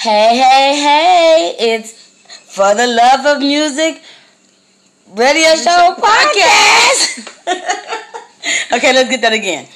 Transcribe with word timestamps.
Hey, 0.00 0.32
hey, 0.32 0.80
hey, 0.80 1.74
it's 1.74 1.92
For 1.92 2.74
the 2.74 2.86
Love 2.86 3.36
of 3.36 3.42
Music 3.42 4.00
Radio 5.12 5.54
Show 5.56 5.94
Podcast. 6.00 7.28
okay, 8.72 8.94
let's 8.94 9.10
get 9.10 9.20
that 9.20 9.34
again. 9.34 9.66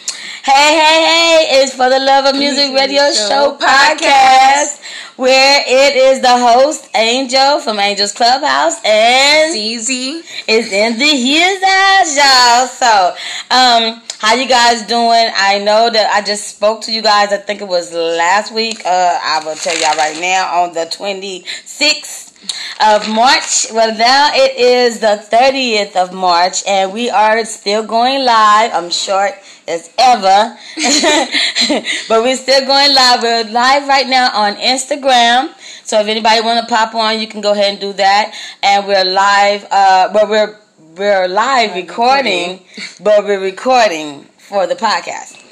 Hey, 0.43 0.81
hey, 0.81 0.99
hey, 1.05 1.61
it's 1.61 1.75
For 1.75 1.91
the 1.91 1.99
Love 1.99 2.25
of 2.25 2.37
Music 2.41 2.73
Radio 2.73 3.13
Show 3.13 3.59
Podcast 3.61 4.81
where 5.17 5.63
it 5.67 5.97
is 5.97 6.21
the 6.21 6.29
host 6.29 6.89
Angel 6.95 7.61
from 7.61 7.79
Angel's 7.79 8.13
Clubhouse 8.13 8.81
and 8.85 9.55
CZ 9.55 10.23
is 10.49 10.73
in 10.73 10.99
the 10.99 11.05
his 11.07 11.63
house, 11.63 12.17
y'all. 12.17 12.67
So, 12.67 13.17
um, 13.51 14.03
how 14.19 14.35
you 14.35 14.49
guys 14.49 14.83
doing? 14.83 15.31
I 15.37 15.61
know 15.65 15.91
that 15.91 16.11
I 16.13 16.23
just 16.23 16.49
spoke 16.49 16.81
to 16.83 16.93
you 16.93 17.03
guys. 17.03 17.33
I 17.33 17.37
think 17.37 17.61
it 17.61 17.69
was 17.69 17.93
last 17.93 18.53
week. 18.53 18.83
Uh, 18.85 19.19
I 19.23 19.43
will 19.45 19.55
tell 19.55 19.77
y'all 19.79 19.97
right 19.97 20.19
now 20.21 20.63
on 20.63 20.75
the 20.75 20.87
twenty 20.87 21.45
sixth 21.65 22.34
of 22.81 23.09
March. 23.09 23.67
Well, 23.73 23.97
now 23.97 24.31
it 24.33 24.57
is 24.57 25.01
the 25.01 25.25
30th 25.31 25.97
of 25.97 26.13
March, 26.13 26.63
and 26.67 26.93
we 26.93 27.11
are 27.11 27.45
still 27.45 27.85
going 27.85 28.25
live. 28.25 28.73
I'm 28.73 28.91
short 28.91 29.33
as 29.67 29.91
ever. 29.99 30.57
but 32.09 32.23
we're 32.23 32.37
still 32.37 32.67
going 32.67 32.95
live. 32.95 33.23
We're 33.23 33.45
live 33.45 33.89
right 33.89 34.09
now 34.09 34.31
on 34.33 34.57
Instagram. 34.57 35.55
So 35.85 36.01
if 36.01 36.07
anybody 36.07 36.41
want 36.41 36.67
to 36.67 36.75
pop 36.75 36.95
on, 36.95 37.21
you 37.21 37.27
can 37.27 37.41
go 37.41 37.53
ahead 37.53 37.73
and 37.73 37.81
do 37.81 37.93
that. 37.95 38.35
And 38.63 38.87
we're 38.87 39.05
live. 39.05 39.67
Uh, 39.71 40.13
but 40.13 40.29
we're 40.29 40.59
we're 40.97 41.27
live 41.27 41.75
recording, 41.75 42.61
but 43.01 43.25
we're 43.25 43.41
recording 43.41 44.25
for 44.39 44.67
the 44.67 44.77
podcast. 44.77 45.44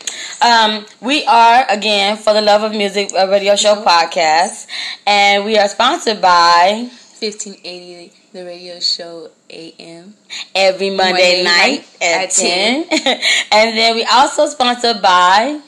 Um, 0.42 0.84
we 1.00 1.24
are 1.26 1.64
again 1.68 2.16
for 2.16 2.32
the 2.34 2.40
Love 2.40 2.64
of 2.64 2.72
Music 2.72 3.12
radio 3.12 3.54
show 3.54 3.76
podcast, 3.76 4.66
and 5.06 5.44
we 5.44 5.56
are 5.56 5.68
sponsored 5.68 6.20
by 6.20 6.88
1580 7.20 8.12
the 8.32 8.44
radio 8.44 8.80
show 8.80 9.30
AM 9.48 10.14
every 10.52 10.90
Monday, 10.90 11.12
Monday 11.12 11.44
night, 11.44 11.86
night, 12.00 12.02
at, 12.02 12.24
at 12.24 12.30
10. 12.30 12.88
10. 12.88 13.20
and 13.52 13.78
then 13.78 13.94
we 13.94 14.04
also 14.04 14.46
sponsored 14.46 15.00
by 15.00 15.60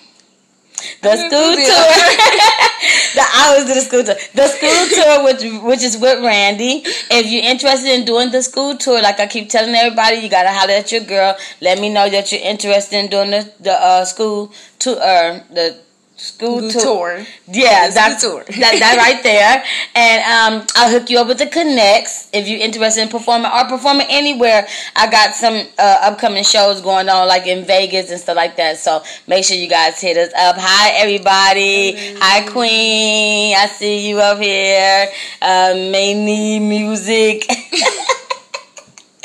the 1.03 1.17
school 1.17 1.53
tour. 1.55 1.87
the 3.15 3.25
I 3.25 3.55
was 3.57 3.67
the 3.67 3.81
school 3.81 4.05
tour. 4.05 4.17
The 4.35 4.49
school 4.49 4.83
tour, 4.97 5.25
which 5.25 5.63
which 5.63 5.83
is 5.83 5.97
with 5.97 6.23
Randy. 6.23 6.83
If 7.11 7.31
you're 7.31 7.45
interested 7.45 7.91
in 7.91 8.05
doing 8.05 8.31
the 8.31 8.43
school 8.43 8.77
tour, 8.77 9.01
like 9.03 9.21
I 9.21 9.27
keep 9.27 9.49
telling 9.49 9.75
everybody, 9.75 10.17
you 10.17 10.29
gotta 10.29 10.51
holler 10.51 10.75
at 10.75 10.93
your 10.93 11.03
girl. 11.03 11.37
Let 11.61 11.81
me 11.81 11.89
know 11.89 12.09
that 12.09 12.33
you're 12.33 12.41
interested 12.43 12.97
in 12.99 13.09
doing 13.09 13.31
the 13.31 13.53
the 13.61 13.73
uh, 13.73 14.05
school 14.05 14.53
tour, 14.79 14.97
uh, 15.01 15.41
the 15.51 15.79
school 16.17 16.71
tour. 16.71 16.81
tour. 16.81 17.27
Yeah, 17.49 17.91
that's 17.91 18.23
tour. 18.23 18.45
that, 18.45 18.79
that 18.79 18.97
right 18.99 19.23
there. 19.23 19.65
And 19.95 20.61
um, 20.61 20.67
I'll 20.77 20.91
hook 20.91 21.11
you 21.11 21.19
up 21.19 21.29
with 21.29 21.39
the 21.39 21.47
connects 21.47 22.29
if 22.33 22.49
you're 22.49 22.61
interested 22.61 23.03
in 23.03 23.09
performing 23.09 23.51
or 23.51 23.65
performing 23.65 24.07
anywhere. 24.09 24.67
I 24.97 25.11
got 25.11 25.35
some 25.35 25.67
uh, 25.79 25.99
upcoming 26.03 26.45
shows 26.45 26.81
going 26.81 27.09
on, 27.09 27.29
like 27.29 27.47
in 27.47 27.65
Vegas 27.65 28.11
and 28.11 28.21
stuff 28.21 28.37
like 28.37 28.57
that. 28.57 28.79
So 28.79 29.03
make 29.27 29.45
sure 29.45 29.57
you 29.57 29.69
guys 29.69 30.01
hit 30.01 30.17
us 30.17 30.33
up. 30.35 30.57
Hi, 30.59 30.91
everybody. 31.01 32.17
Hi, 32.19 32.47
Queen. 32.49 33.57
I 33.57 33.67
see 33.67 34.09
you 34.09 34.21
up 34.21 34.39
here. 34.39 35.09
Uh, 35.43 35.73
need 35.75 36.61
music. 36.61 37.47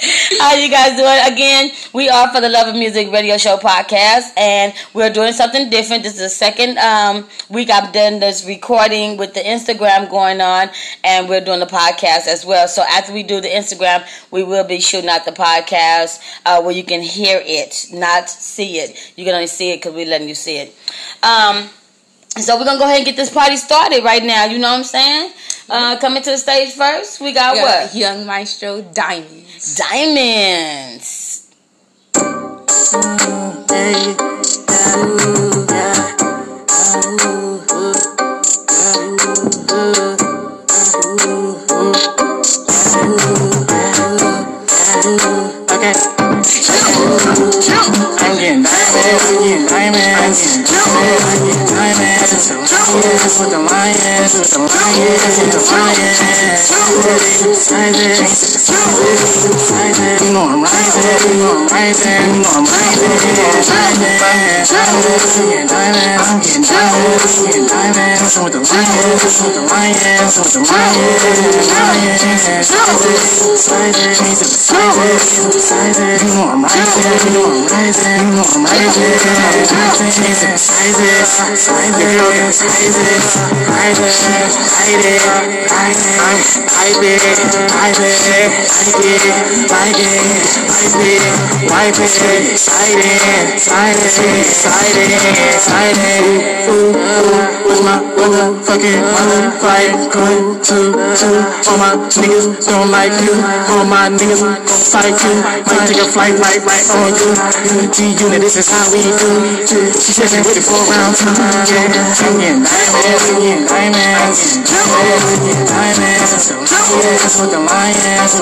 How 0.01 0.53
you 0.53 0.69
guys 0.69 0.95
doing? 0.95 1.33
Again, 1.33 1.71
we 1.91 2.07
are 2.07 2.31
for 2.33 2.39
the 2.39 2.47
Love 2.47 2.69
of 2.69 2.75
Music 2.75 3.11
Radio 3.11 3.37
Show 3.37 3.57
podcast, 3.57 4.31
and 4.37 4.73
we're 4.93 5.09
doing 5.09 5.33
something 5.33 5.69
different. 5.69 6.03
This 6.03 6.13
is 6.13 6.19
the 6.19 6.29
second 6.29 6.77
um, 6.77 7.27
week 7.49 7.69
I've 7.69 7.91
done 7.91 8.19
this 8.19 8.45
recording 8.45 9.17
with 9.17 9.33
the 9.33 9.41
Instagram 9.41 10.09
going 10.09 10.39
on, 10.39 10.69
and 11.03 11.27
we're 11.27 11.43
doing 11.43 11.59
the 11.59 11.65
podcast 11.65 12.27
as 12.27 12.45
well. 12.45 12.69
So 12.69 12.81
after 12.81 13.11
we 13.11 13.23
do 13.23 13.41
the 13.41 13.49
Instagram, 13.49 14.07
we 14.31 14.41
will 14.41 14.63
be 14.63 14.79
shooting 14.79 15.09
out 15.09 15.25
the 15.25 15.31
podcast 15.31 16.21
uh, 16.45 16.61
where 16.61 16.73
you 16.73 16.85
can 16.85 17.01
hear 17.01 17.41
it, 17.43 17.87
not 17.91 18.29
see 18.29 18.77
it. 18.79 19.13
You 19.17 19.25
can 19.25 19.33
only 19.33 19.47
see 19.47 19.71
it 19.71 19.77
because 19.77 19.93
we're 19.93 20.05
letting 20.05 20.29
you 20.29 20.35
see 20.35 20.59
it. 20.59 20.75
Um, 21.23 21.69
so 22.37 22.57
we're 22.57 22.63
gonna 22.65 22.79
go 22.79 22.85
ahead 22.85 22.97
and 22.97 23.05
get 23.05 23.17
this 23.17 23.33
party 23.33 23.57
started 23.57 24.03
right 24.03 24.23
now. 24.23 24.45
You 24.45 24.59
know 24.59 24.69
what 24.69 24.77
I'm 24.77 24.83
saying? 24.85 25.31
Uh, 25.69 25.99
coming 25.99 26.23
to 26.23 26.31
the 26.31 26.37
stage 26.37 26.73
first, 26.73 27.21
we 27.21 27.31
got, 27.31 27.53
we 27.53 27.59
got 27.59 27.83
what? 27.83 27.95
Young 27.95 28.25
Maestro 28.25 28.81
Diamond. 28.81 29.45
Diamonds. 29.77 31.45
Okay. 45.69 45.93
I'm 48.21 48.35
getting 48.37 48.63
diamonds, 48.63 49.25
I'm 49.25 49.37
getting 49.43 49.67
diamonds, 49.67 50.39
I'm 50.45 50.65
getting 50.65 50.65
diamonds, 50.65 51.78
diamonds, 52.39 53.35
with 53.35 53.51
the 53.51 53.59
lions, 53.59 54.31
with 54.39 54.47
the 54.47 54.63
lions, 54.63 55.43
with 55.43 55.51
the 55.51 55.59
lions, 55.59 56.71
diamonds, 57.67 58.55
Rising, 59.69 60.17
you. 60.23 60.31
know 60.31 60.47
I'm 60.47 60.63
rising, 60.63 61.03
you 61.27 61.35
know 61.35 61.51
I'm 61.51 61.67
rising, 61.67 62.31
you 62.31 62.39
know 62.39 62.47
I'm 62.47 62.63
rising, 62.63 63.11
getting 65.51 65.67
diamonds, 65.67 66.31
I'm 66.31 66.39
getting 66.39 66.63
diamonds, 67.67 68.39
with 68.39 68.55
the 68.55 68.63
lions, 68.63 69.35
with 69.35 69.51
the 69.51 69.59
lions, 69.67 70.39
with 70.39 70.47
the 70.53 70.61
lions, 70.63 71.67
lions, 71.99 72.71
sliding, 73.59 74.15
he's 74.15 74.47
sliding, 74.47 75.19
sliding, 75.59 76.23
you 76.23 76.39
know 76.39 76.55
I'm 76.55 76.63
rising, 76.63 77.19
you 77.19 77.35
know 77.35 77.51
I'm 77.51 77.67
rising, 77.67 78.15
you 78.15 78.31
know 78.31 78.47
I'm 78.47 78.63
rising, 78.63 79.11
rising, 79.75 80.23
he's 80.23 80.39
sliding, 80.55 81.59
sliding, 81.59 82.28
it, 82.29 82.37
it, 82.37 82.61
it, 82.61 83.09
it, 83.09 83.49
it, 83.79 83.89
it, 83.89 83.89
it, 83.89 83.89
it, 83.89 83.89
it, 83.89 83.89
it, 83.89 83.89
it, 83.89 83.91
it, 83.91 84.13
it, 84.91 85.15
it. 85.15 85.49
Motherfucking 98.19 99.01
mother 99.15 99.49
fight 99.57 99.89
going 100.11 100.61
to, 100.61 100.93
to? 100.93 101.29
All 101.65 101.77
my 101.81 101.95
niggas 102.13 102.61
don't 102.67 102.91
like 102.91 103.15
you, 103.25 103.33
all 103.73 103.85
my 103.85 104.09
niggas 104.11 104.43
gon' 104.43 104.59
fight 104.67 105.17
you. 105.23 105.33
Might 105.65 105.87
take 105.87 105.97
a 105.97 106.05
flight 106.05 106.35
right, 106.37 106.61
right 106.61 106.85
on 106.93 107.09
you. 107.15 107.31
Unity 107.65 108.13
unit, 108.21 108.41
this 108.41 108.57
is 108.57 108.67
how 108.69 108.85
we 108.91 109.01
do. 109.01 109.57
She 109.97 110.13
says 110.13 110.35
I'm 110.35 110.43
ready 110.43 110.61
for 110.61 110.77
round 110.91 111.15
two. 111.15 111.31
Yeah, 111.73 111.89
singing 112.19 112.63
diamonds, 112.63 113.23
singing 113.23 113.63
diamonds, 113.65 114.39
singing 114.39 115.63
diamonds, 115.65 116.43
singing 116.43 116.67
diamonds. 116.67 117.39
With 117.39 117.51
the 117.51 117.59
lions, 117.59 118.33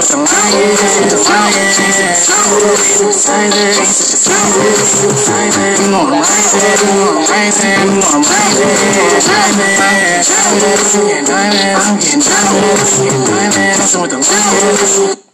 with 13.96 14.10
the 14.10 14.18
lions. 14.18 15.27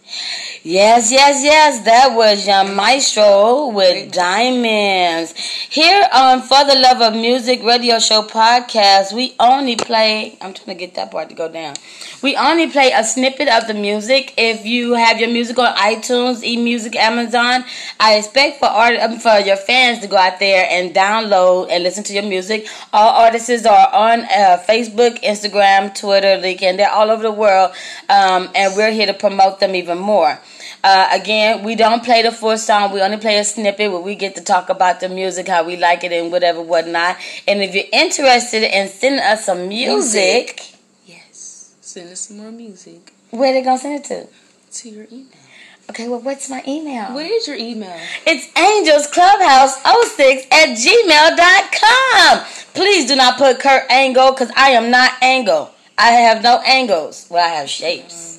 Yes, 0.66 1.12
yes, 1.12 1.44
yes. 1.44 1.84
That 1.84 2.16
was 2.16 2.48
Young 2.48 2.74
Maestro 2.74 3.68
with 3.68 4.14
Diamonds. 4.14 5.34
Here 5.70 6.08
on 6.14 6.42
For 6.42 6.64
the 6.64 6.80
Love 6.80 7.02
of 7.02 7.20
Music 7.20 7.62
Radio 7.64 8.00
Show 8.00 8.22
podcast, 8.22 9.12
we 9.12 9.36
only 9.42 9.76
play. 9.76 10.38
I'm 10.40 10.54
trying 10.54 10.68
to 10.68 10.76
get 10.76 10.96
that 10.96 11.12
part 11.12 11.28
to 11.28 11.36
go 11.36 11.52
down. 11.52 11.76
We 12.22 12.38
only 12.38 12.70
play 12.72 12.94
a 12.96 13.04
snippet 13.04 13.50
of 13.50 13.68
the 13.68 13.74
music. 13.74 14.36
If 14.38 14.66
you 14.66 14.94
have 14.94 15.20
your 15.20 15.28
music 15.28 15.60
on 15.60 15.76
iTunes, 15.76 16.48
eMusic, 16.50 16.96
Amazon, 16.96 17.66
I 18.00 18.16
expect 18.16 18.60
for 18.60 18.68
art 18.68 18.96
um, 19.02 19.20
for 19.20 19.40
your 19.40 19.58
fans 19.58 20.00
to 20.00 20.08
go 20.08 20.16
out 20.16 20.40
there 20.40 20.66
and 20.72 20.96
download 20.96 21.68
and 21.72 21.84
listen 21.84 22.06
to 22.06 22.14
your 22.14 22.24
music. 22.24 22.70
All 22.94 23.22
artists 23.26 23.66
are 23.66 23.94
on 23.94 24.22
uh, 24.22 24.64
Facebook, 24.66 25.22
Instagram, 25.24 25.94
Twitter, 25.94 26.38
LinkedIn. 26.38 26.78
They're 26.78 26.90
all 26.90 27.12
over 27.12 27.24
the 27.24 27.34
world, 27.34 27.72
um, 28.08 28.48
and 28.56 28.74
we're 28.78 28.94
here 28.94 29.08
to 29.08 29.14
promote 29.14 29.60
them 29.60 29.76
even 29.76 29.98
more. 29.98 30.40
Uh, 30.84 31.08
again, 31.12 31.64
we 31.64 31.76
don't 31.76 32.04
play 32.04 32.22
the 32.22 32.32
full 32.32 32.58
song. 32.58 32.92
We 32.92 33.02
only 33.02 33.18
play 33.18 33.38
a 33.38 33.44
snippet 33.46 33.90
where 33.90 34.02
we 34.02 34.16
get 34.16 34.36
to 34.36 34.42
talk 34.44 34.70
about 34.70 35.00
the 35.00 35.08
music, 35.08 35.48
how 35.48 35.64
we 35.64 35.78
like 35.78 36.04
it, 36.04 36.12
and 36.12 36.30
whatever, 36.32 36.62
whatnot. 36.62 37.16
And 37.48 37.64
if 37.64 37.74
you're 37.74 37.86
interested 37.94 38.64
in 38.64 38.90
sending 38.90 39.22
us 39.22 39.46
some 39.46 39.70
music, 39.70 39.94
music. 40.58 40.76
yes, 41.06 41.74
send 41.80 42.10
us 42.12 42.20
some 42.22 42.38
more 42.38 42.52
music. 42.52 43.14
Where 43.30 43.54
they 43.54 43.62
gonna 43.62 43.78
send 43.78 44.04
it 44.04 44.08
to? 44.10 44.28
To 44.82 44.90
your 44.90 45.06
email. 45.10 45.28
Okay, 45.90 46.08
well, 46.08 46.20
what's 46.20 46.50
my 46.50 46.64
email? 46.68 47.14
What 47.14 47.26
is 47.26 47.48
your 47.48 47.58
email? 47.58 48.00
It's 48.26 48.48
angelsclubhouse06 48.54 50.52
at 50.52 50.78
gmail.com. 50.78 52.46
Please 52.74 53.08
do 53.08 53.16
not 53.16 53.38
put 53.38 53.60
Kurt 53.60 53.90
Angle 53.90 54.32
because 54.32 54.52
I 54.56 54.72
am 54.72 54.92
not 54.92 55.12
Angle. 55.22 55.72
I 55.98 56.10
have 56.12 56.42
no 56.42 56.60
angles. 56.66 57.28
Well, 57.30 57.46
I 57.46 57.56
have 57.56 57.70
shapes. 57.70 58.33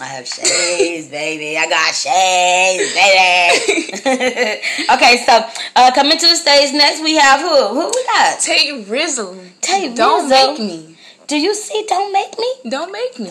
I 0.00 0.06
have 0.06 0.26
shades, 0.26 1.06
baby. 1.08 1.56
I 1.56 1.68
got 1.68 1.94
shades, 1.94 2.94
baby. 2.98 4.60
okay, 4.92 5.22
so 5.24 5.46
uh, 5.76 5.92
coming 5.94 6.18
to 6.18 6.26
the 6.26 6.34
stage 6.34 6.72
next, 6.74 7.00
we 7.02 7.14
have 7.14 7.40
who? 7.40 7.68
Who 7.68 7.86
we 7.86 8.04
got? 8.06 8.40
Tay 8.40 8.82
Rizzle. 8.84 9.38
Tay 9.60 9.94
Don't 9.94 10.28
Rizzo. 10.28 10.52
make 10.52 10.58
me. 10.58 10.96
Do 11.28 11.38
you 11.38 11.54
see? 11.54 11.84
Don't 11.88 12.12
make 12.12 12.36
me. 12.38 12.52
Don't 12.68 12.90
make 12.90 13.18
me. 13.20 13.28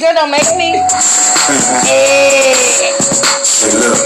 Girl, 0.00 0.14
don't 0.14 0.30
make 0.30 0.56
me. 0.56 0.78
Hey. 1.84 2.54
Say, 3.42 3.72
look, 3.78 3.98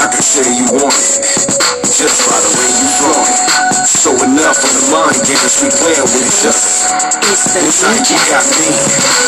I 0.00 0.06
can 0.12 0.22
say 0.22 0.46
you 0.54 0.66
want 0.76 0.94
it 0.94 1.66
just 1.96 2.28
by 2.28 2.36
the 2.36 2.50
way 2.60 2.68
you 2.76 2.88
flaunt 3.00 3.28
it. 3.28 3.86
So 3.86 4.10
enough 4.22 4.60
of 4.60 4.72
the 4.76 4.84
mind 4.92 5.16
games 5.24 5.54
we 5.64 5.68
playing 5.72 6.04
with 6.12 6.28
each 6.28 6.44
other. 6.44 7.16
It's 7.26 7.82
like 7.82 8.06
you 8.06 8.18
got 8.30 8.44
me. 8.54 8.70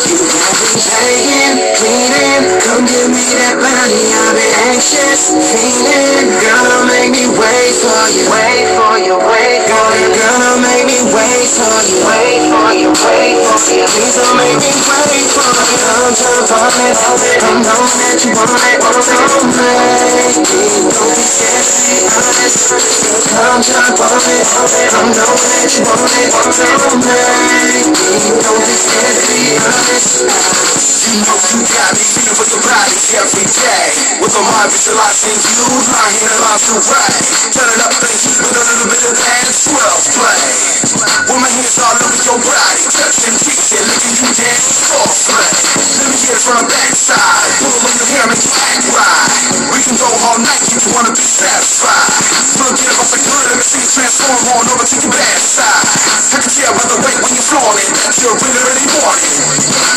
You 0.06 0.16
got 0.20 0.52
me 0.54 0.70
begging, 0.86 1.56
pleading, 1.80 2.44
come 2.62 2.84
give 2.86 3.10
me 3.10 3.24
that 3.40 3.56
body. 3.58 4.02
I've 4.14 4.36
been 4.36 4.54
anxious, 4.70 5.34
fiending. 5.34 6.30
Girl, 6.38 6.64
don't 6.68 6.86
make 6.92 7.10
me 7.10 7.26
wait 7.26 7.72
for 7.80 8.02
you. 8.12 8.24
Wait 8.28 8.66
for 8.76 8.94
you, 9.02 9.16
wait 9.18 9.60
for 9.66 9.88
you. 9.98 10.08
Girl, 10.14 10.36
don't 10.38 10.62
make 10.62 10.84
me 10.86 10.97
wait 11.14 11.48
for 11.48 11.78
you. 11.88 11.98
Wait 12.08 12.42
for 12.50 12.70
you, 12.74 12.90
wait 13.06 13.38
for 13.44 13.58
you. 13.72 13.84
Please 13.88 14.14
don't 14.16 14.36
make 14.36 14.58
me 14.58 14.72
wait 14.72 15.28
for 15.32 15.48
you. 15.48 15.78
Come 15.78 16.14
jump 16.14 16.50
on 16.52 16.72
it, 16.84 16.96
I'm 16.98 17.62
knowing 17.62 17.96
that 17.98 18.18
you 18.24 18.32
want 18.34 18.52
it. 18.58 18.80
Don't 18.80 18.98
make 19.56 20.36
me, 20.38 20.66
don't 20.88 21.14
be 21.14 21.24
scared 21.24 21.64
to 21.64 21.80
be 21.86 21.96
honest. 22.08 22.72
Come 23.32 23.60
jump 23.62 24.00
on 24.00 24.18
it, 24.18 24.48
I'm 24.48 25.08
knowing 25.14 25.48
that 25.48 25.70
you 25.72 25.82
want 25.86 26.12
it. 26.18 26.30
Don't 26.32 27.00
make 27.04 27.88
me, 27.88 28.32
don't 28.42 28.62
be 28.64 28.74
scared 28.74 29.16
to 29.16 29.32
be 29.32 29.56
honest. 29.62 30.97
You 31.08 31.24
know 31.24 31.40
you 31.40 31.64
got 31.64 31.96
me 31.96 32.04
feeling 32.04 32.36
for 32.36 32.44
your 32.52 32.60
body 32.68 32.92
every 33.16 33.48
day. 33.48 34.20
With 34.20 34.28
my 34.28 34.44
mind 34.44 34.68
visualizing 34.68 35.40
you, 35.40 35.64
my 35.88 36.04
hand 36.04 36.36
aligns 36.36 36.68
to 36.68 36.76
right. 36.84 37.24
Turn 37.48 37.64
it 37.64 37.80
up 37.80 37.96
and 37.96 38.12
keep 38.12 38.36
it 38.36 38.52
a 38.52 38.60
little 38.60 38.88
bit 38.92 39.02
of 39.08 39.16
that 39.16 39.48
swell 39.48 39.98
play. 40.04 40.44
With 41.32 41.40
my 41.40 41.48
hands 41.48 41.80
all 41.80 41.96
over 41.96 42.12
your 42.12 42.36
body, 42.44 42.84
touching, 42.92 43.36
teaching, 43.40 43.84
licking 43.88 44.16
you 44.20 44.30
down, 44.36 44.60
full 44.84 45.08
play. 45.32 45.48
Let 45.96 46.08
me 46.12 46.16
get 46.20 46.36
it 46.36 46.42
from 46.44 46.60
the 46.60 46.66
backside, 46.68 47.56
pull 47.56 47.72
on 47.72 47.94
your 47.96 48.08
hair, 48.12 48.24
make 48.28 48.44
you 48.44 48.52
act 48.68 48.84
right. 48.92 49.32
We 49.72 49.80
can 49.80 49.96
go 49.96 50.12
all 50.12 50.38
night, 50.44 50.60
you 50.68 50.92
wanna 50.92 51.16
be 51.16 51.24
satisfied. 51.24 52.12
Forget 52.52 52.92
about 52.92 53.08
the 53.08 53.20
good, 53.24 53.44
let 53.48 53.56
me 53.56 53.64
see 53.64 53.80
you 53.80 53.88
transform 53.96 54.60
on 54.60 54.64
over 54.76 54.84
to 54.84 54.96
your 55.00 55.08
bad 55.08 55.40
side. 55.40 55.88
I 56.36 56.36
can 56.36 56.52
tell 56.52 56.72
by 56.76 56.84
the 56.84 56.98
way 57.00 57.14
when 57.16 57.32
you're 57.32 57.48
flaunting 57.48 57.92
that 57.96 58.12
you're 58.20 58.36
really, 58.44 58.60
really 58.60 58.86
want 59.00 59.20
it. 59.24 59.32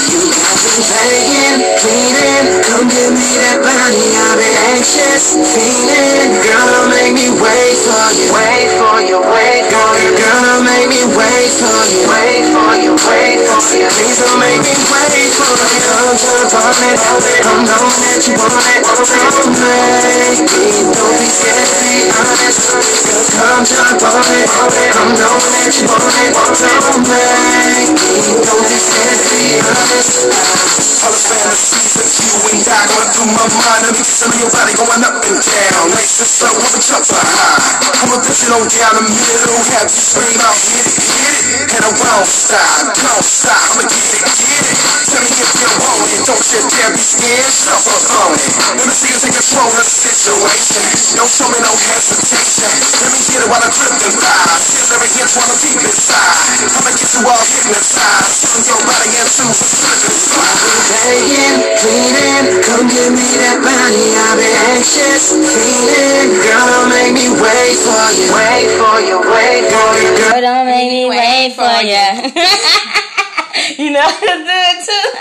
You 0.07 0.23
got 0.31 0.55
me 0.55 1.00
begging, 1.07 1.61
pleading, 1.81 2.61
come 2.65 2.85
give 2.85 3.13
me 3.13 3.29
that 3.41 3.57
body. 3.63 4.05
I've 4.21 4.37
been 4.37 4.57
anxious, 4.75 5.33
fiending. 5.33 6.37
Girl, 6.45 6.67
don't 6.69 6.91
make 6.93 7.13
me 7.17 7.27
wait 7.41 7.77
for 7.81 8.05
you. 8.13 8.29
Wait 8.29 8.69
for 8.77 8.97
you, 9.01 9.17
wait 9.17 9.65
for 9.71 9.91
you. 9.97 10.13
Girl, 10.13 10.41
don't 10.45 10.65
make 10.65 10.87
me 10.89 11.01
wait 11.17 11.49
for 11.57 11.81
you. 11.89 12.05
Wait 12.05 12.45
for 12.53 12.73
you, 12.77 12.93
wait 13.09 13.39
for 13.49 13.61
you. 13.73 13.87
Please 13.97 14.17
don't 14.21 14.37
make 14.37 14.61
me 14.61 14.73
wait 14.93 15.31
for 15.33 15.49
you. 15.49 15.81
Come 15.81 16.17
jump 16.17 16.53
on 16.53 16.75
it, 16.85 16.99
I'm 17.45 17.65
knowing 17.65 17.99
that 18.05 18.21
you 18.27 18.33
want 18.37 18.61
it. 18.69 18.81
Don't 18.85 19.53
make 19.57 20.41
me, 20.53 20.85
don't 20.93 21.17
be 21.17 21.27
scared 21.29 21.60
my 33.41 33.49
mind 33.57 33.97
get 33.97 34.05
of 34.21 34.37
your 34.37 34.51
body 34.53 34.73
going 34.77 35.01
up 35.01 35.17
and 35.17 35.39
down. 35.41 35.87
And 35.89 36.29
slow, 36.29 36.53
with 36.61 36.77
a 36.77 36.81
jump 36.81 37.09
high 37.09 37.81
I'ma 38.05 38.17
push 38.21 38.45
it 38.45 38.53
on 38.53 38.61
down 38.69 38.93
the 39.01 39.05
middle 39.09 39.61
Have 39.77 39.89
you 39.89 40.01
scream 40.01 40.37
out, 40.45 40.57
hit 40.57 40.85
it, 40.85 40.97
hit 41.01 41.33
it 41.49 41.73
And 41.73 41.81
I 41.85 41.91
won't 41.97 42.29
stop, 42.29 42.93
don't 42.93 43.25
stop 43.25 43.57
I'ma 43.73 43.89
get 43.89 44.13
it, 44.13 44.25
get 44.37 44.61
it. 44.61 44.77
Tell 45.09 45.21
me 45.25 45.31
if 45.33 45.51
you 45.57 45.69
want 45.81 46.05
it 46.13 46.21
Don't 46.29 46.45
you 46.53 46.61
dare 46.69 46.93
be 46.93 47.01
scared, 47.01 47.49
shuffle 47.49 47.97
on 48.21 48.37
it 48.37 48.53
Let 48.77 48.85
me 48.85 48.93
see 48.93 49.09
you 49.09 49.17
take 49.17 49.33
control 49.33 49.69
of 49.73 49.77
the 49.81 49.85
situation. 49.89 50.85
Don't 51.17 51.31
show 51.31 51.49
me 51.49 51.59
no 51.65 51.73
hesitation. 51.73 52.69
Let 53.01 53.09
me 53.09 53.19
get 53.25 53.41
it 53.41 53.49
while 53.49 53.63
I 53.65 53.69
grip 53.73 53.95
them 54.05 54.13
thighs 54.21 54.90
Feel 55.01 55.09
every 55.09 55.21
inch 55.25 55.33
while 55.33 55.49
I'm 55.49 55.57
deep 55.57 55.81
inside 55.81 56.61
I'ma 56.61 56.91
get 56.93 57.09
you 57.09 57.25
all 57.25 57.41
hypnotized 57.41 58.37
Turn 58.45 58.61
your 58.69 58.81
body 58.85 59.09
into 59.17 59.43
a 59.49 59.53
slippery 59.57 60.13
slide 60.13 60.61
begging, 60.91 61.57
pleading, 61.81 62.61
come 62.61 62.85
give 62.85 63.09
me 63.15 63.25
that 63.41 63.57
body. 63.63 64.13
I've 64.13 64.37
been 64.37 64.53
anxious, 64.75 65.33
feeling. 65.33 66.37
Girl, 66.37 66.67
don't 66.69 66.89
make 66.93 67.13
me 67.15 67.31
wait 67.31 67.77
for 67.81 68.05
you. 68.13 68.27
Wait 68.29 68.69
for 68.77 69.01
you, 69.01 69.17
wait 69.25 69.71
for 69.71 69.89
you. 69.97 70.11
Girl, 70.19 70.37
Girl, 70.37 70.41
don't 70.41 70.67
make 70.67 70.91
me 70.91 71.09
wait 71.09 71.55
for 71.57 71.81
you. 71.81 72.05
you 73.81 73.89
know 73.89 74.05
how 74.05 74.19
to 74.19 74.35
do 74.45 74.57
it 74.69 74.77
too. 74.85 75.20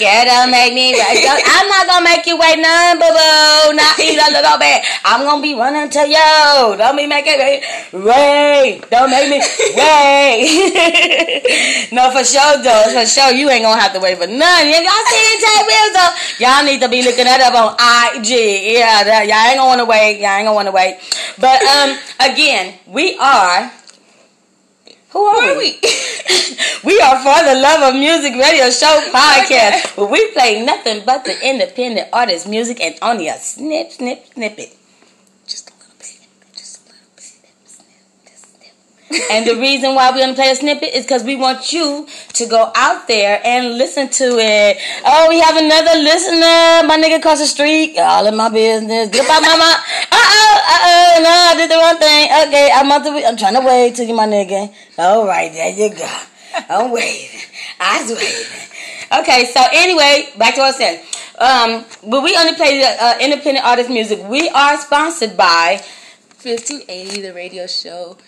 Girl, 0.00 0.24
don't 0.24 0.48
make 0.50 0.72
me 0.72 0.96
wait. 0.96 1.20
Don't- 1.20 1.44
I'm 1.60 1.68
not 1.68 1.84
gonna 1.86 2.04
make 2.08 2.24
you 2.24 2.38
wait 2.40 2.56
none, 2.56 2.96
boo 2.96 3.04
boo. 3.04 3.76
Not 3.76 4.00
even 4.00 4.24
a 4.24 4.30
little 4.32 4.56
bit. 4.56 4.80
I'm 5.04 5.26
gonna 5.28 5.42
be 5.42 5.52
running 5.54 5.90
to 5.90 6.08
you. 6.08 6.76
Don't 6.80 6.96
be 6.96 7.06
making 7.06 7.36
me 7.36 7.60
wait. 7.92 8.80
Don't 8.88 9.10
make 9.10 9.28
me 9.28 9.42
wait. 9.76 11.92
no, 11.96 12.10
for 12.10 12.24
sure, 12.24 12.62
though. 12.64 12.84
For 12.96 13.04
sure, 13.04 13.30
you 13.32 13.50
ain't 13.50 13.62
gonna 13.64 13.78
have 13.80 13.92
to 13.92 14.00
wait 14.00 14.16
for 14.16 14.26
none. 14.26 14.66
If 14.72 14.80
y'all 14.80 15.04
see 15.04 15.36
Tay 15.36 15.68
Rizzo, 15.68 16.04
y'all 16.40 16.64
need 16.64 16.80
to 16.80 16.88
be 16.88 17.02
looking 17.04 17.26
that 17.28 17.42
up 17.44 17.52
on 17.52 17.76
IG. 18.16 18.30
Yeah, 18.80 19.04
that, 19.04 19.26
y'all 19.28 19.36
ain't 19.52 19.58
gonna 19.58 19.68
wanna 19.68 19.84
wait. 19.84 20.16
Y'all 20.20 20.30
ain't 20.32 20.46
gonna 20.46 20.54
wanna 20.56 20.72
wait. 20.72 20.96
But 21.38 21.62
um, 21.62 21.98
again, 22.20 22.74
we 22.86 23.16
are. 23.20 23.70
Who 25.12 25.24
are, 25.24 25.42
Who 25.42 25.48
are 25.50 25.58
we? 25.58 25.72
we 26.84 27.00
are 27.00 27.18
for 27.18 27.44
the 27.44 27.58
Love 27.58 27.94
of 27.94 27.98
Music 27.98 28.32
Radio 28.34 28.70
Show 28.70 29.10
podcast, 29.12 29.96
where 29.96 30.06
we 30.06 30.30
play 30.30 30.64
nothing 30.64 31.02
but 31.04 31.24
the 31.24 31.34
independent 31.42 32.08
artist 32.12 32.48
music 32.48 32.80
and 32.80 32.94
only 33.02 33.26
a 33.26 33.34
snip, 33.34 33.90
snip, 33.90 34.24
snippet. 34.32 34.76
Just 35.48 35.68
a 35.68 35.74
little 35.74 35.94
bit. 35.98 36.20
Just 36.54 36.86
a 36.86 36.92
little 36.92 37.10
bit. 37.16 37.24
Snip, 37.24 37.56
snip, 37.64 38.72
snip. 39.10 39.30
and 39.32 39.44
the 39.48 39.56
reason 39.56 39.96
why 39.96 40.12
we're 40.12 40.20
gonna 40.20 40.34
play 40.34 40.52
a 40.52 40.54
snippet 40.54 40.94
is 40.94 41.04
because 41.06 41.24
we 41.24 41.34
want 41.34 41.72
you 41.72 42.06
to 42.34 42.46
go 42.46 42.70
out 42.76 43.08
there 43.08 43.40
and 43.44 43.78
listen 43.78 44.08
to 44.10 44.38
it. 44.38 44.78
Oh, 45.04 45.26
we 45.28 45.40
have 45.40 45.56
another 45.56 45.98
listener, 45.98 46.86
my 46.86 46.96
nigga 47.02 47.18
across 47.18 47.40
the 47.40 47.46
street. 47.46 47.98
All 47.98 48.28
in 48.28 48.36
my 48.36 48.48
business. 48.48 49.08
Get 49.08 49.28
up 49.28 49.42
out 50.20 50.28
my 50.28 50.44
mouth. 50.44 50.62
Uh 50.64 50.76
oh, 50.76 50.76
uh 50.76 50.80
oh, 50.86 51.22
no, 51.24 51.30
I 51.30 51.54
did 51.56 51.70
the 51.70 51.76
wrong 51.76 51.98
thing. 51.98 52.24
Okay, 52.48 52.70
I'm 52.74 52.86
about 52.86 53.04
to. 53.04 53.26
I'm 53.26 53.36
trying 53.36 53.54
to 53.54 53.66
wait 53.66 53.94
till 53.94 54.06
you, 54.06 54.14
my 54.14 54.26
nigga. 54.26 54.72
All 54.98 55.26
right, 55.26 55.52
there 55.52 55.70
you 55.70 55.94
go. 55.94 56.08
I'm 56.68 56.90
waiting. 56.90 57.40
I 57.80 58.02
was 58.02 58.12
waiting. 58.12 58.70
Okay, 59.20 59.44
so 59.46 59.60
anyway, 59.72 60.30
back 60.38 60.54
to 60.54 60.60
what 60.60 60.74
I 60.74 60.78
said. 60.78 61.02
Um, 61.40 61.84
but 62.08 62.22
we 62.22 62.36
only 62.36 62.54
play 62.54 62.78
the 62.78 62.86
uh, 62.86 63.18
independent 63.20 63.64
artist 63.64 63.88
music. 63.88 64.20
We 64.28 64.48
are 64.50 64.76
sponsored 64.76 65.36
by 65.36 65.80
1580, 66.42 67.22
the 67.22 67.32
radio 67.32 67.66
show, 67.66 68.18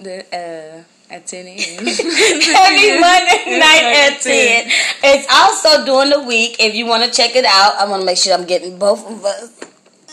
the 0.00 0.26
uh, 0.34 0.82
at 1.10 1.26
10 1.26 1.46
a.m. 1.46 1.56
every 1.56 3.00
Monday 3.00 3.58
night 3.58 4.10
at 4.10 4.20
10. 4.20 4.70
It's 5.04 5.26
also 5.32 5.84
during 5.84 6.10
the 6.10 6.22
week. 6.22 6.56
If 6.58 6.74
you 6.74 6.86
want 6.86 7.04
to 7.04 7.10
check 7.10 7.36
it 7.36 7.44
out, 7.44 7.76
I 7.76 7.88
want 7.88 8.02
to 8.02 8.06
make 8.06 8.18
sure 8.18 8.34
I'm 8.34 8.46
getting 8.46 8.78
both 8.78 9.08
of 9.08 9.24
us. 9.24 9.60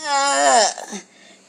Uh, 0.06 1.00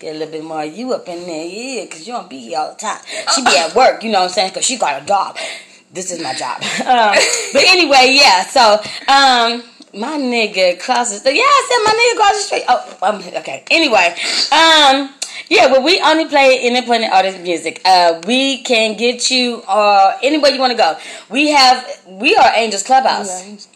get 0.04 0.16
a 0.16 0.18
little 0.18 0.32
bit 0.32 0.44
more 0.44 0.62
of 0.62 0.76
you 0.76 0.92
up 0.92 1.08
in 1.08 1.26
there, 1.26 1.46
yeah, 1.46 1.84
because 1.84 2.06
you 2.06 2.12
don't 2.12 2.28
be 2.28 2.38
here 2.38 2.58
all 2.58 2.73
the 2.73 2.78
time. 2.78 3.00
She 3.34 3.42
be 3.42 3.56
at 3.56 3.75
work, 3.75 4.02
you 4.04 4.11
know 4.11 4.20
what 4.20 4.26
I'm 4.26 4.30
saying, 4.30 4.50
because 4.50 4.66
she 4.66 4.76
got 4.76 5.02
a 5.02 5.06
job. 5.06 5.37
This 5.92 6.12
is 6.12 6.23
my 6.23 6.34
job. 6.34 6.62
Um, 6.84 7.14
but 7.52 7.62
anyway, 7.64 8.08
yeah, 8.11 8.44
so, 8.44 8.75
um, 9.08 9.62
my 9.94 10.18
nigga 10.18 10.75
across 10.75 11.11
the 11.11 11.18
street. 11.18 11.37
Yeah, 11.37 11.42
I 11.42 11.62
said 11.68 11.80
my 11.87 11.94
nigga 11.99 12.14
across 12.14 12.37
the 12.37 12.46
street. 12.46 12.64
Oh, 12.68 12.99
um, 13.02 13.40
okay. 13.40 13.64
Anyway, 13.70 14.14
um, 14.52 15.14
yeah, 15.49 15.68
but 15.68 15.82
we 15.82 16.00
only 16.02 16.26
play 16.26 16.61
independent 16.62 17.12
artist 17.12 17.40
music. 17.40 17.80
Uh, 17.84 18.20
we 18.26 18.62
can 18.62 18.96
get 18.96 19.30
you 19.30 19.62
uh, 19.66 20.18
anywhere 20.23 20.50
you 20.50 20.61
want 20.61 20.73
to 20.73 20.76
go. 20.76 20.99
We 21.30 21.50
have 21.50 22.00
we 22.06 22.37
are 22.37 22.50
Angels 22.54 22.82
Clubhouse. 22.82 23.68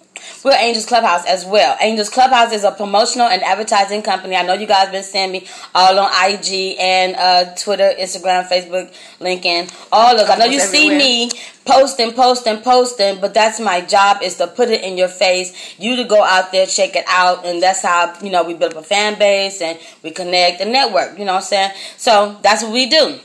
We're 0.45 0.53
Angels 0.53 0.87
Clubhouse 0.87 1.27
as 1.27 1.45
well. 1.45 1.77
Angels 1.81 2.09
Clubhouse 2.09 2.53
is 2.53 2.63
a 2.63 2.71
promotional 2.71 3.27
and 3.27 3.43
advertising 3.43 4.03
company. 4.03 4.37
I 4.37 4.43
know 4.43 4.53
you 4.53 4.69
guys 4.69 4.89
been 4.91 5.03
seeing 5.03 5.33
me 5.33 5.47
all 5.75 5.99
on 5.99 6.31
IG 6.31 6.77
and 6.79 7.17
uh, 7.17 7.55
Twitter, 7.57 7.91
Instagram, 7.99 8.47
Facebook, 8.47 8.95
LinkedIn, 9.19 9.75
all 9.91 10.17
those. 10.17 10.31
I 10.31 10.37
know 10.37 10.45
you 10.45 10.61
see 10.61 10.91
me 10.91 11.29
posting, 11.65 12.13
posting, 12.13 12.59
posting, 12.59 13.21
but 13.21 13.35
that's 13.35 13.59
my 13.59 13.81
job 13.81 14.23
is 14.23 14.37
to 14.37 14.47
put 14.47 14.69
it 14.69 14.85
in 14.85 14.97
your 14.97 15.09
face. 15.09 15.77
You 15.77 15.97
to 15.97 16.05
go 16.05 16.23
out 16.23 16.53
there, 16.53 16.67
check 16.67 16.95
it 16.95 17.05
out, 17.09 17.45
and 17.45 17.61
that's 17.61 17.83
how 17.83 18.15
you 18.23 18.31
know 18.31 18.45
we 18.45 18.55
build 18.55 18.75
up 18.75 18.79
a 18.79 18.87
fan 18.87 19.19
base 19.19 19.61
and 19.61 19.77
we 20.05 20.13
connect 20.13 20.61
and 20.61 20.73
network. 20.73 21.19
You 21.19 21.25
know 21.25 21.33
what 21.33 21.43
I'm 21.43 21.49
saying? 21.49 21.73
So 21.97 22.39
that's 22.43 22.63
what 22.63 22.73
we 22.73 22.87
do. 22.87 23.19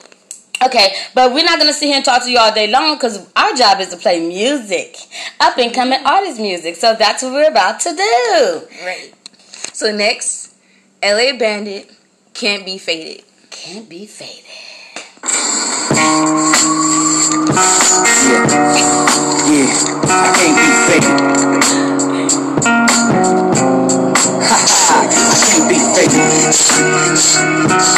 Okay, 0.66 0.96
but 1.14 1.34
we're 1.34 1.44
not 1.44 1.60
gonna 1.60 1.74
sit 1.74 1.88
here 1.88 1.98
and 1.98 2.06
talk 2.06 2.24
to 2.24 2.30
you 2.30 2.38
all 2.38 2.54
day 2.54 2.68
long 2.68 2.96
because 2.96 3.28
our 3.36 3.54
job 3.54 3.82
is 3.82 3.90
to 3.90 3.98
play 3.98 4.26
music, 4.26 4.96
up 5.42 5.58
and 5.58 5.74
coming 5.74 6.00
artist 6.06 6.40
music. 6.40 6.78
So 6.78 6.96
that's 6.96 7.22
what 7.22 7.34
we're 7.34 7.50
about 7.50 7.82
to 7.82 7.94
do. 7.94 8.62
Right. 8.86 9.14
So 9.74 9.92
next, 9.94 10.56
LA 11.04 11.38
Bandit 11.38 11.92
can't 12.34 12.66
be 12.66 12.78
faded. 12.78 13.26
Can't 13.50 13.90
be 13.90 14.06
faded. 14.06 14.46
Yeah, 19.52 19.68
I 20.08 20.32
can't 20.38 20.58
be 20.58 20.68
faded. 20.88 21.20
Ha 24.44 24.58
ha, 24.70 24.98
I 25.02 25.38
can't 25.44 25.68
be 25.70 25.78
faded. 27.84 27.93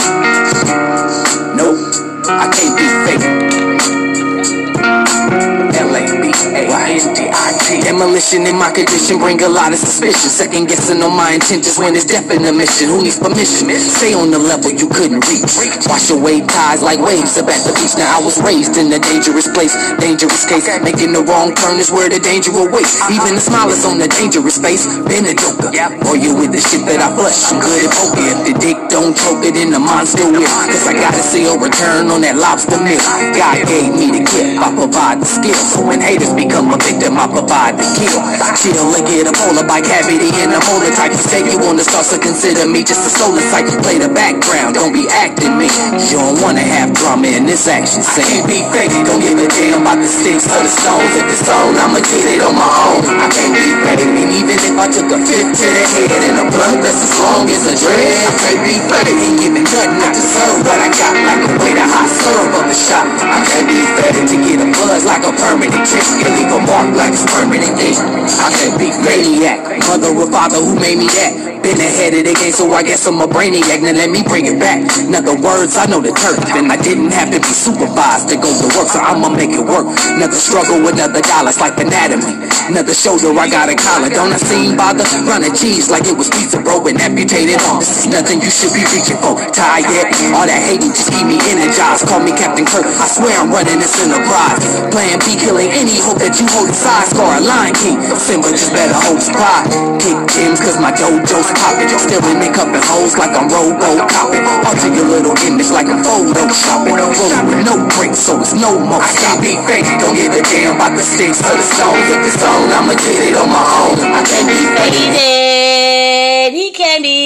Demolition 7.96 8.44
in 8.44 8.60
my 8.60 8.76
condition 8.76 9.24
bring 9.24 9.40
a 9.40 9.48
lot 9.48 9.72
of 9.72 9.80
suspicion. 9.80 10.28
Second 10.28 10.68
guessing 10.68 11.00
on 11.00 11.16
my 11.16 11.32
intentions 11.32 11.80
when 11.80 11.96
it's 11.96 12.04
death 12.04 12.28
in 12.28 12.44
the 12.44 12.52
mission. 12.52 12.92
Who 12.92 13.00
needs 13.00 13.16
permission? 13.16 13.72
Stay 13.72 14.12
on 14.12 14.36
the 14.36 14.38
level 14.38 14.68
you 14.68 14.92
couldn't 14.92 15.24
reach. 15.32 15.48
Wash 15.88 16.12
away 16.12 16.44
ties 16.44 16.84
like 16.84 17.00
waves 17.00 17.40
up 17.40 17.48
at 17.48 17.64
the 17.64 17.72
beach 17.72 17.96
Now 17.96 18.20
I 18.20 18.20
was 18.20 18.36
raised 18.44 18.76
in 18.76 18.92
a 18.92 19.00
dangerous 19.00 19.48
place 19.48 19.72
Dangerous 19.96 20.44
case. 20.44 20.68
Making 20.84 21.16
the 21.16 21.24
wrong 21.24 21.56
turn 21.56 21.80
is 21.80 21.88
where 21.88 22.12
the 22.12 22.20
danger 22.20 22.52
awaits 22.52 23.00
Even 23.08 23.40
the 23.40 23.40
smile 23.40 23.72
is 23.72 23.88
on 23.88 23.96
the 23.96 24.12
dangerous 24.12 24.60
face. 24.60 24.84
Been 25.08 25.32
a 25.32 25.34
joker. 25.34 25.72
Or 26.04 26.20
you 26.20 26.36
with 26.36 26.52
the 26.52 26.60
shit 26.60 26.84
that 26.92 27.00
I 27.00 27.16
flush. 27.16 27.48
I'm 27.48 27.64
good 27.64 27.80
at 27.80 27.96
poker. 27.96 28.20
If 28.28 28.40
the 28.44 28.54
dick 28.60 28.85
don't 28.96 29.12
choke 29.12 29.44
it 29.44 29.60
in 29.60 29.76
the 29.76 29.80
monster 29.80 30.24
will 30.24 30.48
Cause 30.72 30.88
I 30.88 30.96
gotta 30.96 31.20
see 31.20 31.44
a 31.52 31.56
return 31.60 32.08
on 32.08 32.24
that 32.24 32.40
lobster 32.40 32.80
meal 32.80 33.04
God 33.36 33.60
gave 33.68 33.92
me 33.92 34.08
the 34.08 34.24
gift 34.24 34.56
I 34.56 34.72
provide 34.72 35.20
the 35.20 35.28
skill. 35.28 35.60
So 35.68 35.84
when 35.84 36.00
haters 36.00 36.32
become 36.32 36.72
a 36.72 36.80
victim 36.80 37.20
I 37.20 37.28
provide 37.28 37.76
the 37.76 37.84
kill. 38.00 38.24
Chill 38.56 38.96
and 38.96 39.04
get 39.04 39.28
a 39.28 39.36
polar 39.36 39.68
bike 39.68 39.84
cavity 39.84 40.32
in 40.40 40.48
the 40.48 40.64
motor 40.64 40.96
type 40.96 41.12
Mistake 41.12 41.52
you 41.52 41.60
the 41.60 41.84
start 41.84 42.08
so 42.08 42.16
consider 42.16 42.64
me 42.72 42.88
just 42.88 43.04
a 43.04 43.12
solar 43.12 43.44
site 43.52 43.68
Play 43.84 44.00
the 44.00 44.08
background 44.08 44.80
don't 44.80 44.96
be 44.96 45.04
acting 45.12 45.60
me. 45.60 45.68
You 46.08 46.16
don't 46.16 46.40
wanna 46.40 46.64
have 46.64 46.96
drama 46.96 47.28
in 47.28 47.44
this 47.44 47.68
action 47.68 48.00
scene. 48.00 48.24
I 48.24 48.32
can't 48.32 48.48
be 48.48 48.64
fake 48.72 48.96
don't 49.04 49.20
give 49.20 49.36
a 49.36 49.48
damn 49.52 49.84
about 49.84 50.00
the 50.00 50.08
sticks 50.08 50.48
or 50.48 50.64
the 50.64 50.72
stones. 50.72 51.12
If 51.20 51.36
it's 51.36 51.44
on 51.52 51.76
I'ma 51.76 52.00
get 52.00 52.32
it 52.32 52.40
on 52.40 52.56
my 52.56 52.72
own. 52.88 53.04
I 53.20 53.28
can't 53.28 53.52
be 53.52 53.76
fake 53.84 54.08
and 54.08 54.32
even 54.40 54.56
if 54.56 54.76
I 54.80 54.88
took 54.88 55.12
a 55.12 55.20
fifth 55.20 55.52
to 55.52 55.68
the 55.68 55.84
head 55.84 56.24
And 56.32 56.38
a 56.40 56.46
blunt 56.48 56.80
that's 56.80 57.04
as 57.04 57.14
long 57.20 57.44
as 57.52 57.68
a 57.68 57.76
dread 57.76 58.16
I 58.24 58.32
can't 58.40 58.62
be 58.64 58.85
fake 58.90 59.12
ain't 59.12 59.40
giving 59.42 59.66
nothing 59.66 60.02
I 60.02 60.10
deserve 60.14 60.60
But 60.66 60.80
I 60.80 60.90
got 60.94 61.14
like 61.14 61.44
a 61.46 61.52
way 61.62 61.74
to 61.74 61.86
hot 61.86 62.10
serve 62.10 62.52
of 62.54 62.66
the 62.70 62.78
shop 62.78 63.06
I 63.22 63.40
can't 63.46 63.68
be 63.68 63.80
fake 63.98 64.26
to 64.30 64.38
get 64.42 64.58
a 64.62 64.68
buzz 64.78 65.04
like 65.06 65.24
a 65.26 65.34
permanent 65.34 65.84
trick 65.86 66.08
And 66.22 66.34
leave 66.38 66.54
a 66.54 66.60
mark 66.64 66.88
like 66.94 67.14
it's 67.14 67.26
permanent 67.28 67.76
ink 67.82 67.98
I 68.40 68.50
can't 68.54 68.76
be 68.78 68.90
maniac 69.02 69.60
Mother 69.90 70.14
or 70.14 70.30
father 70.30 70.62
who 70.62 70.78
made 70.78 70.98
me 70.98 71.08
that 71.18 71.56
been 71.66 71.82
ahead 71.82 72.14
of 72.14 72.30
the 72.30 72.34
game, 72.38 72.54
so 72.54 72.70
I 72.78 72.86
guess 72.86 73.10
I'm 73.10 73.18
a 73.18 73.26
brainiac. 73.26 73.82
Now 73.82 73.98
let 73.98 74.14
me 74.14 74.22
bring 74.22 74.46
it 74.46 74.62
back. 74.62 74.86
In 75.02 75.18
other 75.18 75.34
words, 75.34 75.74
I 75.82 75.90
know 75.90 75.98
the 75.98 76.14
turf, 76.14 76.38
and 76.54 76.70
I 76.70 76.78
didn't 76.78 77.10
have 77.10 77.34
to 77.34 77.42
be 77.42 77.50
supervised 77.50 78.30
to 78.30 78.38
go 78.38 78.54
to 78.54 78.68
work, 78.78 78.86
so 78.86 79.02
I'ma 79.02 79.34
make 79.34 79.50
it 79.50 79.66
work. 79.66 79.90
Another 80.14 80.38
struggle 80.38 80.78
with 80.86 81.02
another 81.02 81.26
dollar, 81.26 81.50
it's 81.50 81.58
like 81.58 81.74
anatomy. 81.82 82.38
Another 82.70 82.94
shoulder, 82.94 83.34
I 83.34 83.50
got 83.50 83.74
a 83.74 83.76
collar. 83.76 84.14
Don't 84.14 84.30
I 84.30 84.38
seem 84.38 84.78
bother? 84.78 85.10
Running 85.26 85.58
cheese 85.58 85.90
like 85.90 86.06
it 86.06 86.14
was 86.14 86.30
pizza, 86.30 86.62
bro, 86.62 86.86
and 86.86 87.02
amputated 87.02 87.58
on. 87.66 87.82
Is 87.82 88.06
nothing 88.14 88.46
you 88.46 88.54
should 88.54 88.74
be 88.76 88.84
reaching 88.92 89.16
for. 89.24 89.40
Tired 89.56 89.88
yet? 89.88 90.12
All 90.36 90.44
that 90.44 90.60
hating 90.60 90.92
just 90.92 91.08
keep 91.16 91.24
me 91.24 91.40
energized. 91.48 92.04
Call 92.12 92.20
me 92.20 92.36
Captain 92.36 92.68
Kirk. 92.68 92.84
I 92.84 93.08
swear 93.08 93.32
I'm 93.40 93.48
running 93.48 93.80
this 93.80 93.96
enterprise. 94.04 94.60
Plan 94.92 95.16
B, 95.24 95.40
killing 95.40 95.72
any 95.72 95.96
hope 96.04 96.20
that 96.20 96.36
you 96.36 96.46
hold 96.52 96.68
aside. 96.68 97.08
Score 97.08 97.32
a 97.32 97.40
line 97.40 97.72
king. 97.80 97.98
Simba 98.20 98.52
just 98.52 98.76
better 98.76 98.94
hold 99.08 99.24
his 99.24 99.32
pride. 99.32 99.72
Kick 100.04 100.20
gyms, 100.36 100.60
cause 100.60 100.76
my 100.76 100.92
dojo's 100.92 101.48
popping. 101.56 101.88
Stealing 101.96 102.44
and 102.44 102.52
cupping 102.52 102.84
hoes 102.84 103.16
like 103.16 103.32
I'm 103.32 103.48
robo 103.48 104.04
copping. 104.12 104.44
Alter 104.68 104.92
your 104.92 105.08
little 105.08 105.36
image 105.48 105.72
like 105.72 105.88
I'm 105.88 106.04
photo 106.04 106.44
shopping. 106.52 107.00
Rolling 107.00 107.48
with 107.48 107.64
no 107.64 107.80
brakes, 107.96 108.20
so 108.20 108.44
it's 108.44 108.52
no 108.52 108.76
more. 108.76 109.00
I 109.00 109.10
can't 109.16 109.40
be 109.40 109.56
fake, 109.64 109.88
don't 110.04 110.16
give 110.20 110.36
a 110.36 110.44
damn 110.44 110.76
about 110.76 111.00
the 111.00 111.04
sticks 111.06 111.40
or 111.40 111.56
the 111.56 111.64
stones. 111.64 112.04
If 112.12 112.28
it's 112.28 112.44
on, 112.44 112.68
I'ma 112.76 113.00
get 113.00 113.24
it 113.24 113.40
on 113.40 113.48
my 113.48 113.64
own. 113.88 113.96
I 114.04 114.20
can't 114.28 114.48
be 114.52 114.60
fake. 114.76 115.16
Faded. 115.16 116.54
He 116.54 116.72
can't 116.72 117.02
be. 117.02 117.25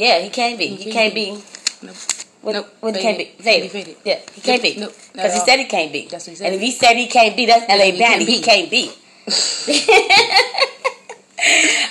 Yeah, 0.00 0.20
he 0.20 0.30
can't 0.30 0.58
be. 0.58 0.66
He 0.68 0.90
can't 0.90 1.14
be. 1.14 1.32
Nope. 1.82 1.94
What, 2.40 2.52
Nope. 2.54 2.74
what 2.80 2.96
he 2.96 3.02
can't 3.02 3.18
be? 3.18 3.24
Faded. 3.38 3.70
Faded. 3.70 3.70
Faded. 3.70 3.96
Yeah, 4.02 4.18
he 4.32 4.40
can't 4.40 4.62
be. 4.62 4.76
Nope. 4.80 4.94
Because 5.12 5.34
he 5.34 5.40
said 5.40 5.58
he 5.58 5.66
can't 5.66 5.92
be. 5.92 6.08
That's 6.08 6.26
what 6.26 6.30
he 6.30 6.36
said. 6.36 6.46
And 6.46 6.54
if 6.54 6.60
he 6.62 6.70
said 6.70 6.94
he 6.94 7.06
can't 7.06 7.36
be, 7.36 7.44
that's 7.44 7.68
LA 7.68 7.92
can't 7.98 8.22
He 8.22 8.40
can't 8.40 8.70
be. 8.70 8.84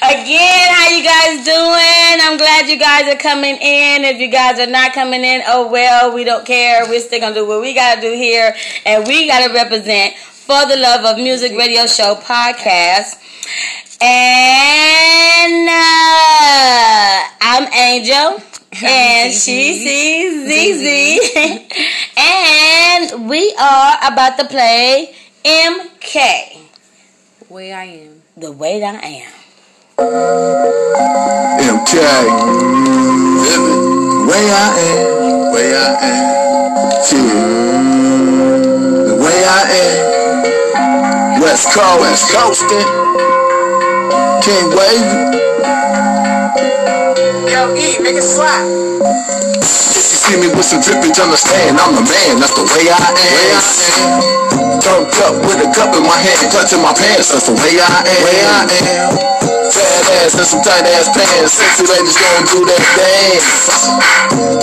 Again, 0.01 0.68
how 0.74 0.89
you 0.89 1.04
guys 1.04 1.46
doing? 1.46 2.18
I'm 2.25 2.38
glad 2.38 2.68
you 2.68 2.80
guys 2.80 3.13
are 3.13 3.18
coming 3.18 3.56
in. 3.62 4.06
If 4.06 4.20
you 4.20 4.28
guys 4.30 4.60
are 4.60 4.66
not 4.66 4.94
coming 4.94 5.24
in, 5.24 5.42
oh 5.46 5.70
well, 5.72 6.12
we 6.12 6.24
don't 6.24 6.46
care. 6.48 6.88
We're 6.89 7.01
still 7.01 7.20
gonna 7.20 7.36
do 7.36 7.46
what 7.48 7.62
we 7.62 7.75
gotta 7.75 8.01
do 8.01 8.13
here, 8.13 8.56
and 8.88 9.06
we 9.06 9.28
gotta 9.28 9.54
represent 9.54 10.16
for 10.16 10.66
the 10.66 10.78
love 10.78 11.06
of 11.06 11.18
music 11.18 11.56
radio 11.56 11.86
show 11.86 12.16
podcast. 12.16 13.18
And 14.01 15.68
uh, 15.68 17.20
I'm 17.41 17.68
Angel, 17.74 18.39
and 18.84 19.34
she's 19.34 19.84
ZZ, 20.48 21.36
and 22.18 23.29
we 23.29 23.53
are 23.60 23.98
about 24.10 24.38
to 24.39 24.46
play 24.46 25.13
MK, 25.44 26.15
Way 27.50 27.74
I 27.74 27.84
am. 27.84 28.22
the 28.38 28.51
way 28.53 28.79
that 28.79 29.03
I 29.03 29.08
am. 29.08 29.34
MK. 31.60 31.94
Living. 33.44 34.27
Way 34.27 34.44
I 34.48 34.79
am. 34.79 35.53
Way 35.53 35.75
I 35.75 35.77
am. 36.08 36.24
Yeah. 37.12 37.44
The 39.10 39.15
way 39.20 39.44
I 39.44 39.48
am. 41.36 41.41
West 41.41 41.68
Coast. 41.74 42.00
West 42.00 42.32
Coastin'. 42.32 43.38
King 44.41 44.69
Wavy. 44.69 45.39
Yo, 47.51 47.75
E, 47.75 48.00
make 48.01 48.15
it 48.15 48.24
slap. 48.24 49.88
If 50.00 50.08
you 50.08 50.15
see 50.15 50.38
me 50.39 50.48
with 50.56 50.63
some 50.63 50.79
drippage, 50.79 51.20
understand 51.20 51.75
I'm 51.75 51.91
the 51.91 52.00
man. 52.00 52.39
That's 52.39 52.56
the 52.56 52.63
way 52.63 52.88
I 52.88 52.96
am. 52.96 53.20
Way 53.20 53.51
I 53.51 53.60
am. 53.60 54.79
Turned 54.79 55.12
up 55.27 55.36
with 55.44 55.60
a 55.60 55.68
cup 55.75 55.91
in 55.91 56.08
my 56.08 56.15
hand, 56.15 56.39
clutching 56.56 56.79
my 56.79 56.96
pants. 56.96 57.36
That's 57.36 57.51
the 57.51 57.56
way 57.60 57.75
I 57.84 58.08
am. 58.08 58.24
Way 58.24 58.39
I 58.48 58.63
am. 58.79 59.12
Fat 59.70 60.08
ass 60.24 60.34
and 60.39 60.48
some 60.48 60.63
tight 60.63 60.88
ass 60.88 61.12
pants. 61.12 61.60
Sexy 61.60 61.84
ladies 61.84 62.15
gon' 62.15 62.48
do 62.48 62.63
that 62.63 62.84
dance. 62.96 63.46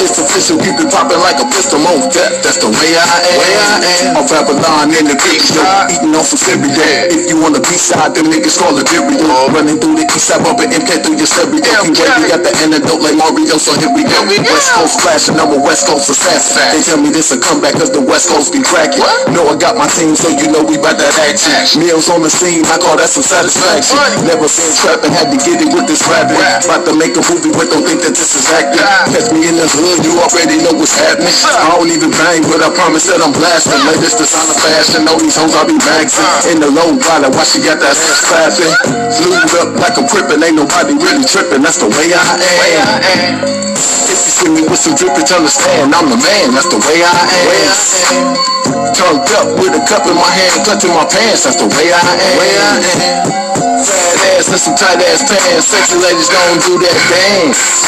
It's 0.02 0.18
official, 0.18 0.58
keep 0.58 0.74
it 0.82 0.90
popping 0.90 1.20
like 1.22 1.38
a 1.38 1.46
pistol. 1.46 1.78
Most 1.78 2.10
death, 2.16 2.42
that's 2.42 2.58
the 2.58 2.66
way 2.66 2.96
I 2.96 3.04
am. 3.04 3.38
Way 3.38 3.54
I 3.54 3.76
am. 4.02 4.18
Off 4.18 4.32
Babylon 4.32 4.90
in 4.90 5.06
the 5.06 5.14
beach, 5.22 5.54
yo, 5.54 5.62
eating 5.92 6.10
on 6.10 6.26
some 6.26 6.40
cereal. 6.40 6.74
If 7.12 7.30
you 7.30 7.38
on 7.46 7.54
the 7.54 7.62
beach 7.62 7.86
side, 7.86 8.18
them 8.18 8.26
niggas 8.32 8.58
call 8.58 8.74
it 8.80 8.88
Vireo. 8.90 9.30
Oh. 9.30 9.52
Running 9.54 9.78
through 9.78 10.00
the 10.00 10.06
east 10.10 10.26
side, 10.26 10.42
bumping 10.42 10.74
MK 10.74 11.06
through 11.06 11.22
your 11.22 11.30
stereo. 11.30 11.62
King 11.62 11.94
Wavy 11.94 12.26
got 12.26 12.42
the 12.42 12.50
antidote 12.66 12.98
like 12.98 13.14
Mario, 13.14 13.56
so 13.62 13.78
here 13.78 13.92
we 13.94 14.02
go. 14.02 14.26
West 14.26 14.74
Coast 14.74 14.98
flashing, 15.26 15.42
I'm 15.42 15.58
a 15.58 15.62
West 15.62 15.86
Coast 15.86 16.10
assassin. 16.10 16.62
They 16.70 16.82
tell 16.82 17.00
me 17.00 17.10
this 17.10 17.32
a 17.32 17.38
comeback 17.38 17.74
cause 17.74 17.90
the 17.90 18.02
West 18.02 18.30
Coast 18.30 18.52
be 18.52 18.62
cracking. 18.62 19.02
Know 19.34 19.46
I 19.50 19.56
got 19.58 19.74
my 19.74 19.86
team, 19.90 20.14
so 20.14 20.30
you 20.30 20.50
know 20.52 20.62
we 20.62 20.78
bout 20.78 20.98
that 20.98 21.14
action. 21.26 21.80
Meals 21.80 22.08
on 22.08 22.22
the 22.22 22.30
scene, 22.30 22.62
I 22.70 22.78
call 22.78 22.96
that 22.96 23.10
some 23.10 23.26
satisfaction. 23.26 23.98
Never 24.26 24.46
been 24.46 24.72
trapping, 24.78 25.12
had 25.12 25.30
to 25.34 25.38
get 25.42 25.58
it 25.62 25.70
with 25.74 25.86
this 25.90 26.06
rapping. 26.06 26.38
About 26.38 26.86
to 26.86 26.94
make 26.94 27.14
a 27.18 27.22
movie, 27.26 27.50
but 27.50 27.70
don't 27.70 27.82
think 27.82 28.02
that 28.06 28.14
this 28.14 28.38
is 28.38 28.46
acting. 28.54 28.82
Catch 29.10 29.34
me 29.34 29.50
in 29.50 29.58
the 29.58 29.66
hood, 29.66 30.06
you 30.06 30.14
already 30.22 30.62
know 30.62 30.74
what's 30.78 30.94
happening. 30.94 31.32
I 31.46 31.74
don't 31.74 31.90
even 31.90 32.10
bang, 32.14 32.42
but 32.46 32.62
I 32.62 32.70
promise 32.70 33.10
that 33.10 33.18
I'm 33.22 33.34
blasting. 33.34 33.78
Latest 33.86 34.22
designer 34.22 34.56
fashion, 34.56 35.08
all 35.10 35.18
these 35.18 35.36
hoes 35.36 35.54
I 35.54 35.66
be 35.66 35.76
maxing. 35.80 36.54
In 36.54 36.62
the 36.62 36.70
low 36.70 36.94
rider, 36.94 37.30
why 37.34 37.44
she 37.44 37.62
got 37.62 37.82
that 37.82 37.96
ass 37.96 38.20
clapping? 38.22 38.74
Glued 39.18 39.52
up 39.58 39.70
like 39.80 39.96
I'm 39.98 40.06
crippin', 40.06 40.42
ain't 40.42 40.56
nobody 40.56 40.94
really 40.94 41.24
tripping. 41.26 41.62
That's 41.62 41.78
the 41.78 41.90
way 41.90 42.14
I 42.14 42.22
am. 42.78 43.66
If 44.06 44.22
you 44.22 44.32
see 44.32 44.50
me 44.54 44.62
with 44.62 44.78
some 44.78 44.94
drippage, 45.16 45.34
understand 45.34 45.94
I'm 45.94 46.08
the 46.10 46.16
man. 46.16 46.52
That's 46.52 46.68
the 46.68 46.78
way 46.78 47.02
I 47.02 47.24
am. 47.48 48.34
Turned 48.94 49.28
up 49.36 49.58
with 49.58 49.74
a 49.74 49.86
cup 49.86 50.06
in 50.06 50.14
my 50.14 50.30
hand, 50.30 50.64
clutching 50.64 50.90
my 50.90 51.04
pants. 51.04 51.44
That's 51.44 51.56
the 51.56 51.68
way 51.68 51.92
I 51.92 53.32
am. 53.32 53.45
Fat 53.76 54.16
ass 54.40 54.48
and 54.48 54.56
some 54.56 54.72
tight 54.72 55.04
ass 55.04 55.20
pants. 55.28 55.68
Sexy 55.68 56.00
ladies 56.00 56.32
gon' 56.32 56.56
do 56.64 56.80
that 56.80 56.96
dance. 57.12 57.84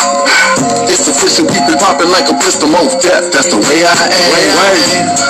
It's 0.85 1.09
official, 1.09 1.49
keep 1.49 1.65
it 1.65 1.79
poppin' 1.81 2.11
like 2.13 2.29
a 2.29 2.37
pistol, 2.45 2.69
most 2.69 3.01
death. 3.01 3.31
That's 3.33 3.49
the 3.49 3.57
way 3.57 3.87
I 3.87 3.95
am. 3.95 4.53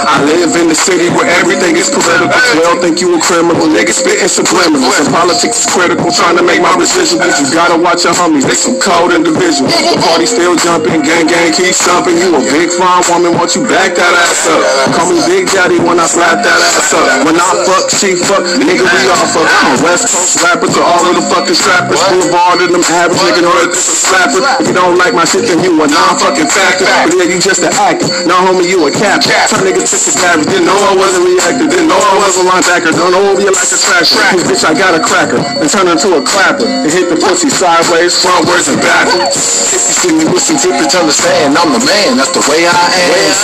I 0.09 0.25
live 0.25 0.57
in 0.57 0.67
the 0.67 0.79
city 0.79 1.13
where 1.15 1.29
everything 1.39 1.77
is 1.77 1.91
political. 1.91 2.33
Well, 2.59 2.75
think 2.81 2.99
you 2.99 3.15
a 3.15 3.21
criminal, 3.21 3.69
niggas 3.71 4.03
spitting 4.03 4.31
subliminals. 4.31 4.99
And 4.99 5.11
politics 5.15 5.63
is 5.63 5.67
critical, 5.69 6.11
trying 6.11 6.41
to 6.41 6.45
make 6.47 6.59
my 6.59 6.73
residuals. 6.75 7.39
You 7.39 7.47
gotta 7.55 7.77
watch 7.79 8.03
your 8.03 8.15
homies, 8.17 8.49
they 8.49 8.59
some 8.59 8.81
cold 8.81 9.13
individuals. 9.13 9.71
The 9.71 9.99
party 10.01 10.27
still 10.27 10.57
jumping, 10.57 11.07
gang 11.07 11.29
gang 11.29 11.53
keep 11.53 11.75
stomping. 11.75 12.19
You 12.19 12.35
a 12.35 12.43
big 12.51 12.73
fine 12.75 13.05
woman, 13.07 13.37
won't 13.37 13.55
you 13.55 13.63
back 13.69 13.95
that 13.95 14.15
ass 14.27 14.49
up? 14.49 14.63
Call 14.97 15.13
me 15.13 15.21
Big 15.29 15.51
Daddy 15.51 15.79
when 15.79 16.01
I 16.01 16.07
slap 16.07 16.43
that 16.43 16.59
ass 16.73 16.91
up. 16.95 17.27
When 17.29 17.37
I 17.37 17.51
fuck, 17.69 17.91
she 17.93 18.17
fuck, 18.17 18.43
nigga 18.59 18.87
we 18.87 19.01
all 19.13 19.23
of. 19.23 19.47
I'm 19.47 19.77
West 19.85 20.09
Coast 20.09 20.41
rapper 20.49 20.69
to 20.73 20.81
all 20.81 21.05
of 21.05 21.13
the 21.13 21.25
fucking 21.29 21.53
strappers. 21.53 22.01
Boulevard 22.09 22.65
and 22.65 22.73
them 22.73 22.85
average 22.89 23.21
nigga 23.21 23.45
know 23.45 23.53
that 23.61 23.69
this 23.69 23.93
a 23.93 23.97
slapper. 24.01 24.41
If 24.65 24.73
you 24.73 24.77
don't 24.77 24.97
like 24.97 25.13
my 25.13 25.29
shit, 25.29 25.45
then 25.45 25.61
you 25.61 25.77
a 25.77 25.85
non-fucking 25.85 26.49
factor. 26.49 26.89
But 26.89 27.21
yeah, 27.21 27.29
you 27.29 27.37
just 27.37 27.61
an 27.61 27.73
actor. 27.77 28.09
No 28.25 28.41
homie, 28.49 28.65
you 28.65 28.81
a 28.89 28.91
cap. 28.91 29.21
Some 29.25 29.61
niggas 29.61 29.93
took 29.93 30.01
his 30.09 30.17
average, 30.25 30.49
didn't 30.49 30.65
know 30.65 30.79
I 30.89 30.97
wasn't 30.97 31.29
reacting, 31.29 31.69
didn't 31.69 31.93
know 31.93 32.01
I 32.01 32.15
was 32.25 32.41
a 32.41 32.45
linebacker. 32.49 32.97
Don't 32.97 33.13
know 33.13 33.37
if 33.37 33.45
you 33.45 33.53
like 33.53 33.69
a 33.69 33.79
trasher. 33.79 34.17
Cause 34.33 34.45
bitch, 34.49 34.65
I 34.65 34.73
got 34.73 34.97
a 34.97 35.03
cracker. 35.05 35.41
And 35.61 35.69
turn 35.69 35.85
into 35.85 36.17
a 36.17 36.23
clapper. 36.25 36.65
And 36.65 36.89
hit 36.89 37.13
the 37.13 37.21
pussy 37.21 37.53
sideways, 37.53 38.17
frontwards 38.17 38.73
and 38.73 38.81
backwards. 38.81 39.37
If 39.69 39.85
you 39.85 39.95
see 40.01 40.13
me 40.17 40.25
with 40.33 40.41
some 40.41 40.57
drippage, 40.57 40.97
understand 40.97 41.61
I'm 41.61 41.77
the 41.77 41.83
man. 41.85 42.17
That's 42.17 42.33
the 42.33 42.45
way 42.49 42.65
I 42.65 42.85
am. 43.05 43.37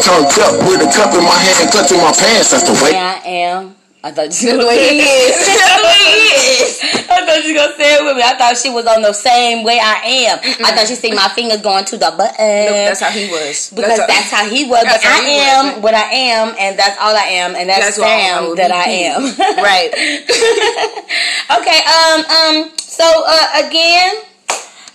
Turned 0.00 0.32
up 0.40 0.56
with 0.64 0.80
a 0.80 0.88
cup 0.88 1.12
in 1.12 1.22
my 1.22 1.36
hand, 1.36 1.68
clutching 1.68 2.00
my 2.00 2.16
pants. 2.16 2.56
That's 2.56 2.64
the 2.64 2.76
way. 2.80 2.96
way 2.96 2.98
I 2.98 3.20
am. 3.44 3.81
I 4.04 4.10
thought 4.10 4.34
you 4.42 4.56
the 4.60 4.66
way 4.66 4.78
he 4.88 5.00
is. 5.00 5.36
the 5.46 5.82
way 5.86 6.02
he 6.10 6.26
is. 6.58 6.80
I 7.08 7.24
thought 7.24 7.44
you 7.44 7.54
gonna 7.54 7.76
say 7.76 7.94
it 7.94 8.04
with 8.04 8.16
me. 8.16 8.22
I 8.22 8.34
thought 8.36 8.56
she 8.56 8.68
was 8.70 8.84
on 8.86 9.02
the 9.02 9.12
same 9.12 9.62
way 9.62 9.78
I 9.78 10.26
am. 10.26 10.38
I 10.64 10.72
thought 10.74 10.88
she 10.88 10.96
see 10.96 11.12
my 11.12 11.28
fingers 11.28 11.60
going 11.62 11.84
to 11.86 11.96
the 11.96 12.12
button. 12.16 12.66
Nope, 12.66 12.90
that's 12.90 13.00
how 13.00 13.10
he 13.10 13.30
was. 13.30 13.70
because 13.70 13.98
how- 14.00 14.06
that's 14.06 14.30
how 14.30 14.44
he 14.48 14.64
was. 14.64 14.82
But 14.82 15.04
I 15.04 15.18
am 15.22 15.74
was. 15.76 15.82
what 15.84 15.94
I 15.94 16.10
am, 16.34 16.54
and 16.58 16.76
that's 16.78 16.98
all 16.98 17.14
I 17.14 17.30
am, 17.42 17.54
and 17.54 17.68
that's, 17.68 17.96
That's 17.96 18.02
Sam 18.02 18.56
that 18.56 18.72
I 18.72 18.90
am. 19.06 19.22
Right. 19.62 19.92
okay. 21.62 21.80
Um. 21.86 22.20
Um. 22.26 22.72
So 22.78 23.04
uh, 23.06 23.66
again. 23.66 24.16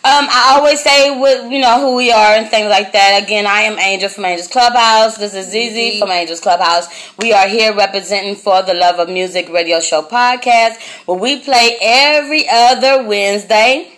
Um, 0.07 0.25
I 0.31 0.55
always 0.55 0.81
say 0.81 1.19
what 1.19 1.51
you 1.51 1.59
know 1.59 1.81
who 1.81 1.97
we 1.97 2.13
are 2.13 2.31
and 2.31 2.49
things 2.49 2.69
like 2.69 2.93
that. 2.93 3.21
Again, 3.21 3.45
I 3.45 3.63
am 3.63 3.77
Angel 3.77 4.07
from 4.07 4.23
Angel's 4.23 4.47
Clubhouse. 4.47 5.17
This 5.17 5.33
is 5.33 5.49
Zizi 5.49 5.99
from 5.99 6.11
Angel's 6.11 6.39
Clubhouse. 6.39 6.87
We 7.19 7.33
are 7.33 7.45
here 7.49 7.75
representing 7.75 8.35
for 8.35 8.61
the 8.61 8.73
Love 8.73 8.99
of 8.99 9.09
Music 9.09 9.49
Radio 9.49 9.81
Show 9.81 10.03
podcast, 10.03 10.79
where 11.07 11.19
we 11.19 11.41
play 11.41 11.75
every 11.81 12.47
other 12.47 13.05
Wednesday 13.05 13.96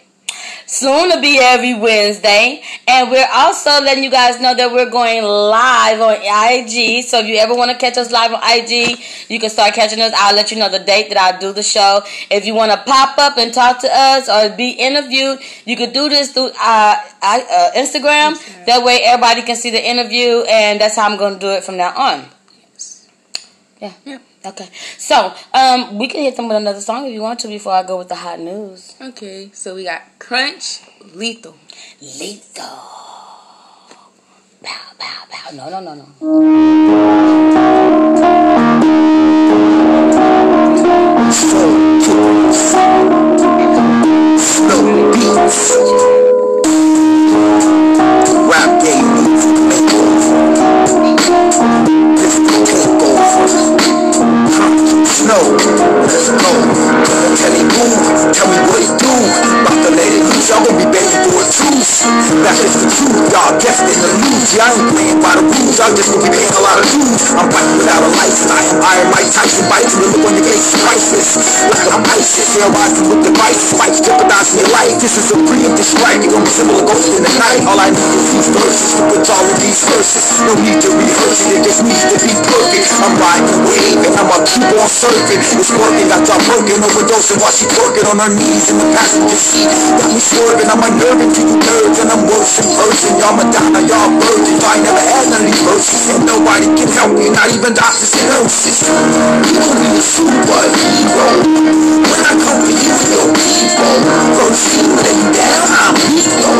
soon 0.70 1.12
to 1.12 1.20
be 1.20 1.40
every 1.42 1.74
Wednesday. 1.74 2.62
And 2.88 3.10
we're 3.10 3.28
also 3.34 3.70
letting 3.82 4.04
you 4.04 4.12
guys 4.12 4.40
know 4.40 4.54
that 4.56 4.72
we're 4.72 4.90
going 4.90 5.24
live 5.24 6.00
on 6.00 6.16
IG. 6.22 7.04
So 7.06 7.20
if 7.20 7.28
you 7.28 7.38
ever 7.38 7.56
want 7.56 7.72
to 7.72 7.78
catch 7.78 7.98
us 7.98 8.12
live 8.12 8.32
on 8.34 8.40
IG, 8.44 9.00
you 9.30 9.40
can 9.40 9.50
start 9.50 9.74
catching 9.74 10.00
us. 10.02 10.14
I'll 10.16 10.36
let 10.36 10.52
you 10.52 10.58
know 10.58 10.70
the 10.70 10.80
date 10.80 11.10
that 11.10 11.18
I'll 11.18 11.40
do 11.40 11.52
the 11.54 11.64
show. 11.64 12.02
If 12.30 12.46
you 12.46 12.54
want 12.54 12.72
to 12.72 12.78
pop 12.78 13.18
up 13.18 13.38
and 13.38 13.54
talk 13.54 13.82
to 13.82 13.90
us 13.92 14.30
or 14.30 14.56
be 14.56 14.72
interviewed, 14.72 15.40
you 15.66 15.76
could 15.76 15.94
do 15.94 16.10
this 16.10 16.32
through 16.34 16.50
uh, 16.50 16.96
I, 17.22 17.72
uh, 17.76 17.78
Instagram. 17.78 18.38
That 18.66 18.84
way 18.84 19.02
everybody 19.04 19.42
can 19.42 19.56
see 19.56 19.72
the 19.72 19.84
interview, 19.84 20.44
and 20.48 20.80
that's 20.80 20.96
how 20.96 21.10
I'm 21.10 21.18
going 21.18 21.34
to 21.36 21.40
do 21.40 21.50
it 21.50 21.64
from 21.64 21.78
now 21.78 21.96
on. 21.98 22.26
Yes. 22.74 23.10
Yeah. 23.82 23.94
Yeah. 24.06 24.18
Okay. 24.46 24.70
So, 24.98 25.34
um, 25.54 25.98
we 25.98 26.08
can 26.08 26.22
hit 26.22 26.38
them 26.38 26.48
with 26.48 26.58
another 26.58 26.80
song 26.80 27.06
if 27.06 27.14
you 27.14 27.22
want 27.22 27.40
to 27.42 27.48
before 27.50 27.74
I 27.74 27.84
go 27.84 27.98
with 27.98 28.08
the 28.08 28.16
hot 28.16 28.40
news. 28.40 28.96
Okay, 29.02 29.50
so 29.54 29.76
we 29.76 29.84
got 29.84 30.02
Crunch, 30.18 30.82
Lethal. 31.14 31.56
Lethal. 32.02 32.64
Bow, 34.62 34.92
bow, 34.98 35.24
bow. 35.30 35.52
No, 35.54 35.70
no, 35.70 35.80
no, 35.82 35.94
no. 35.96 36.06
Slow 41.32 41.70
kickers. 42.18 42.60
Slow 44.42 45.12
beats. 45.12 45.60
Rap 48.50 48.72
game 48.84 49.10
needs 49.16 49.44
to 49.46 49.52
make 49.68 49.94
over. 51.30 51.70
This 52.16 52.36
will 52.40 52.66
take 52.66 53.04
over. 53.04 53.59
Snow, 55.20 55.52
let's 56.08 56.32
go. 56.32 56.52
Tell 57.36 57.52
me 57.52 57.60
who, 57.76 57.86
tell 58.32 58.48
me 58.48 58.56
what 58.72 58.80
it 58.80 58.94
do. 59.04 59.12
About 59.68 59.84
to 59.84 59.92
let 59.92 60.08
it 60.16 60.24
loose, 60.24 60.48
y'all 60.48 60.64
gonna 60.64 60.80
be 60.80 60.88
begging 60.88 61.20
for 61.28 61.44
a 61.44 61.46
truce. 61.52 62.08
That's 62.40 62.64
just 62.64 62.80
the 62.80 62.88
truth, 62.88 63.28
y'all 63.28 63.52
in 63.52 64.00
the 64.00 64.12
news. 64.16 64.48
Yeah, 64.56 64.64
I 64.64 64.80
ain't 64.80 64.88
playing 64.96 65.20
by 65.20 65.36
the 65.36 65.44
rules, 65.44 65.76
y'all 65.76 65.92
just 65.92 66.16
gonna 66.16 66.24
be 66.24 66.32
paying 66.32 66.56
a 66.56 66.64
lot 66.64 66.80
of 66.80 66.88
dues. 66.88 67.36
I'm 67.36 67.52
fighting 67.52 67.76
without 67.76 68.00
a 68.00 68.12
lifestyle. 68.16 68.80
Iron 68.80 69.10
Mike 69.12 69.28
Tyson 69.28 69.68
bites, 69.68 69.92
and 70.00 70.08
the 70.08 70.10
look 70.16 70.24
on 70.24 70.34
your 70.40 70.48
face 70.48 70.72
is 70.72 70.80
priceless. 70.88 71.30
I'm 71.92 72.04
ISIS, 72.16 72.56
they're 72.56 72.72
rising 72.72 73.12
with 73.12 73.22
devices, 73.28 73.76
fights 73.76 74.00
jeopardizing 74.00 74.64
your 74.64 74.72
life. 74.72 74.96
This 75.04 75.20
is 75.20 75.36
a 75.36 75.38
preemptive 75.44 75.84
strike, 75.84 76.24
you're 76.24 76.32
gonna 76.32 76.48
be 76.48 76.54
similar 76.56 76.84
ghost 76.88 77.12
in 77.12 77.28
the 77.28 77.34
night. 77.36 77.68
All 77.68 77.76
I 77.76 77.92
need 77.92 78.14
is 78.16 78.28
these 78.40 78.50
verses 78.56 78.96
to 78.96 79.02
put 79.12 79.28
all 79.28 79.44
of 79.44 79.58
these 79.60 79.84
verses. 79.84 80.24
No 80.48 80.56
need 80.64 80.80
to 80.80 80.90
rehearse 80.96 81.44
it, 81.44 81.60
it 81.60 81.62
just 81.68 81.84
needs 81.84 82.08
to 82.08 82.18
be 82.24 82.32
perfect. 82.48 82.88
I'm 83.04 83.20
riding 83.20 83.52
the 83.52 83.60
I'ma 84.40 84.48
keep 84.48 84.72
on 84.72 84.88
surfing. 84.88 85.44
It's 85.60 85.68
working, 85.76 86.08
got 86.08 86.24
y'all 86.24 86.40
broken, 86.48 86.80
overdosing 86.80 87.44
while 87.44 87.52
she 87.52 87.68
twerking 87.76 88.08
on 88.08 88.24
her 88.24 88.32
knees 88.32 88.72
in 88.72 88.80
the 88.80 88.88
passenger 88.96 89.36
seat. 89.36 89.68
Got 90.00 90.16
me 90.16 90.22
swerving, 90.24 90.70
I'm 90.72 90.80
unnerving 90.80 91.28
to 91.36 91.42
you 91.44 91.60
nerds, 91.60 92.00
and 92.00 92.08
I'm 92.08 92.24
worse 92.24 92.56
in 92.64 92.72
person. 92.72 93.20
Y'all 93.20 93.36
Madonna, 93.36 93.84
y'all 93.84 94.08
virgins, 94.16 94.64
I 94.64 94.80
ain't 94.80 94.88
never 94.88 95.04
had 95.04 95.28
none 95.28 95.44
of 95.44 95.52
these 95.52 95.60
verses. 95.68 96.16
And 96.16 96.24
nobody 96.24 96.72
can 96.72 96.88
help 96.88 97.12
me, 97.20 97.28
not 97.36 97.52
even 97.52 97.76
doctors 97.76 98.16
and 98.16 98.32
nurses. 98.32 98.80
You 98.80 99.60
don't 99.60 99.76
need 99.76 100.00
a 100.00 100.04
superhero. 100.08 101.28
When 102.00 102.22
I 102.24 102.32
come 102.40 102.64
for 102.64 102.72
you, 102.72 102.96
your 103.12 103.28
people. 103.36 103.96
First 104.40 104.64
you 104.80 104.88
lay 105.04 105.20
down, 105.36 105.68
I'm 105.68 105.96
ego. 106.16 106.54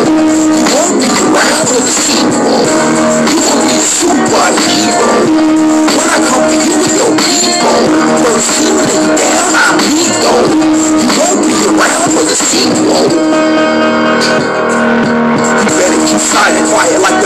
You 0.52 0.64
won't 0.68 1.00
be 1.00 1.08
around 1.16 1.64
for 1.64 1.80
the 1.80 1.94
sequel. 1.96 2.60
You 3.24 3.40
don't 3.40 3.62
need 3.72 3.80
a 3.80 3.88
superhero. 3.88 5.29
First 8.40 8.62
you 8.62 8.72
won't 11.20 11.44
be 11.44 11.60
around 11.68 12.08
for 12.16 12.24
the 12.24 12.36
sequel. 12.40 13.04
You 15.60 15.68
better 15.76 16.00
keep 16.08 16.22
silent, 16.24 16.72
quiet 16.72 17.02
like 17.02 17.19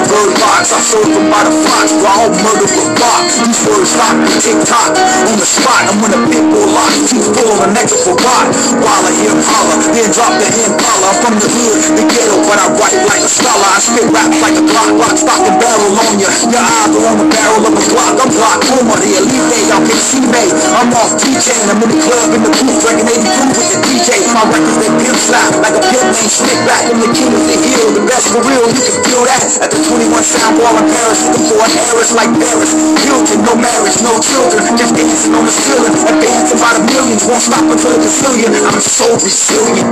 box. 0.63 0.71
I 0.71 0.79
sold 0.79 1.11
them 1.11 1.27
by 1.27 1.43
the 1.43 1.51
flocks, 1.51 1.91
while 1.99 2.23
all 2.23 2.31
murder 2.31 2.67
with 2.71 2.91
box. 2.95 3.43
These 3.43 3.61
words 3.67 3.91
lock 3.99 4.15
me 4.15 4.31
tick-tock. 4.39 4.95
On 5.27 5.35
the 5.35 5.47
spot, 5.47 5.83
I'm 5.91 5.99
when 5.99 6.15
a 6.15 6.19
pit 6.31 6.43
bull 6.47 6.67
locks. 6.71 7.11
Teeth 7.11 7.27
full 7.35 7.51
on 7.51 7.67
the 7.67 7.69
neck 7.75 7.91
of 7.91 7.99
a 8.07 8.13
rock. 8.15 8.47
While 8.79 9.03
I 9.03 9.11
hear 9.19 9.31
him 9.35 9.43
holler, 9.43 9.77
then 9.91 10.07
drop 10.15 10.31
the 10.39 10.47
impala. 10.47 11.03
I'm 11.03 11.17
from 11.19 11.35
the 11.35 11.49
hood, 11.51 11.79
the 11.99 12.03
ghetto, 12.07 12.37
but 12.47 12.57
I 12.63 12.67
write 12.79 12.99
like 13.11 13.23
a 13.23 13.31
scholar. 13.31 13.67
I 13.67 13.79
spit 13.83 14.07
rap 14.15 14.31
like 14.39 14.55
a 14.55 14.63
Glock, 14.63 14.95
lock, 14.95 15.15
stock, 15.19 15.43
and 15.43 15.59
barrel 15.59 15.91
on 15.99 16.15
ya. 16.15 16.31
Your 16.47 16.63
eyes 16.63 16.95
are 16.95 17.05
on 17.11 17.17
the 17.19 17.27
barrel 17.27 17.63
of 17.67 17.73
a 17.75 17.83
Glock. 17.91 18.15
I'm 18.23 18.31
glaucoma, 18.31 18.95
the 19.03 19.09
elite 19.19 19.67
y'all 19.67 19.83
can't 19.83 19.99
see 19.99 20.23
me. 20.23 20.43
I'm 20.79 20.89
off 20.95 21.11
DJing, 21.19 21.67
I'm 21.67 21.83
in 21.83 21.89
the 21.91 21.99
club, 21.99 22.31
in 22.31 22.41
the 22.41 22.51
booth, 22.55 22.79
drinking 22.79 23.09
82 23.11 23.51
with 23.59 23.67
the 23.67 23.79
DJ. 23.83 24.09
My 24.31 24.47
records, 24.47 24.79
they 24.79 24.91
pimp 25.03 25.19
slap, 25.19 25.51
like 25.59 25.75
a 25.75 25.83
pimp 25.83 26.07
named 26.07 26.31
Slick 26.31 26.59
Back. 26.63 26.87
I'm 26.87 26.99
the 27.03 27.11
king 27.11 27.31
of 27.35 27.43
the 27.43 27.57
hill, 27.59 27.91
the 27.91 28.03
best 28.07 28.31
for 28.31 28.41
real, 28.47 28.63
you 28.71 28.81
can 28.81 28.97
feel 29.03 29.23
that. 29.27 29.43
At 29.59 29.69
the 29.69 29.79
21 29.83 30.23
sound 30.23 30.52
ball 30.57 30.75
in 30.77 30.87
Paris, 30.89 31.19
looking 31.27 31.45
for 31.49 31.61
an 31.65 31.73
heiress 31.73 32.11
like 32.13 32.31
Paris. 32.37 32.71
Hilton, 33.03 33.39
no 33.45 33.53
marriage, 33.57 33.97
no 34.01 34.13
children, 34.21 34.61
just 34.77 34.93
dancing 34.95 35.33
on 35.33 35.45
the 35.45 35.53
ceiling. 35.53 35.93
Advancing 35.93 36.59
by 36.59 36.71
the 36.77 36.83
millions, 36.87 37.23
won't 37.25 37.41
stop 37.41 37.65
until 37.65 37.91
the 37.93 38.01
gazillion. 38.05 38.51
I'm 38.53 38.81
so 38.81 39.07
resilient. 39.17 39.89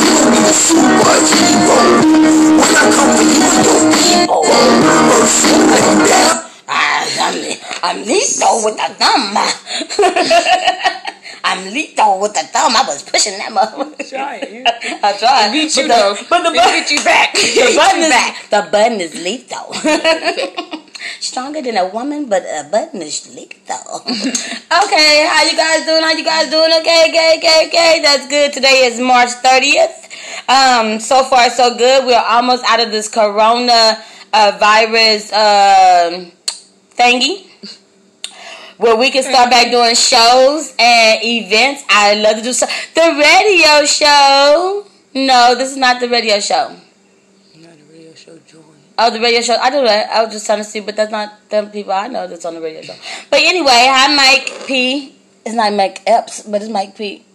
You 0.00 0.14
need 0.32 0.46
a 0.46 0.54
superhero. 0.56 1.78
When 2.56 2.72
I 2.72 2.84
come 2.92 3.10
for 3.16 3.24
you 3.24 3.40
and 3.44 3.62
your 3.64 3.80
people, 3.92 4.42
first 4.44 5.44
you 5.44 5.58
lay 5.68 5.88
down. 6.08 6.36
Ah, 6.68 7.06
I'm, 7.28 7.36
I'm 7.82 7.98
lethal 8.04 8.64
with 8.64 8.76
the 8.76 8.88
thumb. 8.96 9.36
I'm 11.66 11.72
lethal 11.72 12.20
with 12.20 12.34
the 12.34 12.40
thumb. 12.40 12.76
I 12.76 12.84
was 12.86 13.02
pushing 13.02 13.38
that 13.38 13.50
motherfucker. 13.50 14.08
Try 14.08 14.36
it. 14.42 14.66
I 15.04 15.12
tried. 15.18 15.48
It 15.48 15.52
beat 15.52 15.76
you 15.76 15.88
but 15.88 15.94
the, 15.94 16.00
though. 16.00 16.16
But 16.28 16.42
the 16.42 16.54
button, 16.54 16.80
beat 16.80 16.90
you 16.96 17.04
back. 17.04 17.34
the 17.34 17.72
button 17.76 18.02
is 18.02 18.50
the 18.50 18.68
button 18.70 19.00
is 19.00 19.14
lethal. 19.22 19.74
Stronger 21.20 21.62
than 21.62 21.76
a 21.76 21.88
woman, 21.88 22.26
but 22.28 22.42
a 22.42 22.68
button 22.70 23.02
is 23.02 23.34
lethal. 23.34 24.02
okay, 24.84 25.26
how 25.26 25.42
you 25.44 25.56
guys 25.56 25.86
doing? 25.86 26.02
How 26.02 26.12
you 26.12 26.24
guys 26.24 26.50
doing? 26.50 26.72
Okay, 26.80 27.06
okay, 27.08 27.34
okay, 27.38 27.66
okay. 27.68 28.00
That's 28.02 28.28
good. 28.28 28.52
Today 28.52 28.86
is 28.86 29.00
March 29.00 29.30
30th. 29.42 30.06
Um, 30.48 31.00
so 31.00 31.24
far 31.24 31.50
so 31.50 31.76
good. 31.76 32.06
We're 32.06 32.18
almost 32.18 32.64
out 32.64 32.80
of 32.80 32.90
this 32.90 33.08
corona 33.08 33.98
uh, 34.32 34.56
virus 34.58 35.32
um 35.32 36.32
thingy. 36.96 37.46
Where 38.78 38.96
we 38.96 39.10
can 39.10 39.22
start 39.22 39.50
back 39.50 39.70
doing 39.70 39.94
shows 39.94 40.74
and 40.78 41.22
events. 41.22 41.84
I 41.88 42.14
love 42.14 42.36
to 42.36 42.42
do 42.42 42.52
so. 42.52 42.66
The 42.94 43.14
radio 43.18 43.84
show. 43.86 44.86
No, 45.14 45.54
this 45.54 45.70
is 45.70 45.76
not 45.76 46.00
the 46.00 46.08
radio 46.08 46.40
show. 46.40 46.76
Not 47.56 47.76
the 47.78 47.84
radio 47.92 48.14
show 48.14 48.38
joint. 48.46 48.64
Oh, 48.98 49.10
the 49.10 49.20
radio 49.20 49.40
show. 49.40 49.56
I 49.56 49.70
do 49.70 49.82
that. 49.82 50.10
I 50.10 50.24
was 50.24 50.32
just 50.32 50.46
trying 50.46 50.58
to 50.58 50.64
see, 50.64 50.80
but 50.80 50.96
that's 50.96 51.10
not 51.10 51.48
them 51.50 51.70
people 51.70 51.92
I 51.92 52.08
know 52.08 52.26
that's 52.26 52.44
on 52.44 52.54
the 52.54 52.60
radio 52.60 52.82
show. 52.82 52.94
But 53.30 53.40
anyway, 53.40 53.88
hi 53.88 54.14
Mike 54.14 54.66
P. 54.66 55.14
It's 55.44 55.54
not 55.54 55.72
Mike 55.74 56.02
Epps, 56.06 56.42
but 56.42 56.62
it's 56.62 56.70
Mike 56.70 56.96
P. 56.96 57.25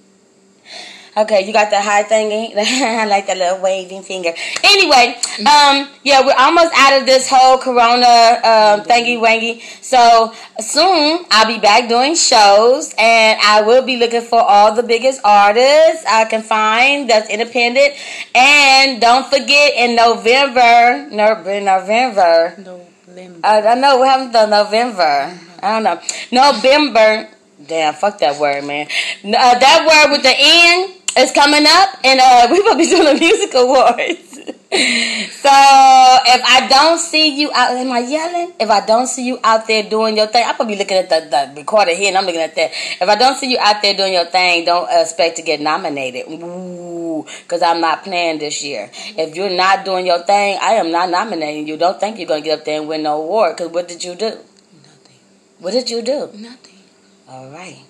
Okay, 1.16 1.46
you 1.46 1.52
got 1.52 1.70
the 1.70 1.82
high 1.82 2.04
thingy. 2.04 2.56
I 2.58 3.06
like 3.06 3.28
that 3.28 3.38
little 3.38 3.60
waving 3.62 4.04
finger. 4.04 4.32
Anyway, 4.64 5.20
um, 5.40 5.90
yeah, 6.04 6.26
we're 6.26 6.38
almost 6.38 6.72
out 6.74 7.02
of 7.02 7.06
this 7.06 7.28
whole 7.30 7.58
Corona 7.58 8.40
um, 8.48 8.88
thingy 8.88 9.20
wangy. 9.20 9.62
So 9.84 10.32
soon 10.60 11.26
I'll 11.30 11.48
be 11.48 11.60
back 11.60 11.90
doing 11.90 12.16
shows, 12.16 12.96
and 12.98 13.38
I 13.44 13.62
will 13.62 13.82
be 13.82 13.98
looking 13.98 14.22
for 14.22 14.40
all 14.40 14.74
the 14.74 14.84
biggest 14.84 15.20
artists 15.26 16.06
I 16.08 16.24
can 16.26 16.44
find 16.44 17.10
that's 17.10 17.30
independent. 17.30 17.94
And 18.34 19.02
don't 19.02 19.28
forget 19.28 19.74
in 19.76 19.98
November, 19.98 21.10
November. 21.12 22.56
No 22.58 22.88
limbo. 23.10 23.40
I, 23.44 23.62
I 23.62 23.76
know 23.76 24.00
we 24.00 24.08
haven't 24.08 24.32
done 24.32 24.50
November. 24.50 25.38
I 25.62 25.80
don't 25.80 25.84
know. 25.84 26.00
November. 26.32 27.28
Damn, 27.68 27.94
fuck 27.94 28.18
that 28.20 28.40
word, 28.40 28.64
man. 28.64 28.88
Uh, 29.24 29.60
that 29.60 29.86
word 29.86 30.14
with 30.14 30.24
the 30.24 30.34
N 30.36 31.01
is 31.18 31.32
coming 31.32 31.66
up, 31.68 31.98
and 32.04 32.20
uh, 32.20 32.48
we 32.52 32.62
will 32.62 32.76
be 32.76 32.86
doing 32.86 33.06
the 33.06 33.20
music 33.20 33.54
awards. 33.54 34.32
so 34.72 35.52
if 35.52 36.42
I 36.48 36.68
don't 36.70 36.98
see 36.98 37.36
you 37.40 37.52
out, 37.54 37.72
am 37.72 37.92
I 37.92 38.00
yelling? 38.00 38.54
If 38.58 38.70
I 38.70 38.86
don't 38.86 39.08
see 39.08 39.26
you 39.26 39.38
out 39.44 39.68
there 39.68 39.84
doing 39.84 40.16
your 40.16 40.28
thing, 40.28 40.46
I'm 40.48 40.56
gonna 40.58 40.70
be 40.70 40.78
looking 40.78 40.98
at 40.98 41.10
the, 41.10 41.28
the 41.30 41.60
recorder 41.60 41.94
here, 41.94 42.08
and 42.08 42.18
I'm 42.18 42.26
looking 42.26 42.42
at 42.42 42.56
that. 42.56 42.72
If 42.72 43.10
I 43.10 43.16
don't 43.16 43.36
see 43.36 43.52
you 43.52 43.58
out 43.60 43.82
there 43.82 43.94
doing 43.94 44.14
your 44.14 44.26
thing, 44.26 44.64
don't 44.64 44.88
expect 44.90 45.36
to 45.38 45.42
get 45.42 45.60
nominated. 45.60 46.26
Ooh, 46.32 47.26
because 47.44 47.62
I'm 47.62 47.82
not 47.82 48.04
playing 48.06 48.40
this 48.40 48.64
year. 48.64 48.90
If 48.94 49.36
you're 49.36 49.50
not 49.50 49.84
doing 49.84 50.06
your 50.06 50.24
thing, 50.24 50.58
I 50.62 50.74
am 50.74 50.90
not 50.90 51.10
nominating 51.10 51.68
you. 51.68 51.76
Don't 51.76 52.00
think 52.00 52.18
you're 52.18 52.28
gonna 52.28 52.42
get 52.42 52.60
up 52.60 52.66
there 52.66 52.80
and 52.80 52.88
win 52.88 53.04
no 53.04 53.22
award. 53.22 53.58
Because 53.58 53.74
what 53.74 53.90
did 53.90 54.04
you 54.06 54.16
do? 54.16 54.30
Nothing. 54.30 55.20
What 55.60 55.72
did 55.72 55.90
you 55.90 56.02
do? 56.02 56.30
Nothing. 56.34 56.80
All 57.28 57.50
right. 57.50 57.84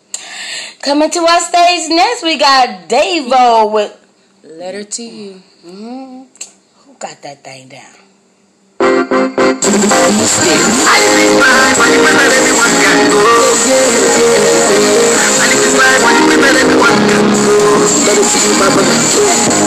Coming 0.81 1.09
to 1.11 1.19
our 1.19 1.39
stage 1.39 1.89
next, 1.89 2.23
we 2.23 2.37
got 2.37 2.89
Davido 2.89 3.71
with. 3.71 3.97
Letter 4.43 4.83
to 4.83 5.03
you. 5.03 5.41
Mm, 5.65 6.27
who 6.77 6.93
got 6.95 7.21
that 7.21 7.43
thing 7.43 7.69
down? 7.69 8.01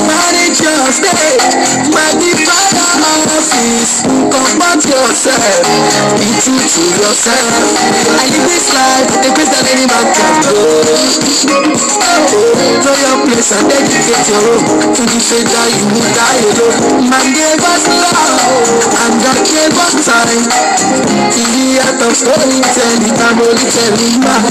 Manage 0.06 0.60
your 0.62 0.86
state, 0.94 1.42
magnify 1.90 2.66
your 2.70 2.94
office, 3.34 4.06
comfort 4.30 4.82
yourself, 4.86 5.66
be 6.14 6.28
true 6.38 6.54
to 6.54 6.84
yourself. 7.02 7.50
I 8.14 8.30
live 8.30 8.46
this 8.46 8.70
life, 8.70 9.10
the 9.10 9.30
best 9.34 9.50
that 9.50 9.66
any 9.74 9.86
man 9.90 10.06
can 10.14 10.34
do. 10.46 10.54
Know 12.84 12.94
your 12.94 13.16
place 13.26 13.50
and 13.58 13.66
dedicate 13.66 14.26
your 14.30 14.44
own 14.54 14.62
to 14.94 15.02
the 15.02 15.18
faith 15.18 15.48
that 15.50 15.68
you 15.74 15.86
will 15.90 16.10
die 16.14 16.46
alone. 16.54 17.10
Man 17.10 17.26
gave 17.34 17.58
us 17.58 17.84
love, 17.90 18.86
and 19.02 19.14
God 19.18 19.38
gave 19.42 19.74
us 19.82 19.94
time. 20.06 20.46
In 21.34 21.48
the 21.50 21.82
art 21.82 21.98
of 22.06 22.14
storytelling, 22.14 23.18
I'm 23.18 23.40
only 23.42 23.66
telling 23.66 24.22
man. 24.22 24.46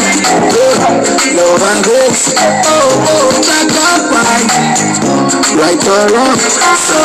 Love 1.33 1.63
and 1.63 1.81
grace, 1.83 2.33
oh, 2.35 3.09
oh, 3.09 3.12
that 3.45 3.65
God 3.69 4.01
find. 4.11 4.49
Right 5.53 5.83
or 5.85 6.05
wrong, 6.13 6.37
so 6.37 6.97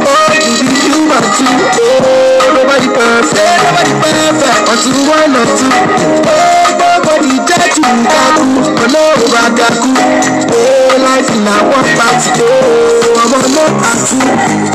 oh, 0.08 0.32
you 0.40 0.64
be 0.64 0.78
human 0.88 1.24
too. 1.36 1.52
Oh, 1.84 2.56
nobody 2.56 2.88
perfect, 2.88 3.60
nobody 3.68 3.94
perfect, 4.00 4.62
until 4.72 4.98
one 5.12 5.36
or 5.36 5.46
two. 5.60 5.72
Oh, 6.32 6.51
nobody 7.12 7.38
judge 7.48 7.78
you, 7.78 7.92
kaku, 8.12 8.46
ọlọ́run 8.84 9.28
bá 9.34 9.44
kaku. 9.58 9.90
Oh, 10.54 10.94
life 11.06 11.30
in 11.36 11.48
a 11.48 11.56
one 11.76 11.92
party, 11.98 12.30
oh, 12.44 13.22
ọmọ 13.24 13.38
náà 13.56 13.70
àtú. 13.92 14.18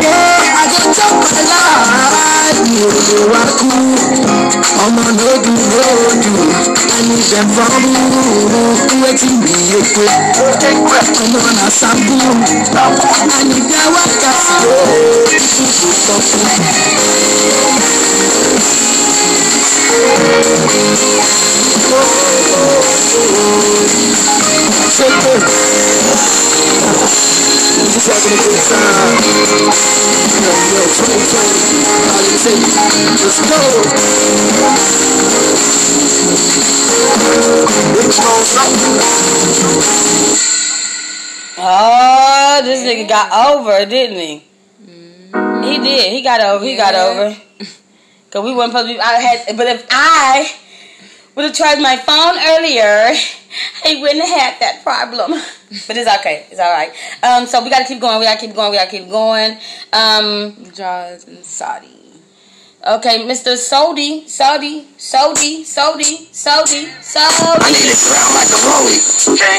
Yeah, 0.03 0.61
I 0.61 0.65
go 0.73 0.81
chop 0.97 1.15
my 1.33 1.43
life, 1.53 2.61
mi 2.69 2.79
ò 2.85 2.91
lè 3.09 3.19
wá 3.33 3.43
kú. 3.59 3.69
Ọmọ 4.85 5.03
no 5.19 5.29
do 5.45 5.51
no 5.73 5.85
do, 6.23 6.33
I 6.97 7.01
need 7.09 7.25
them 7.33 7.49
from 7.57 7.85
you. 7.95 8.05
Wetin 9.03 9.35
be 9.43 9.53
ekwe? 9.79 10.07
Ọmọ 11.25 11.41
na 11.59 11.67
sample. 11.79 12.27
I 13.39 13.43
need 13.49 13.65
their 13.71 13.89
workers, 13.95 14.45
oh, 14.51 15.25
people 15.31 15.67
go 21.91 22.01
suffer. 23.77 24.01
So 24.97 25.07
good. 25.23 25.43
Just 27.93 28.09
having 28.09 28.33
a 28.33 28.35
good 28.43 28.63
time. 28.67 29.17
Yo, 30.37 30.53
yo, 30.73 30.81
2020, 30.85 31.87
all 31.87 32.19
it. 32.19 32.27
Let's 33.21 33.41
go. 33.47 33.61
Big 37.95 38.11
strong 38.13 38.45
something. 38.45 38.97
Oh, 41.59 42.61
this 42.65 42.83
nigga 42.85 43.09
got 43.09 43.57
over, 43.57 43.87
didn't 43.87 44.19
he? 44.19 44.43
Mm-hmm. 44.85 45.63
He 45.63 45.79
did. 45.79 46.13
He 46.13 46.23
got 46.23 46.41
over. 46.41 46.65
He 46.65 46.77
got 46.77 46.95
over. 46.95 47.37
We 48.43 48.55
weren't 48.55 48.73
supposed 48.73 48.89
to 48.89 48.95
be. 48.95 49.01
I 49.01 49.21
had, 49.21 49.57
but 49.57 49.67
if 49.67 49.87
I 49.91 50.53
would 51.35 51.45
have 51.47 51.55
charged 51.55 51.83
my 51.83 51.97
phone 51.97 52.37
earlier, 52.39 53.13
I 53.85 54.01
wouldn't 54.01 54.25
have 54.25 54.41
had 54.41 54.61
that 54.61 54.81
problem. 54.83 55.33
But 55.87 55.97
it's 55.97 56.09
okay. 56.21 56.47
It's 56.51 56.61
all 56.61 56.73
right. 56.73 56.93
Um, 57.23 57.47
so 57.47 57.63
we 57.63 57.71
gotta 57.71 57.85
keep 57.85 58.01
going. 58.01 58.19
We 58.19 58.25
gotta 58.25 58.41
keep 58.41 58.55
going. 58.55 58.71
We 58.71 58.77
gotta 58.77 58.91
keep 58.91 59.09
going. 59.09 59.53
Um, 59.93 60.55
Drawz 60.73 61.27
and 61.27 61.39
Sodi. 61.39 61.96
Okay, 62.87 63.27
Mr. 63.27 63.59
Sodi, 63.59 64.23
Sodi, 64.31 64.87
Sodi, 64.95 65.67
Sodi, 65.67 66.31
Sodi, 66.31 66.87
I 66.87 67.75
need 67.75 67.91
it 67.91 67.99
sound 67.99 68.31
like 68.39 68.47
a 68.47 68.59
rollie. 68.63 69.03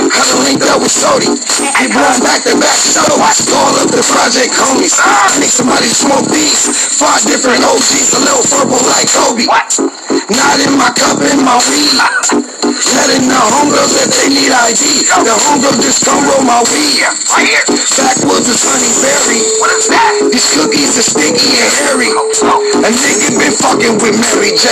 Cuddle 0.08 0.48
linked 0.48 0.64
up 0.64 0.80
with 0.80 0.96
Sodi. 0.96 1.28
I 1.76 1.92
blowing 1.92 2.24
back 2.24 2.48
to 2.48 2.56
back, 2.56 2.80
so 2.80 3.04
watch 3.20 3.44
all 3.52 3.76
of 3.84 3.92
the 3.92 4.00
project 4.08 4.56
homies. 4.56 4.96
I 5.04 5.44
need 5.44 5.52
somebody 5.52 5.92
to 5.92 5.96
smoke 6.08 6.32
these. 6.32 6.72
Five 6.72 7.28
different 7.28 7.68
OGs, 7.68 8.16
a 8.16 8.20
little 8.24 8.48
purple 8.48 8.80
like 8.96 9.12
Kobe. 9.12 9.44
Not 9.44 10.64
in 10.64 10.80
my 10.80 10.96
cup, 10.96 11.20
in 11.20 11.44
my 11.44 11.60
weed. 11.68 12.57
Letting 12.78 13.26
the 13.26 13.34
homegirls 13.34 13.94
that 13.98 14.10
they 14.14 14.30
need 14.30 14.54
ID. 14.54 15.10
The 15.10 15.34
homegirl 15.34 15.82
just 15.82 16.06
come 16.06 16.22
roll 16.30 16.46
my 16.46 16.62
weed. 16.70 17.02
Right 17.34 17.50
here. 17.50 17.66
Backwoods 17.98 18.46
is 18.46 18.62
honey 18.62 18.94
berry. 19.02 19.42
What 19.58 19.74
is 19.74 19.90
that? 19.90 20.30
These 20.30 20.48
cookies 20.54 20.94
are 21.02 21.08
sticky 21.10 21.58
and 21.58 21.74
hairy. 21.74 22.10
Oh, 22.14 22.30
oh. 22.54 22.86
A 22.86 22.90
nigga 22.94 23.34
been 23.34 23.56
fucking 23.58 23.98
with 23.98 24.14
Mary 24.22 24.54
J. 24.54 24.70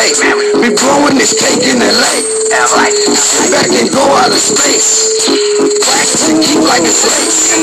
Been 0.62 0.78
blowing 0.78 1.18
this 1.18 1.34
cake 1.34 1.66
in 1.66 1.82
LA. 1.82 2.14
LA. 2.54 2.86
Sit 3.18 3.50
back 3.50 3.74
and 3.74 3.90
go 3.90 4.06
out 4.22 4.30
of 4.30 4.38
space. 4.38 5.26
Wax 5.26 6.30
and 6.30 6.38
keep 6.46 6.62
like 6.62 6.86
it's 6.86 7.02
lace. 7.10 7.58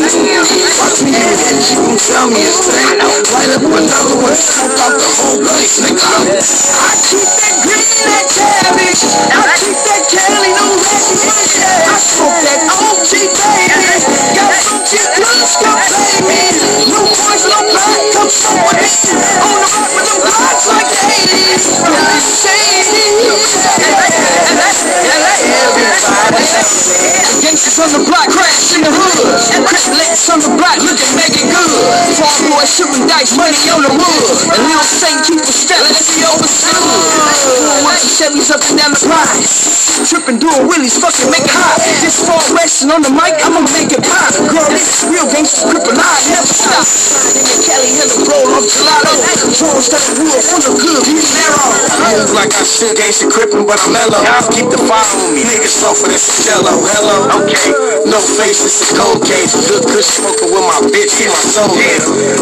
Watch 0.82 1.06
me 1.06 1.14
in 1.14 1.38
it, 1.38 1.62
she 1.62 1.78
gon' 1.78 1.94
tell 1.94 2.26
me 2.26 2.42
it's 2.42 2.66
fake. 2.66 2.98
Light 3.30 3.50
up 3.54 3.62
another 3.62 4.18
one, 4.18 4.34
smoke 4.34 4.74
out 4.82 4.94
the 4.98 5.06
whole 5.06 5.38
place, 5.38 5.78
nigga. 5.78 6.02
I 6.02 6.92
keep 7.06 7.22
that 7.22 7.54
green, 7.62 7.86
that 8.10 8.26
cabbage. 8.26 9.02
I 9.30 9.54
keep 9.62 9.78
that 9.86 10.02
Kelly, 10.32 10.48
no 10.56 10.64
reggae. 10.80 11.28
I 11.92 12.00
smoke 12.00 12.40
that 12.40 12.64
OG, 12.64 13.12
baby. 13.52 14.00
Got 14.32 14.56
some 14.64 14.80
close 14.80 15.60
to 15.60 15.68
play 15.92 16.24
me. 16.24 16.40
No 16.88 17.04
boys, 17.04 17.44
no 17.52 17.60
black, 17.68 18.00
come 18.16 18.32
fuck 18.32 18.64
with 18.72 18.80
me. 18.80 19.12
On 19.44 19.60
the 19.60 19.68
road 19.68 19.92
with 19.92 20.08
them 20.08 20.24
blocks 20.24 20.72
like 20.72 20.88
the 20.88 21.04
80s. 21.04 21.68
Everybody. 23.76 24.22
Gangsters 27.44 27.76
on 27.84 27.92
the 27.92 28.00
block, 28.08 28.32
crash 28.32 28.72
in 28.72 28.88
the 28.88 28.92
hood. 28.92 29.68
Crystallites 29.68 30.32
on 30.32 30.40
the 30.40 30.48
block, 30.56 30.80
good. 30.80 31.01
Fall 32.52 32.60
boys 32.60 32.76
shooting 32.76 33.06
dice, 33.08 33.32
money 33.36 33.56
on 33.72 33.80
the 33.80 33.88
wood. 33.88 34.36
And 34.52 34.60
Lil 34.68 34.84
Saint 34.84 35.24
keep 35.24 35.40
the 35.40 35.52
step, 35.52 35.80
let's 35.88 36.04
see 36.04 36.20
overstood. 36.20 36.76
Four 37.48 37.80
ones 37.80 38.04
and 38.04 38.12
Chevys 38.12 38.50
up 38.52 38.60
and 38.68 38.76
down 38.76 38.92
the 38.92 39.00
price. 39.00 40.04
tripping, 40.04 40.36
doing 40.36 40.68
willies, 40.68 41.00
fucking 41.00 41.32
make 41.32 41.48
it 41.48 41.54
hot. 41.54 41.80
Just 42.04 42.28
fall 42.28 42.42
resting 42.52 42.92
on 42.92 43.00
the 43.00 43.08
mic, 43.08 43.40
I'ma 43.40 43.64
make 43.72 43.88
it 43.88 44.04
pop. 44.04 44.36
Girl, 44.52 44.68
this 44.68 44.84
is 44.84 45.08
real 45.08 45.24
gangsta 45.32 45.64
cripple, 45.64 45.96
I 45.96 46.20
never 46.28 46.52
stop. 46.52 46.84
In 47.36 47.44
the 47.44 47.56
Cali, 47.64 47.90
hella 47.96 48.16
roll 48.28 48.48
off 48.58 48.66
gelato. 48.68 49.12
Drones 49.56 49.88
that 49.88 50.04
wood 50.20 50.42
full 50.44 50.64
of 50.68 50.74
good, 50.76 51.00
we 51.08 51.24
narrow. 51.24 51.72
Move 52.04 52.36
like 52.36 52.52
I 52.52 52.64
should, 52.68 52.92
gangsta 53.00 53.32
crippin', 53.32 53.64
but 53.64 53.80
I'm 53.80 53.96
mellow. 53.96 54.20
Keep 54.52 54.68
the 54.68 54.80
fire 54.84 55.08
on 55.24 55.32
me, 55.32 55.48
niggas 55.48 55.80
slow 55.80 55.96
for 55.96 56.08
this 56.12 56.44
jello. 56.44 56.76
Hello, 57.00 57.32
okay. 57.40 57.72
No 58.04 58.20
face, 58.20 58.60
it's 58.60 58.92
a 58.92 59.00
cold 59.00 59.24
case. 59.24 59.56
Good 59.56 59.88
kush 59.88 60.20
smoking 60.20 60.52
with 60.52 60.66
my 60.68 60.84
bitch, 60.92 61.16
get 61.16 61.32
my 61.32 61.40
soul. 61.48 61.70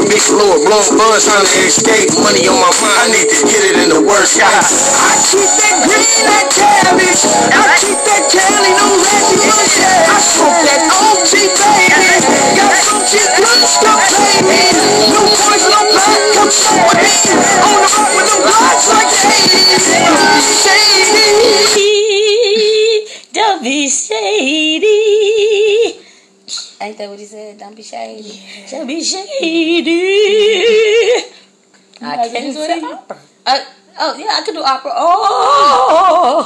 Big 0.09 0.23
Lord, 0.33 0.65
blowing 0.65 0.97
buzz, 0.97 1.27
trying 1.27 1.45
to 1.45 1.59
escape. 1.67 2.09
Money 2.23 2.49
on 2.49 2.57
my 2.57 2.73
mind, 2.81 3.01
I 3.01 3.09
need 3.13 3.29
to 3.29 3.41
get 3.45 3.63
it 3.69 3.77
in 3.83 3.89
the 3.91 4.01
worst. 4.01 4.41
I 4.41 4.49
keep 5.29 5.51
that 5.61 5.77
green 5.85 6.23
like 6.25 6.49
cabbage. 6.55 7.27
I 7.53 7.77
keep 7.77 7.99
that 8.09 8.25
Cali, 8.31 8.73
no 8.79 8.87
ratchet 8.97 9.41
bullshit. 9.45 9.91
I 10.09 10.17
smoke 10.23 10.61
that 10.65 10.81
OG 10.89 11.33
baby. 11.59 12.23
Got 12.57 12.73
some 12.81 13.05
shit 13.05 13.29
good 13.37 13.61
stuff, 13.67 14.01
baby. 14.17 14.73
No 15.13 15.21
poison, 15.37 15.69
no 15.69 15.81
black, 15.93 16.21
come 16.39 16.49
with 16.49 17.03
me. 17.03 17.13
On 17.61 17.77
the 17.77 17.89
road 17.91 18.13
with 18.17 18.29
them 18.31 18.41
blocks 18.47 18.87
like 18.89 19.11
the 19.11 19.21
80s. 19.27 19.85
Shady. 20.65 21.29
Don't 23.33 23.63
be 23.63 23.89
shady. 23.89 24.90
Ain't 26.81 26.97
that 26.97 27.11
what 27.11 27.19
he 27.19 27.27
said? 27.27 27.59
Don't 27.59 27.77
be 27.77 27.83
shady. 27.83 28.41
Don't 28.71 28.87
be 28.87 29.03
shady. 29.05 30.01
I 32.01 32.17
can 32.17 32.33
can't 32.33 32.55
do 32.55 32.67
the 32.67 32.87
opera. 32.87 33.19
Uh, 33.45 33.59
oh 34.01 34.17
yeah, 34.17 34.33
I 34.33 34.43
can 34.45 34.55
do 34.55 34.63
opera. 34.63 34.93
Oh, 34.95 36.41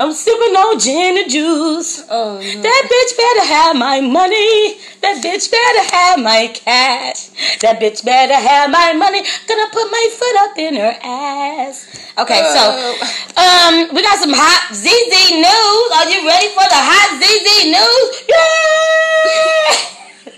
I'm 0.00 0.12
sipping 0.14 0.56
on 0.56 0.78
gin 0.80 1.18
and 1.18 1.30
juice. 1.30 2.06
Oh, 2.08 2.40
no. 2.40 2.62
That 2.62 2.82
bitch 2.88 3.16
better 3.18 3.44
have 3.52 3.76
my 3.76 4.00
money. 4.00 4.78
That 5.02 5.20
bitch 5.22 5.50
better 5.50 5.94
have 5.94 6.18
my 6.20 6.48
cash. 6.54 7.28
That 7.60 7.78
bitch 7.80 8.02
better 8.02 8.32
have 8.32 8.70
my 8.70 8.94
money. 8.94 9.20
Gonna 9.46 9.68
put 9.70 9.90
my 9.90 10.08
foot 10.16 10.36
up 10.40 10.56
in 10.56 10.76
her 10.76 10.96
ass. 11.04 11.84
Okay, 12.16 12.40
so 12.48 12.96
um, 13.36 13.94
we 13.94 14.00
got 14.00 14.18
some 14.18 14.32
hot 14.32 14.72
ZZ 14.72 15.36
news. 15.36 15.92
Are 15.92 16.08
you 16.08 16.26
ready 16.26 16.48
for 16.48 16.64
the 16.64 16.80
hot 16.80 17.20
ZZ 17.20 17.68
news? 17.76 18.24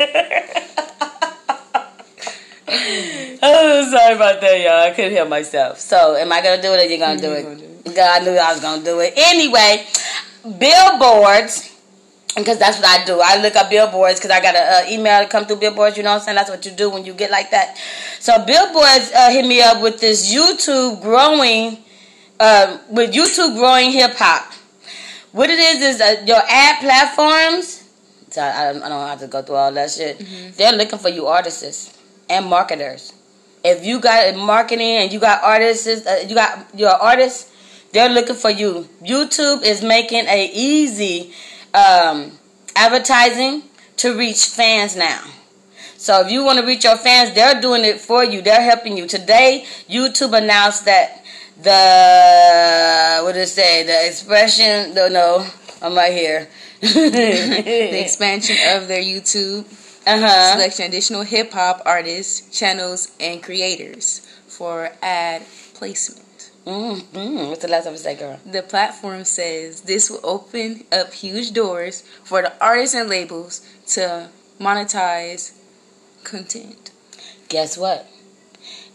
Yeah. 0.00 0.66
oh, 3.42 3.88
sorry 3.90 4.14
about 4.14 4.40
that, 4.40 4.60
y'all. 4.60 4.80
I 4.80 4.90
couldn't 4.92 5.12
help 5.12 5.28
myself. 5.28 5.78
So, 5.78 6.16
am 6.16 6.32
I 6.32 6.42
gonna 6.42 6.62
do 6.62 6.72
it 6.72 6.86
or 6.86 6.90
you 6.90 6.98
gonna 6.98 7.20
do 7.20 7.32
it? 7.32 7.94
God 7.94 8.24
knew 8.24 8.30
I 8.30 8.52
was 8.52 8.62
gonna 8.62 8.82
do 8.82 9.00
it. 9.00 9.12
Anyway, 9.16 9.86
billboards 10.58 11.70
because 12.34 12.58
that's 12.58 12.78
what 12.78 12.86
I 12.86 13.04
do. 13.04 13.20
I 13.22 13.42
look 13.42 13.56
up 13.56 13.68
billboards 13.68 14.18
because 14.18 14.30
I 14.30 14.40
got 14.40 14.54
an 14.54 14.86
uh, 14.86 14.90
email 14.90 15.22
to 15.22 15.28
come 15.28 15.44
through 15.44 15.56
billboards. 15.56 15.98
You 15.98 16.02
know 16.02 16.10
what 16.10 16.20
I'm 16.20 16.22
saying? 16.22 16.36
That's 16.36 16.48
what 16.48 16.64
you 16.64 16.72
do 16.72 16.88
when 16.88 17.04
you 17.04 17.12
get 17.12 17.30
like 17.30 17.50
that. 17.50 17.76
So 18.20 18.42
billboards 18.44 19.12
uh, 19.14 19.30
hit 19.30 19.46
me 19.46 19.60
up 19.60 19.82
with 19.82 20.00
this 20.00 20.34
YouTube 20.34 21.02
growing, 21.02 21.78
uh, 22.40 22.78
with 22.88 23.12
YouTube 23.12 23.56
growing 23.56 23.90
hip 23.90 24.12
hop. 24.14 24.50
What 25.32 25.50
it 25.50 25.58
is 25.58 25.96
is 25.96 26.00
uh, 26.00 26.22
your 26.26 26.40
ad 26.48 26.80
platforms. 26.80 27.80
So 28.30 28.40
I, 28.40 28.70
I 28.70 28.72
don't 28.72 29.08
have 29.08 29.20
to 29.20 29.26
go 29.26 29.42
through 29.42 29.56
all 29.56 29.72
that 29.72 29.90
shit. 29.90 30.24
They're 30.56 30.72
looking 30.72 30.98
for 30.98 31.10
you 31.10 31.26
artists 31.26 31.98
and 32.28 32.46
marketers. 32.46 33.12
If 33.64 33.84
you 33.84 34.00
got 34.00 34.34
marketing 34.36 34.96
and 34.96 35.12
you 35.12 35.20
got 35.20 35.42
artists, 35.42 35.86
uh, 35.86 36.24
you 36.26 36.34
got 36.34 36.66
your 36.74 36.90
artists, 36.90 37.50
they're 37.92 38.08
looking 38.08 38.34
for 38.34 38.50
you. 38.50 38.88
YouTube 39.02 39.62
is 39.62 39.82
making 39.82 40.26
a 40.26 40.50
easy 40.52 41.32
um, 41.74 42.32
advertising 42.74 43.62
to 43.98 44.16
reach 44.16 44.46
fans 44.46 44.96
now. 44.96 45.22
So 45.96 46.20
if 46.22 46.32
you 46.32 46.42
want 46.42 46.58
to 46.58 46.66
reach 46.66 46.82
your 46.82 46.96
fans, 46.96 47.32
they're 47.32 47.60
doing 47.60 47.84
it 47.84 48.00
for 48.00 48.24
you. 48.24 48.42
They're 48.42 48.62
helping 48.62 48.96
you. 48.96 49.06
Today, 49.06 49.64
YouTube 49.88 50.36
announced 50.36 50.84
that 50.86 51.22
the 51.62 53.22
what 53.22 53.34
did 53.34 53.42
it 53.42 53.46
say? 53.46 53.84
The 53.84 54.08
expression. 54.08 54.94
No, 54.94 55.06
no, 55.06 55.46
I'm 55.80 55.94
right 55.94 56.12
here. 56.12 56.48
the 56.80 58.00
expansion 58.02 58.56
of 58.70 58.88
their 58.88 59.00
YouTube, 59.00 59.64
Uh 60.06 60.18
huh. 60.18 60.52
selection 60.54 60.86
additional 60.86 61.22
hip 61.22 61.52
hop 61.52 61.82
artists, 61.86 62.56
channels, 62.56 63.12
and 63.20 63.42
creators 63.42 64.20
for 64.48 64.90
ad 65.00 65.42
placement. 65.74 66.50
Mm-hmm. 66.66 67.48
What's 67.48 67.62
the 67.62 67.68
last 67.68 67.84
time 67.84 67.94
I 67.94 67.96
say, 67.96 68.16
girl? 68.16 68.38
The 68.44 68.62
platform 68.62 69.24
says 69.24 69.82
this 69.82 70.10
will 70.10 70.20
open 70.22 70.84
up 70.92 71.12
huge 71.12 71.52
doors 71.52 72.02
for 72.24 72.42
the 72.42 72.52
artists 72.64 72.94
and 72.94 73.08
labels 73.08 73.60
to 73.88 74.28
monetize 74.60 75.52
content. 76.24 76.90
Guess 77.48 77.76
what? 77.76 78.08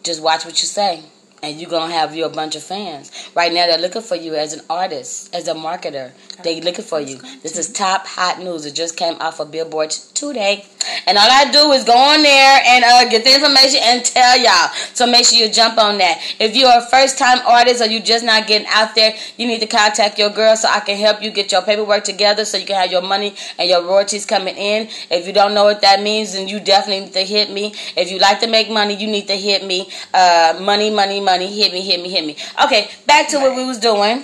Just 0.04 0.22
watch 0.22 0.46
what 0.46 0.62
you 0.62 0.68
say, 0.68 1.04
and 1.44 1.60
you're 1.60 1.70
gonna 1.70 1.94
have 1.94 2.16
you 2.16 2.26
a 2.26 2.30
bunch 2.30 2.56
of 2.56 2.64
fans. 2.64 3.12
Right 3.36 3.52
now, 3.52 3.68
they're 3.68 3.78
looking 3.78 4.02
for 4.02 4.16
you 4.16 4.36
as 4.36 4.54
an 4.54 4.62
artist, 4.70 5.34
as 5.36 5.48
a 5.48 5.54
marketer. 5.54 6.12
They 6.44 6.62
looking 6.62 6.86
for 6.86 7.00
you. 7.00 7.18
This 7.42 7.58
is 7.58 7.72
top 7.74 8.06
hot 8.06 8.40
news. 8.40 8.66
It 8.66 8.76
just 8.76 8.96
came 8.96 9.16
off 9.20 9.40
of 9.40 9.52
Billboard 9.52 9.90
today, 9.90 10.66
and 11.08 11.18
all 11.18 11.30
I 11.30 11.52
do 11.52 11.72
is 11.72 11.84
go 11.84 11.94
on 11.94 12.22
there 12.22 12.62
and 12.66 12.84
uh, 12.84 13.10
get 13.10 13.24
the 13.24 13.34
information 13.34 13.80
and 13.84 14.06
tell 14.06 14.38
y'all. 14.38 14.70
So 14.94 15.08
make 15.08 15.26
sure 15.26 15.40
you 15.40 15.52
jump 15.52 15.78
on 15.78 15.98
that. 15.98 16.22
If 16.40 16.56
you're 16.56 16.72
a 16.72 16.86
first 16.86 17.18
time 17.18 17.40
artist 17.46 17.82
or 17.82 17.88
you 17.88 18.02
just 18.02 18.24
not 18.24 18.48
getting 18.48 18.68
out 18.72 18.94
there, 18.96 19.16
you 19.38 19.48
need 19.48 19.60
to 19.62 19.68
contact 19.68 20.20
your 20.20 20.30
girl 20.30 20.56
so 20.56 20.68
I 20.70 20.80
can 20.80 20.98
help 20.98 21.24
you 21.24 21.32
get 21.32 21.52
your 21.52 21.62
paperwork 21.64 22.04
together 22.04 22.46
so 22.46 22.58
you 22.58 22.66
can 22.66 22.76
have 22.76 22.92
your 22.92 23.02
money 23.02 23.34
and 23.58 23.70
your 23.70 23.84
royalties 23.84 24.26
coming 24.26 24.56
in. 24.56 24.88
If 25.10 25.26
you 25.26 25.34
don't 25.34 25.54
know 25.54 25.64
what 25.64 25.82
that 25.82 26.02
means, 26.02 26.34
then 26.34 26.48
you 26.48 26.60
definitely 26.60 27.06
need 27.06 27.14
to 27.14 27.24
hit 27.24 27.52
me. 27.52 27.74
If 27.96 28.12
you 28.12 28.20
like 28.20 28.40
to 28.42 28.48
make 28.48 28.70
money, 28.70 28.96
you 28.96 29.08
need 29.08 29.28
to 29.28 29.36
hit 29.36 29.66
me. 29.66 29.90
Uh, 30.14 30.60
money, 30.62 30.92
money, 30.92 31.20
money. 31.20 31.48
Hit 31.48 31.74
me, 31.74 31.82
hit 31.82 32.02
me, 32.02 32.10
hit 32.10 32.26
me. 32.26 32.38
Okay, 32.64 32.90
back 33.06 33.28
to 33.30 33.38
what 33.40 33.56
we 33.56 33.66
was 33.66 33.80
doing. 33.80 34.24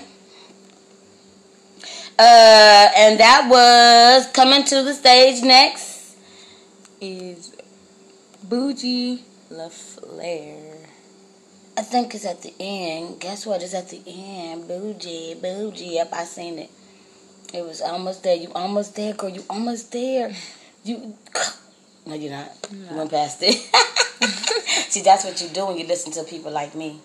Uh, 2.20 2.90
and 2.96 3.20
that 3.20 3.48
was 3.50 4.28
coming 4.34 4.64
to 4.66 4.84
the 4.84 4.94
stage 4.94 5.44
next. 5.44 6.16
Is 7.02 7.56
Bouji 8.48 9.22
Laflare. 9.52 10.88
I 11.76 11.82
think 11.82 12.14
it's 12.14 12.26
at 12.26 12.42
the 12.44 12.54
end. 12.60 13.20
Guess 13.20 13.48
what? 13.48 13.64
It's 13.64 13.74
at 13.74 13.90
the 13.90 14.02
end. 14.06 14.68
Bougie, 14.68 15.36
bougie. 15.42 15.96
Yep, 15.96 16.10
I 16.14 16.24
seen 16.26 16.60
it. 16.60 16.70
It 17.54 17.64
was 17.64 17.82
almost 17.82 18.24
there. 18.24 18.36
You 18.36 18.52
almost 18.54 18.96
there, 18.96 19.14
girl. 19.14 19.30
You 19.30 19.44
almost 19.50 19.92
there. 19.92 20.32
You. 20.84 21.16
No, 22.06 22.14
you're 22.16 22.32
not. 22.32 22.52
You 22.72 22.96
went 22.96 23.10
past 23.10 23.40
it. 23.42 23.56
See, 24.92 25.02
that's 25.02 25.24
what 25.24 25.42
you 25.42 25.48
do 25.50 25.66
when 25.68 25.78
you 25.78 25.88
listen 25.88 26.12
to 26.14 26.24
people 26.24 26.52
like 26.52 26.76
me. 26.76 27.00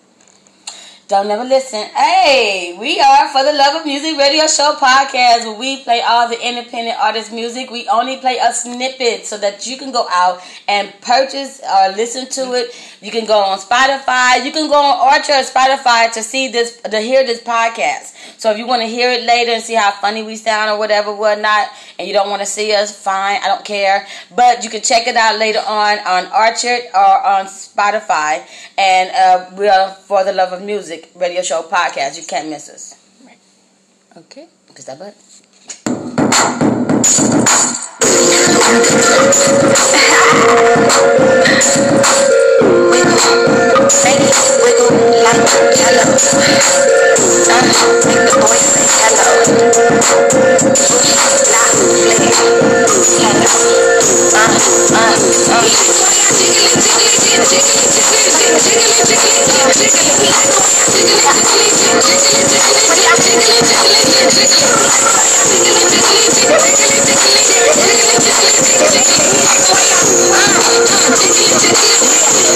Don't 1.09 1.27
never 1.27 1.43
listen. 1.43 1.89
Hey, 1.95 2.77
we 2.79 2.99
are 2.99 3.29
for 3.29 3.43
the 3.43 3.51
Love 3.51 3.81
of 3.81 3.85
Music 3.87 4.15
Radio 4.15 4.45
Show 4.45 4.75
podcast 4.77 5.43
where 5.43 5.57
we 5.57 5.81
play 5.81 6.03
all 6.07 6.29
the 6.29 6.39
independent 6.39 6.99
artist 6.99 7.33
music. 7.33 7.71
We 7.71 7.89
only 7.89 8.17
play 8.17 8.37
a 8.37 8.53
snippet 8.53 9.25
so 9.25 9.35
that 9.39 9.65
you 9.65 9.75
can 9.75 9.91
go 9.91 10.05
out 10.11 10.39
and 10.67 10.93
purchase 11.01 11.61
or 11.61 11.95
listen 11.95 12.29
to 12.29 12.53
it. 12.53 12.75
You 13.01 13.09
can 13.09 13.25
go 13.25 13.39
on 13.39 13.57
Spotify. 13.57 14.45
You 14.45 14.51
can 14.51 14.69
go 14.69 14.75
on 14.75 15.15
Anchor 15.15 15.33
or 15.33 15.41
Spotify 15.41 16.13
to 16.13 16.21
see 16.21 16.47
this, 16.49 16.79
to 16.81 16.99
hear 16.99 17.25
this 17.25 17.41
podcast. 17.41 18.13
So 18.39 18.51
if 18.51 18.59
you 18.59 18.67
want 18.67 18.83
to 18.83 18.87
hear 18.87 19.09
it 19.09 19.23
later 19.23 19.53
and 19.53 19.63
see 19.63 19.73
how 19.73 19.89
funny 19.89 20.21
we 20.21 20.35
sound 20.35 20.69
or 20.69 20.77
whatever, 20.77 21.11
whatnot, 21.11 21.69
and 21.97 22.07
you 22.07 22.13
don't 22.13 22.29
want 22.29 22.43
to 22.43 22.45
see 22.45 22.71
us, 22.75 22.95
fine. 22.95 23.41
I 23.41 23.47
don't 23.47 23.65
care. 23.65 24.05
But 24.35 24.63
you 24.63 24.69
can 24.69 24.83
check 24.83 25.07
it 25.07 25.15
out 25.15 25.39
later 25.39 25.63
on 25.65 25.97
on 26.05 26.25
Anchor 26.25 26.85
or 26.93 27.25
on 27.25 27.45
Spotify. 27.47 28.45
And 28.77 29.09
uh, 29.09 29.55
we 29.57 29.67
are 29.67 29.95
for 29.95 30.23
the 30.23 30.33
Love 30.33 30.53
of 30.53 30.61
Music 30.61 30.98
radio 31.15 31.41
show 31.41 31.63
podcast. 31.63 32.17
You 32.17 32.25
can't 32.25 32.49
miss 32.49 32.69
us. 32.69 32.95
Okay. 34.17 34.47
Kiss 34.73 34.85
that 34.85 34.99
butt. 34.99 35.15
Make 42.89 43.05
it 43.05 44.37
wiggle 44.63 44.93
like 45.21 45.45
jello. 45.77 46.05
Uh, 47.49 47.65
make 48.05 48.23
the 48.25 48.33
boys 48.41 48.65
say 48.65 48.87
hello. 48.97 49.29
Bougie, 50.59 51.15
not 51.53 51.73
flair. 52.01 52.33
Hello. 53.21 53.53
Uh, 54.33 54.49
uh, 54.95 55.13
uh. 55.51 55.69
Pussy 66.29 66.45
poppin' 66.47 66.79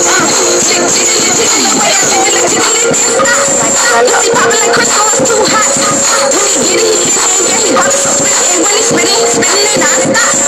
like 0.04 0.23
Spinning, 8.84 9.26
spinning, 9.28 9.68
and 9.76 9.84
I'm 9.84 10.14
stuck. 10.14 10.43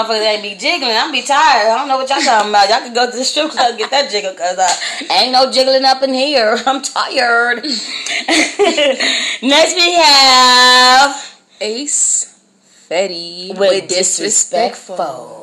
Motherfuckers 0.00 0.26
ain't 0.26 0.42
be 0.42 0.54
jiggling. 0.54 0.94
I'm 0.94 1.12
be 1.12 1.22
tired. 1.22 1.68
I 1.68 1.76
don't 1.76 1.88
know 1.88 1.98
what 1.98 2.08
y'all 2.08 2.20
talking 2.20 2.50
about. 2.50 2.68
Y'all 2.68 2.78
can 2.80 2.94
go 2.94 3.10
to 3.10 3.16
the 3.16 3.24
strip 3.24 3.50
club 3.50 3.70
and 3.70 3.78
get 3.78 3.90
that 3.90 4.10
jiggle 4.10 4.32
because 4.32 4.56
uh, 4.56 5.12
ain't 5.12 5.32
no 5.32 5.50
jiggling 5.52 5.84
up 5.84 6.02
in 6.02 6.14
here. 6.14 6.56
I'm 6.66 6.80
tired. 6.80 7.62
Next 9.42 9.74
we 9.76 9.94
have 9.94 11.38
Ace 11.60 12.34
Fetti 12.88 13.58
with 13.58 13.88
disrespectful. 13.88 14.96
That's 14.96 15.39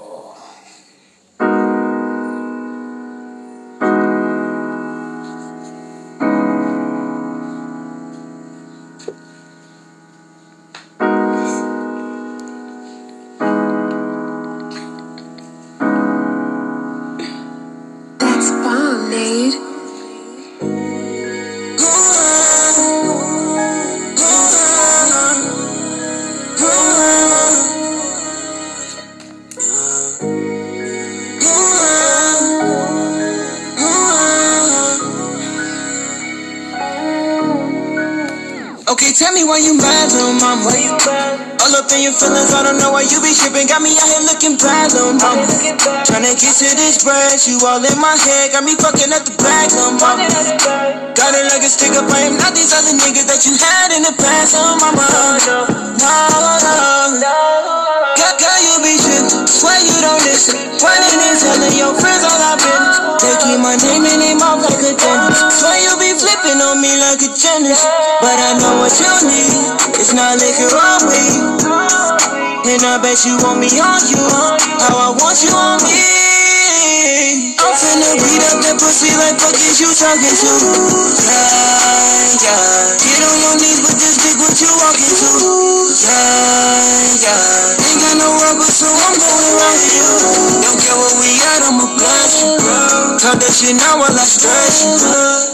bad, 44.55 44.95
little 44.95 45.19
mama. 45.19 45.43
Tryna 46.07 46.31
get 46.39 46.55
to 46.55 46.69
this 46.79 47.03
bread, 47.03 47.35
you 47.43 47.59
all 47.67 47.83
in 47.83 47.99
my 47.99 48.15
head. 48.15 48.55
Got 48.55 48.63
me 48.63 48.79
fucking 48.79 49.11
up 49.11 49.27
the 49.27 49.35
mama. 49.99 50.23
Got 51.11 51.35
it 51.35 51.51
like 51.51 51.65
a 51.65 51.69
stick 51.69 51.91
up, 51.99 52.07
I 52.07 52.31
am 52.31 52.39
not 52.39 52.55
these 52.55 52.71
other 52.71 52.95
niggas 52.95 53.27
that 53.27 53.43
you 53.43 53.59
had 53.59 53.91
in 53.91 54.07
the 54.07 54.15
past, 54.15 54.55
little 54.55 54.79
mama. 54.79 55.03
No, 55.43 55.67
no. 55.99 56.15
no. 57.19 57.87
Girl, 58.15 58.35
girl, 58.39 58.59
you 58.63 58.75
be 58.85 58.93
tripping. 58.95 59.45
Swear 59.49 59.77
you 59.83 59.97
don't 59.99 60.23
listen. 60.23 60.55
Running 60.79 61.19
and 61.27 61.37
telling 61.37 61.75
your 61.75 61.93
friends 61.99 62.23
all 62.23 62.39
I've 62.39 62.61
been. 62.61 62.83
They 63.19 63.33
keep 63.43 63.59
my 63.59 63.75
name 63.75 64.05
in 64.07 64.17
their 64.21 64.37
mouth 64.39 64.63
like 64.63 64.79
a 64.79 64.93
dentist. 64.95 65.59
Swear 65.59 65.75
you 65.75 65.93
be 65.99 66.15
flipping 66.15 66.61
on 66.63 66.79
me 66.79 66.95
like 67.03 67.19
a 67.19 67.29
genius. 67.35 67.83
But 68.23 68.37
I 68.39 68.55
know 68.61 68.79
what 68.79 68.93
you 68.95 69.11
need. 69.27 69.53
It's 69.99 70.13
not 70.13 70.39
liquor 70.39 70.71
or 70.71 70.97
weed. 71.09 72.06
And 72.69 72.83
I 72.83 73.01
bet 73.01 73.23
you 73.25 73.37
want 73.37 73.61
me 73.61 73.67
on 73.79 74.01
you. 74.11 74.17
How 74.19 74.97
I 74.99 75.15
want 75.15 75.41
you 75.41 75.51
on 75.55 75.81
me. 75.83 77.46
Finna 77.77 78.09
beat 78.17 78.41
up 78.49 78.57
that 78.65 78.81
pussy 78.81 79.13
like 79.21 79.37
fuck 79.37 79.53
is 79.53 79.77
you 79.77 79.93
talking 79.93 80.33
to? 80.33 80.53
Yeah, 81.29 82.41
yeah. 82.41 82.97
Get 82.97 83.21
on 83.21 83.37
your 83.37 83.55
knees 83.61 83.85
with 83.85 84.01
this 84.01 84.17
dick, 84.17 84.33
what 84.41 84.57
you 84.57 84.71
walking 84.81 85.13
to? 85.13 85.31
Yeah, 85.93 87.21
yeah. 87.21 87.77
Ain't 87.77 88.01
got 88.01 88.15
no 88.17 88.33
rubber, 88.33 88.65
so 88.65 88.89
I'm 88.89 89.13
going 89.21 89.53
right 89.61 89.85
you. 89.93 90.09
Don't 90.65 90.79
care 90.81 90.97
where 90.97 91.17
we 91.21 91.29
at, 91.53 91.69
I'ma 91.69 91.85
bless 92.01 92.41
you. 92.41 92.57
Talk 93.21 93.37
that 93.45 93.53
shit 93.53 93.77
now 93.77 94.01
while 94.01 94.09
I 94.09 94.25
stress 94.25 94.81
you. 94.81 94.97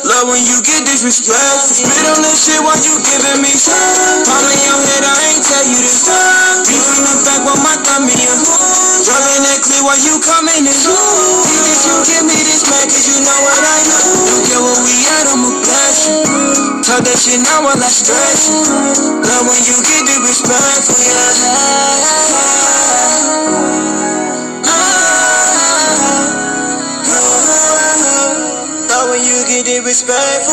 Love 0.07 0.31
when 0.31 0.47
you 0.47 0.63
get 0.63 0.87
disrespectful. 0.87 1.75
Spit 1.75 2.07
on 2.07 2.23
this 2.23 2.39
shit 2.39 2.59
while 2.63 2.79
you 2.79 3.03
giving 3.03 3.43
me 3.43 3.51
some. 3.51 3.75
Palm 4.23 4.47
in 4.47 4.59
your 4.63 4.79
head, 4.79 5.03
I 5.03 5.15
ain't 5.27 5.43
tell 5.43 5.65
you 5.67 5.79
this. 5.83 6.07
Beef 6.71 6.87
in 6.87 7.03
the 7.03 7.15
back 7.27 7.43
while 7.43 7.59
my 7.59 7.75
thumb 7.83 8.07
in 8.07 8.15
your 8.15 8.39
Rubbing 9.03 9.43
that 9.43 9.59
clear 9.59 9.83
while 9.83 9.99
you 9.99 10.15
coming 10.23 10.63
in. 10.63 10.71
That 10.71 11.79
you 11.83 11.95
give 12.13 12.25
me 12.29 12.37
this 12.45 12.61
man, 12.69 12.85
cause 12.85 13.05
you 13.09 13.17
know 13.25 13.39
what 13.41 13.57
I 13.57 13.77
know. 13.89 14.05
Don't 14.29 14.43
care 14.45 14.61
what 14.61 14.79
we 14.85 14.93
at, 15.17 15.25
I'ma 15.33 15.49
bless 15.65 15.97
you. 16.05 16.17
Talk 16.85 17.01
that 17.09 17.17
shit 17.17 17.41
now 17.41 17.65
while 17.65 17.81
I 17.81 17.89
stress 17.89 18.53
you. 18.53 18.61
Love 19.25 19.45
when 19.49 19.61
you 19.65 19.77
get 19.81 20.01
disrespectful, 20.05 20.99
yeah. 21.01 21.33
Love 28.89 29.09
when 29.09 29.21
you 29.25 29.37
get 29.49 29.65
disrespectful, 29.65 30.52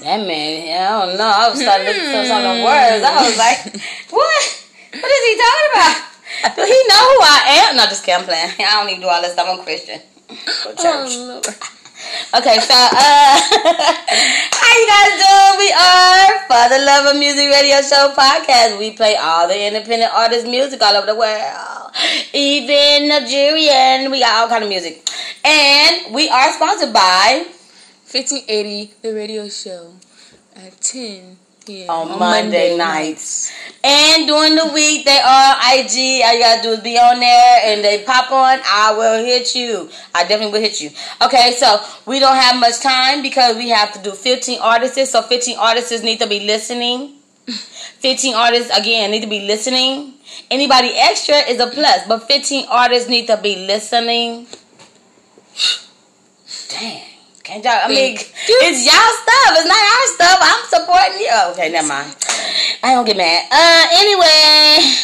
That 0.00 0.24
man, 0.24 0.64
I 0.72 1.06
don't 1.06 1.18
know. 1.18 1.28
I 1.28 1.48
was 1.50 1.60
starting 1.60 1.86
to 1.86 1.92
listen 1.92 2.12
to 2.12 2.26
some 2.26 2.40
of 2.40 2.48
the 2.48 2.56
hmm. 2.56 2.64
words. 2.64 3.04
I 3.04 3.20
was 3.28 3.36
like, 3.36 3.58
what? 4.08 4.42
What 4.96 5.10
is 5.12 5.24
he 5.28 5.34
talking 5.36 5.68
about? 5.76 6.08
Do 6.56 6.64
he 6.64 6.80
know 6.88 7.02
who 7.04 7.18
I 7.20 7.68
am? 7.68 7.76
No, 7.76 7.84
just 7.84 8.04
kidding. 8.04 8.20
I'm 8.20 8.26
playing. 8.26 8.50
I 8.58 8.80
don't 8.80 8.88
even 8.88 9.02
do 9.02 9.08
all 9.08 9.20
this 9.20 9.32
stuff. 9.32 9.48
I'm 9.50 9.60
a 9.60 9.62
Christian. 9.62 10.00
Go 10.28 10.70
church. 10.72 11.12
Oh, 11.20 11.42
Okay, 12.34 12.58
so 12.60 12.74
uh 12.74 13.40
how 13.40 14.72
you 14.76 14.86
guys 14.86 15.16
doing? 15.16 15.56
We 15.64 15.72
are 15.72 16.44
For 16.44 16.68
the 16.68 16.84
Love 16.84 17.14
of 17.14 17.18
Music 17.18 17.48
Radio 17.48 17.80
Show 17.80 18.12
podcast. 18.14 18.78
We 18.78 18.90
play 18.90 19.16
all 19.16 19.48
the 19.48 19.66
independent 19.66 20.12
artists' 20.12 20.46
music 20.46 20.82
all 20.82 20.94
over 20.94 21.06
the 21.06 21.14
world. 21.14 21.90
Even 22.34 23.08
Nigerian. 23.08 24.10
We 24.10 24.20
got 24.20 24.42
all 24.42 24.48
kind 24.48 24.62
of 24.62 24.68
music. 24.68 25.08
And 25.42 26.12
we 26.14 26.28
are 26.28 26.52
sponsored 26.52 26.92
by 26.92 27.46
1580, 28.12 28.92
the 29.00 29.14
radio 29.14 29.48
show 29.48 29.94
at 30.54 30.78
10 30.82 31.38
p.m. 31.68 31.90
on, 31.90 32.18
Monday, 32.18 32.76
nights. 32.76 33.52
And 33.84 34.26
during 34.26 34.56
the 34.56 34.72
week, 34.74 35.04
they 35.04 35.18
are 35.18 35.56
IG. 35.74 36.24
All 36.24 36.34
you 36.34 36.40
gotta 36.40 36.62
do 36.62 36.70
is 36.70 36.80
be 36.80 36.98
on 36.98 37.20
there 37.20 37.60
and 37.66 37.84
they 37.84 38.02
pop 38.04 38.32
on. 38.32 38.58
I 38.64 38.94
will 38.96 39.24
hit 39.24 39.54
you. 39.54 39.88
I 40.14 40.22
definitely 40.22 40.52
will 40.52 40.60
hit 40.60 40.80
you. 40.80 40.90
Okay, 41.22 41.54
so 41.56 41.80
we 42.06 42.18
don't 42.18 42.34
have 42.34 42.58
much 42.58 42.80
time 42.80 43.22
because 43.22 43.56
we 43.56 43.68
have 43.68 43.92
to 43.92 44.02
do 44.02 44.12
15 44.12 44.60
artists. 44.60 45.12
So 45.12 45.22
15 45.22 45.58
artists 45.58 46.02
need 46.02 46.18
to 46.20 46.26
be 46.26 46.40
listening. 46.40 47.14
15 47.46 48.34
artists, 48.34 48.76
again, 48.76 49.10
need 49.10 49.22
to 49.22 49.28
be 49.28 49.46
listening. 49.46 50.14
Anybody 50.50 50.92
extra 50.96 51.36
is 51.36 51.60
a 51.60 51.66
plus, 51.68 52.06
but 52.08 52.26
15 52.26 52.66
artists 52.68 53.08
need 53.08 53.26
to 53.26 53.36
be 53.36 53.66
listening. 53.66 54.46
Damn. 56.70 57.08
Can't 57.48 57.64
y'all, 57.64 57.80
I 57.82 57.88
mean, 57.88 58.12
it's 58.12 58.84
y'all 58.84 59.12
stuff. 59.24 59.56
It's 59.56 59.64
not 59.64 59.80
our 61.08 61.20
stuff. 61.20 61.48
I'm 61.48 61.52
supporting 61.52 61.52
you. 61.52 61.52
Okay, 61.52 61.70
never 61.72 61.88
mind. 61.88 62.16
I 62.82 62.94
don't 62.94 63.04
get 63.04 63.16
mad. 63.16 63.44
Uh, 63.50 63.86
anyway. 63.92 64.94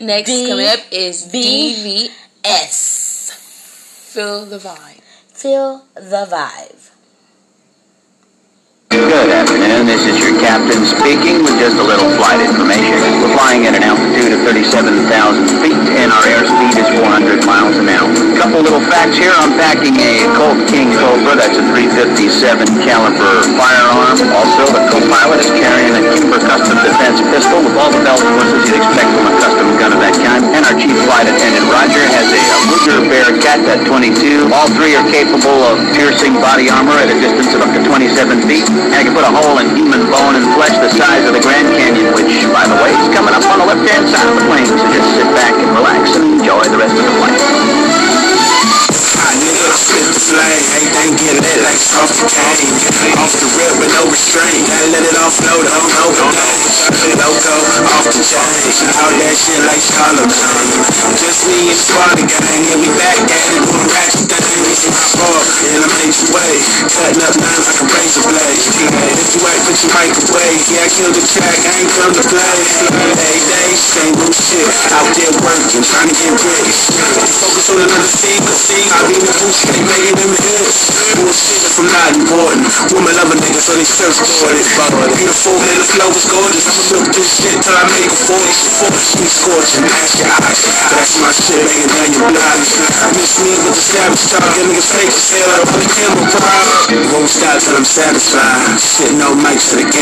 Next 0.00 0.30
B- 0.30 0.48
coming 0.48 0.66
up 0.68 0.80
is 0.90 1.24
B- 1.26 2.10
DVS. 2.44 3.32
Feel 4.12 4.46
the 4.46 4.58
vibe. 4.58 5.00
Feel 5.32 5.84
the 5.94 6.26
vibe. 6.30 6.90
Good 8.90 9.30
afternoon. 9.30 9.86
This 9.86 10.06
is 10.06 10.21
your 10.22 10.38
captain 10.38 10.86
speaking 10.86 11.42
with 11.42 11.58
just 11.58 11.74
a 11.76 11.82
little 11.82 12.06
flight 12.14 12.38
information. 12.38 12.94
We're 13.18 13.34
flying 13.34 13.66
at 13.66 13.74
an 13.74 13.82
altitude 13.82 14.30
of 14.30 14.46
37,000 14.46 15.02
feet 15.58 15.82
and 15.98 16.14
our 16.14 16.24
airspeed 16.30 16.78
is 16.78 16.88
400 16.94 17.42
miles 17.42 17.74
an 17.76 17.90
hour. 17.90 18.06
Couple 18.38 18.62
little 18.62 18.82
facts 18.86 19.18
here. 19.18 19.34
I'm 19.34 19.58
packing 19.58 19.98
a 19.98 20.30
Colt 20.38 20.62
King 20.70 20.94
Cobra. 20.94 21.34
That's 21.34 21.58
a 21.58 21.64
357 21.66 22.86
caliber 22.86 23.34
firearm. 23.58 24.18
Also, 24.30 24.62
the 24.70 24.82
co-pilot 24.94 25.42
is 25.42 25.50
carrying 25.58 25.94
a 25.98 26.02
Kimber 26.14 26.38
Custom 26.38 26.78
Defense 26.86 27.18
pistol 27.26 27.58
with 27.66 27.74
all 27.74 27.90
the 27.90 28.02
and 28.02 28.34
whistles 28.38 28.62
you'd 28.70 28.78
expect 28.78 29.10
from 29.10 29.26
a 29.26 29.34
custom 29.42 29.66
gun 29.82 29.90
of 29.90 30.00
that 30.00 30.14
kind. 30.22 30.42
And 30.54 30.62
our 30.62 30.76
chief 30.78 30.94
flight 31.02 31.26
attendant 31.26 31.66
Roger 31.66 32.02
has 32.14 32.30
a, 32.30 32.40
Ruger 32.70 33.02
Bearcat 33.10 33.66
at 33.66 33.82
22. 33.90 34.54
All 34.54 34.70
three 34.78 34.94
are 34.94 35.06
capable 35.10 35.66
of 35.66 35.82
piercing 35.98 36.38
body 36.38 36.70
armor 36.70 36.94
at 36.94 37.10
a 37.10 37.18
distance 37.18 37.50
of 37.58 37.66
up 37.66 37.74
to 37.74 37.82
27 37.82 38.46
feet. 38.46 38.66
And 38.70 38.94
it 38.94 39.04
can 39.10 39.14
put 39.14 39.26
a 39.26 39.32
hole 39.32 39.58
in 39.58 39.74
human 39.74 40.06
bone 40.10 40.21
and 40.30 40.46
flesh 40.54 40.78
the 40.78 40.90
size 40.94 41.26
of 41.26 41.34
the 41.34 41.42
Grand 41.42 41.74
Canyon, 41.74 42.14
which, 42.14 42.46
by 42.54 42.62
the 42.70 42.78
way, 42.78 42.94
is 42.94 43.10
coming 43.10 43.34
up 43.34 43.42
on 43.50 43.58
the 43.58 43.66
left-hand 43.66 44.06
side 44.06 44.28
of 44.30 44.38
the 44.38 44.46
plane. 44.46 44.66
So 44.66 44.86
just 44.94 45.08
sit 45.18 45.26
back 45.34 45.54
and 45.58 45.70
relax 45.74 46.14
and 46.14 46.38
enjoy 46.38 46.62
the 46.70 46.78
rest 46.78 46.94
of 46.94 47.02
the 47.02 47.14
flight. 47.18 47.42
The 49.72 50.20
flame. 50.20 50.64
Everything 50.76 51.16
get 51.16 51.32
lit 51.40 51.58
like 51.64 51.80
it's 51.80 51.96
off 51.96 52.12
the. 52.12 52.28
Rip 53.56 53.74
with 53.80 53.92
no 53.96 54.04
restraint. 54.12 54.68
Gotta 54.68 54.92
let 54.92 55.00
it 55.00 55.16
off 55.16 55.32
flow, 55.32 55.56
don't 55.64 55.88
know 55.96 56.08
the 56.12 56.28
name. 56.28 57.16
Loco, 57.16 57.56
off 57.88 58.04
the 58.04 58.20
chain. 58.20 58.52
All 59.00 59.12
that 59.16 59.32
shit 59.32 59.64
like 59.64 59.80
Charlemagne. 59.80 60.76
Just 61.16 61.48
me 61.48 61.72
and 61.72 61.80
Squad 61.80 62.20
gang. 62.20 62.64
And 62.68 62.84
we 62.84 62.88
back 63.00 63.16
at 63.16 63.48
it 63.48 63.64
doing 63.64 63.88
ratchet 63.88 64.28
things. 64.28 64.84
In 64.84 64.92
my 64.92 65.08
bar, 65.16 65.40
in 65.40 65.80
a 65.80 65.88
major 66.00 66.28
way. 66.36 66.54
Cutting 66.92 67.24
up 67.24 67.32
lines 67.40 67.64
like 67.64 67.80
a 67.80 67.86
razor 67.96 68.24
blade. 68.28 68.60
If 68.60 68.76
you 68.76 69.40
ain't 69.40 69.62
put 69.64 69.76
your 69.80 69.92
mic 69.96 70.12
away. 70.20 70.52
Yeah, 70.68 70.84
I 70.84 70.88
killed 70.92 71.16
the 71.16 71.24
track. 71.24 71.58
I 71.64 71.72
ain't 71.80 71.92
come 71.96 72.12
to 72.12 72.24
play. 72.28 72.56
Every 72.92 73.40
day, 73.48 73.68
same 73.72 74.16
old 74.20 74.36
shit. 74.36 74.68
Out 74.92 75.08
there 75.16 75.32
working, 75.40 75.80
trying 75.80 76.12
to 76.12 76.16
get 76.16 76.36
rich. 76.44 76.92
Focus 77.40 77.72
on 77.72 77.80
another 77.80 78.12
thing, 78.20 78.40
cause 78.44 78.60
see, 78.68 78.84
I 78.92 79.00
be 79.08 79.16
the 79.16 79.32
making 79.86 80.18
them 80.18 80.32
hits. 80.34 80.90
Bullshit 81.16 81.62
if 81.62 81.78
I'm 81.78 81.88
not 81.88 82.10
important. 82.18 82.66
Woman 82.92 83.14
love 83.14 83.30
a 83.30 83.36
nigga, 83.38 83.60
so 83.62 83.72
they 83.78 83.86
for 83.86 84.50
it. 84.50 84.66
Beautiful, 85.14 85.54
and 85.54 85.78
the 85.78 85.86
flow 85.86 86.10
is 86.10 86.26
gorgeous. 86.26 86.66
I'ma 86.66 86.82
milk 86.92 87.08
this 87.14 87.30
shit 87.38 87.56
till 87.62 87.76
I 87.78 87.84
make 87.94 88.10
a 88.10 88.18
force. 88.26 88.58
Force 88.82 89.08
me 89.22 89.26
scorching, 89.28 89.86
ask 89.86 90.18
your 90.18 90.28
eyes. 90.42 90.60
That's 90.92 91.14
my 91.22 91.30
shit, 91.30 91.62
banging 91.62 91.92
down 91.94 92.10
your 92.10 92.28
block. 92.34 92.58
Miss 93.14 93.38
me 93.38 93.54
with 93.62 93.78
the 93.78 93.84
savage 93.86 94.24
talk, 94.34 94.50
and 94.58 94.66
niggas 94.72 94.90
fake 94.90 95.14
as 95.14 95.30
hell. 95.30 95.50
I 95.52 95.62
put 95.70 95.80
the 95.80 95.90
camera 95.94 96.26
proud. 96.34 96.66
Won't 97.14 97.30
stop 97.30 97.56
till 97.62 97.78
I'm 97.78 97.86
satisfied. 97.86 98.80
Shit, 98.82 99.14
no 99.14 99.38
mics 99.38 99.70
till 99.70 99.78
the 99.78 99.86
camera 99.86 100.01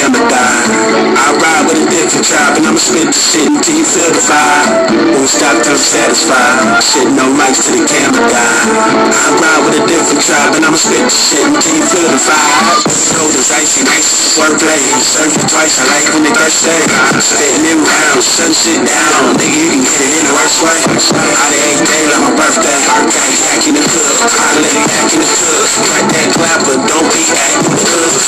stop 5.31 5.55
till 5.63 5.71
I'm 5.71 5.79
satisfied. 5.79 6.83
Shit, 6.83 7.07
no 7.15 7.31
mics 7.31 7.63
to 7.63 7.71
the 7.71 7.87
camera 7.87 8.27
die. 8.27 8.67
I 9.15 9.31
ride 9.39 9.63
with 9.63 9.79
a 9.79 9.85
different 9.87 10.19
tribe, 10.27 10.59
and 10.59 10.67
I'ma 10.67 10.75
spit 10.75 11.07
the 11.07 11.15
shit 11.15 11.47
until 11.47 11.75
you 11.79 11.85
feel 11.87 12.11
the 12.11 12.19
vibe. 12.19 12.83
Cold 13.15 13.35
as 13.39 13.51
icy, 13.55 13.87
nice 13.87 14.35
wordplay. 14.35 14.83
Surfing 14.99 15.47
twice, 15.47 15.79
I 15.79 15.87
like 15.95 16.09
when 16.11 16.27
the 16.27 16.35
dirt 16.35 16.51
stay. 16.51 16.83
Spitting 17.23 17.67
in 17.71 17.79
rounds, 17.79 18.27
shutting 18.27 18.59
shit 18.59 18.81
down. 18.83 19.39
Nigga, 19.39 19.55
you 19.55 19.71
can 19.71 19.83
get 19.87 20.01
it 20.03 20.13
in 20.19 20.25
the 20.27 20.35
worst 20.35 20.59
way. 20.67 20.79
Of 20.99 21.55
eight 21.55 21.81
day 21.87 22.03
like 22.11 22.23
my 22.27 22.33
birthday. 22.35 22.75
Birthday, 22.91 23.31
yak 23.47 23.63
in 23.71 23.75
the 23.79 23.85
cook. 23.87 24.19
I 24.35 24.59
let 24.59 24.75
it 24.75 24.83
yak 24.83 25.15
in 25.15 25.21
the 25.23 25.31
cook. 25.31 25.69
Got 25.87 26.05
that 26.11 26.29
clapper, 26.35 26.77
don't 26.91 27.09
be 27.15 27.23
acting 27.31 27.71
the 27.71 27.85
hood. 27.87 28.19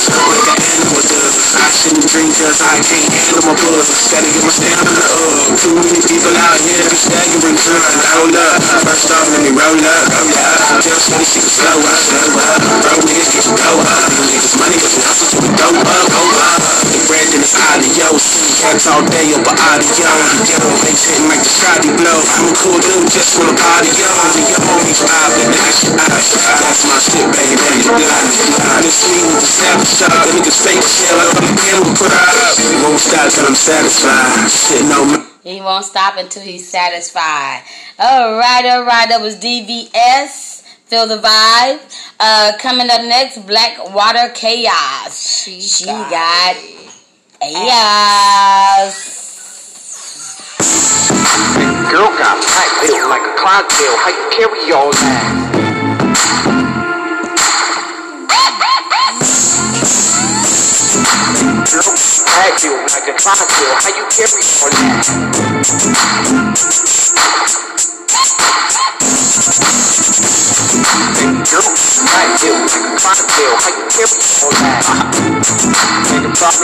Like 0.46 0.54
an 0.54 0.58
animal. 0.70 1.01
I 1.52 1.68
shouldn't 1.68 2.08
drink 2.08 2.32
cause 2.38 2.60
I 2.64 2.80
can't 2.80 3.08
handle 3.12 3.44
my 3.44 3.54
buzz. 3.58 3.88
Gotta 4.08 4.28
get 4.30 4.40
my 4.40 4.52
stamina 4.52 5.04
up. 5.04 5.52
Too 5.60 5.74
many 5.76 6.00
people 6.00 6.32
out 6.32 6.60
here, 6.64 6.80
I'm 6.80 6.96
staggering 6.96 7.58
good. 7.60 7.82
Hold 8.16 8.36
up. 8.36 8.56
First 8.88 9.12
off, 9.12 9.26
let 9.28 9.42
me 9.44 9.52
roll 9.52 9.76
up. 9.76 10.04
Oh, 10.08 10.22
roll 10.22 10.32
up. 10.32 10.80
Tell 10.80 10.96
Shorty 10.96 11.26
she 11.28 11.40
can 11.44 11.52
slow 11.52 11.78
up. 11.82 11.98
Slow 12.00 12.40
up. 12.40 12.60
Bro, 12.80 13.04
niggas 13.04 13.28
get 13.32 13.44
you 13.44 13.54
go 13.58 13.72
up. 13.84 14.08
Niggas 14.32 14.54
money, 14.56 14.76
but 14.80 14.90
you 14.96 15.02
hustle 15.04 15.28
till 15.28 15.42
we 15.44 15.50
go 15.52 15.68
up. 15.68 16.04
Go 16.08 16.22
up. 16.40 17.01
The 17.12 17.20
bread 17.20 17.34
in 17.36 17.44
this 17.44 17.52
adios. 17.52 18.24
Cats 18.56 18.88
all 18.88 19.04
day 19.04 19.36
up 19.36 19.44
a 19.44 19.52
audio. 19.52 20.08
Yo, 20.48 20.56
they 20.80 20.96
hitting 20.96 21.28
like 21.28 21.44
the 21.44 21.52
Scotty 21.52 21.92
blow. 21.92 22.24
I'm 22.40 22.48
a 22.48 22.54
cool 22.56 22.80
dude, 22.80 23.04
just 23.12 23.36
wanna 23.36 23.52
party, 23.52 23.92
yo. 24.00 24.08
Yo, 24.08 24.56
he's 24.88 25.04
poppin', 25.04 25.52
that's 25.52 25.84
That's 25.92 26.82
my 26.88 26.96
shit, 27.04 27.28
baby, 27.36 27.60
then 27.60 27.84
you 27.84 27.92
This 28.80 29.04
me 29.12 29.20
with 29.28 29.44
the 29.44 29.52
savage 29.60 29.92
shot. 29.92 30.24
The 30.24 30.40
niggas 30.40 30.56
fake 30.64 30.80
shit 30.80 31.12
like 31.12 31.36
on 31.36 31.44
the 31.44 31.56
camera 31.60 31.92
crowd. 32.00 32.56
Won't 32.80 32.96
stop 32.96 33.28
till 33.28 33.44
I'm 33.44 33.60
satisfied. 33.60 34.48
Shit, 34.48 34.88
no 34.88 35.04
He 35.44 35.60
won't 35.60 35.84
stop 35.84 36.16
until 36.16 36.40
he's 36.40 36.64
satisfied. 36.64 37.60
All 37.98 38.40
right, 38.40 38.64
all 38.72 38.88
right. 38.88 39.08
That 39.12 39.20
was 39.20 39.36
DVS. 39.36 40.64
Feel 40.88 41.06
the 41.06 41.20
vibe. 41.20 41.76
Uh, 42.18 42.52
coming 42.58 42.88
up 42.88 43.02
next, 43.04 43.44
Black 43.46 43.92
Water 43.92 44.32
Chaos. 44.32 45.44
She 45.44 45.60
She 45.60 45.84
got 45.84 46.08
got 46.08 46.56
Chaos. 47.42 48.94
Girl 51.90 52.14
got 52.14 52.38
tight, 52.38 52.86
built 52.86 53.10
like 53.10 53.26
a 53.26 53.34
Clydesdale. 53.34 53.96
How 53.98 54.10
you 54.14 54.30
carry 54.30 54.70
all 54.70 54.92
that? 54.92 55.26
Girl, 61.66 61.90
built 62.62 62.94
like 62.94 63.10
a 63.10 63.14
Clydesdale. 63.18 63.74
How 63.74 63.90
you 63.90 64.06
carry 64.06 64.38
all 64.62 64.70
that? 64.70 65.02
Girl, 71.50 71.66
built 72.38 72.70
like 72.70 72.86
a 72.86 72.94
Clydesdale. 73.02 73.58
How 73.58 73.74
you 73.74 73.82
carry 73.90 74.14
all 74.44 74.54
that? 74.62 74.91
Know. 76.42 76.50
I 76.50 76.58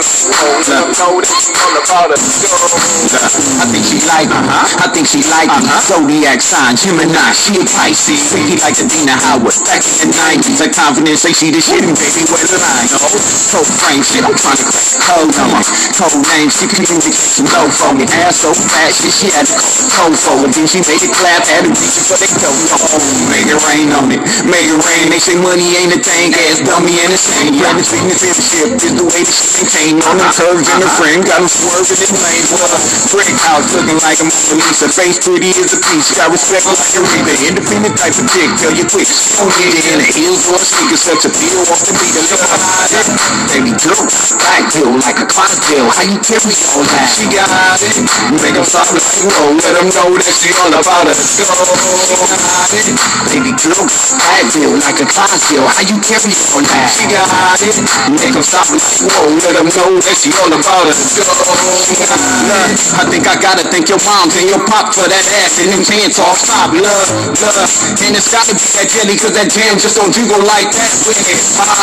think 3.71 3.87
she 3.87 4.03
like 4.11 4.27
me. 4.27 4.43
I 4.75 4.91
think 4.91 5.07
she 5.07 5.23
like 5.31 5.47
me. 5.55 5.71
Zodiac 5.87 6.43
sign, 6.43 6.75
Gemini, 6.75 7.31
she 7.31 7.55
a 7.55 7.65
Pisces. 7.79 8.27
Freaky 8.27 8.59
like 8.59 8.75
Adina 8.75 9.15
Howard. 9.23 9.55
Back 9.71 9.87
in 10.03 10.11
the 10.11 10.19
90s, 10.19 10.59
her 10.67 10.75
confidence 10.75 11.23
say 11.23 11.31
she 11.31 11.55
the 11.55 11.63
shit 11.63 11.87
and 11.87 11.95
baby, 11.95 12.27
where's 12.27 12.51
the 12.51 12.59
line? 12.59 12.91
Oh. 12.91 13.07
No, 13.07 13.63
cold 13.63 13.71
frame 13.79 14.03
shit, 14.03 14.27
I'm 14.27 14.35
trying 14.35 14.59
to 14.59 14.67
crack 14.67 14.83
the 14.83 14.99
code 14.99 15.31
on 15.47 15.47
me. 15.55 15.63
Code 15.95 16.27
name, 16.27 16.51
she 16.51 16.67
communication 16.67 17.47
low 17.55 17.71
for 17.71 17.95
me. 17.95 18.03
Ass 18.27 18.43
so 18.43 18.51
fat, 18.51 18.91
shit, 18.91 19.15
she 19.15 19.31
had 19.31 19.47
to 19.47 19.55
call 19.95 20.11
the 20.11 20.19
code 20.19 20.19
for 20.19 20.43
it. 20.43 20.59
Then 20.59 20.67
she 20.67 20.83
made 20.91 21.07
it 21.07 21.15
clap, 21.15 21.47
had 21.47 21.63
to 21.63 21.71
reach 21.71 22.03
for 22.03 22.19
they 22.19 22.27
don't 22.43 22.59
know. 22.67 22.83
Make 23.31 23.47
it 23.47 23.63
rain 23.63 23.95
on 23.95 24.11
it, 24.11 24.27
make 24.43 24.67
it 24.67 24.81
rain. 24.83 25.07
They 25.07 25.23
say 25.23 25.39
money 25.39 25.79
ain't 25.79 25.95
a 25.95 26.03
thing, 26.03 26.35
ass 26.35 26.67
dummy 26.67 26.99
and 26.99 27.15
insane. 27.15 27.55
Yeah, 27.55 27.79
this 27.79 27.95
in 27.95 28.11
the 28.11 28.19
ship 28.19 28.75
is 28.75 28.99
the 28.99 29.07
way 29.07 29.23
that 29.23 29.39
she 29.39 29.68
maintain 29.69 30.01
on 30.09 30.17
the 30.17 30.25
curves 30.33 30.65
in 30.73 30.81
the 30.81 30.89
frame. 30.97 31.21
Got 31.21 31.45
them 31.45 31.49
swerving 31.53 32.01
in 32.01 32.17
lanes. 32.17 32.49
Well, 32.57 32.73
brick 33.13 33.29
house 33.45 33.69
looking 33.77 34.01
like 34.01 34.17
a 34.17 34.25
Mona 34.25 34.65
Lisa. 34.65 34.89
Face 34.89 35.21
pretty 35.21 35.53
as 35.61 35.77
a 35.77 35.81
peach. 35.93 36.09
Got 36.17 36.33
respect 36.33 36.65
like 36.65 36.97
a 36.97 37.05
Reba. 37.05 37.33
Independent 37.45 37.95
type 38.01 38.17
of 38.17 38.25
chick. 38.33 38.49
Tell 38.57 38.73
you 38.73 38.89
quick. 38.89 39.05
She 39.05 39.37
don't 39.37 39.53
get 39.61 39.77
it 39.77 39.85
in 39.93 40.01
the 40.01 40.09
heels 40.09 40.49
or 40.49 40.57
sneakers. 40.57 41.05
Such 41.05 41.29
a 41.29 41.31
feel 41.31 41.61
off 41.69 41.85
the 41.85 41.93
beat. 42.01 42.17
Look 42.17 42.33
at 42.33 42.97
it. 42.97 43.07
Baby 43.53 43.73
girl, 43.77 44.01
black 44.41 44.65
bill 44.73 44.93
like 45.05 45.21
a 45.21 45.27
Clydesdale. 45.29 45.89
How 45.93 46.05
you 46.09 46.17
carry 46.25 46.55
all 46.73 46.85
that? 46.89 47.09
She 47.13 47.29
got 47.29 47.77
it. 47.85 47.97
Make 48.41 48.57
them 48.57 48.65
stop 48.65 48.89
like 48.89 49.05
whoa. 49.05 49.53
Let 49.53 49.77
them 49.77 49.89
know 49.93 50.17
that 50.17 50.33
she 50.33 50.49
all 50.65 50.73
about 50.73 51.13
us. 51.13 51.37
Go. 51.37 51.45
Baby 53.29 53.53
girl, 53.53 53.85
black 53.85 54.45
bill 54.57 54.73
like 54.81 54.97
a 54.97 55.07
Clydesdale. 55.07 55.69
How 55.69 55.85
you 55.85 56.01
carry 56.01 56.33
all 56.57 56.65
that? 56.65 56.89
She 56.89 57.05
got 57.13 57.61
it. 57.61 57.77
Make 58.17 58.33
them 58.33 58.45
stop 58.45 58.65
like 58.73 58.81
whoa. 59.05 59.29
Let 59.45 59.58
she 59.59 60.31
all 60.39 60.53
about 60.55 60.87
us. 60.87 61.19
I 62.95 63.03
think 63.11 63.27
I 63.27 63.35
gotta 63.43 63.67
thank 63.67 63.91
your 63.91 63.99
moms 64.07 64.39
and 64.39 64.47
your 64.47 64.63
pop 64.71 64.95
for 64.95 65.03
that 65.11 65.25
ass 65.43 65.59
and 65.59 65.75
them 65.75 65.83
pants 65.83 66.23
off 66.23 66.39
top. 66.47 66.71
Love, 66.71 67.09
love, 67.43 67.71
and 68.07 68.15
it's 68.15 68.31
gotta 68.31 68.55
be 68.55 68.63
that 68.79 68.87
jelly 68.87 69.19
cause 69.19 69.35
that 69.35 69.51
jam 69.51 69.75
just 69.75 69.99
don't 69.99 70.15
jiggle 70.15 70.39
like 70.47 70.71
that 70.71 70.91
when 71.11 71.19
it 71.19 71.43
pop. 71.59 71.75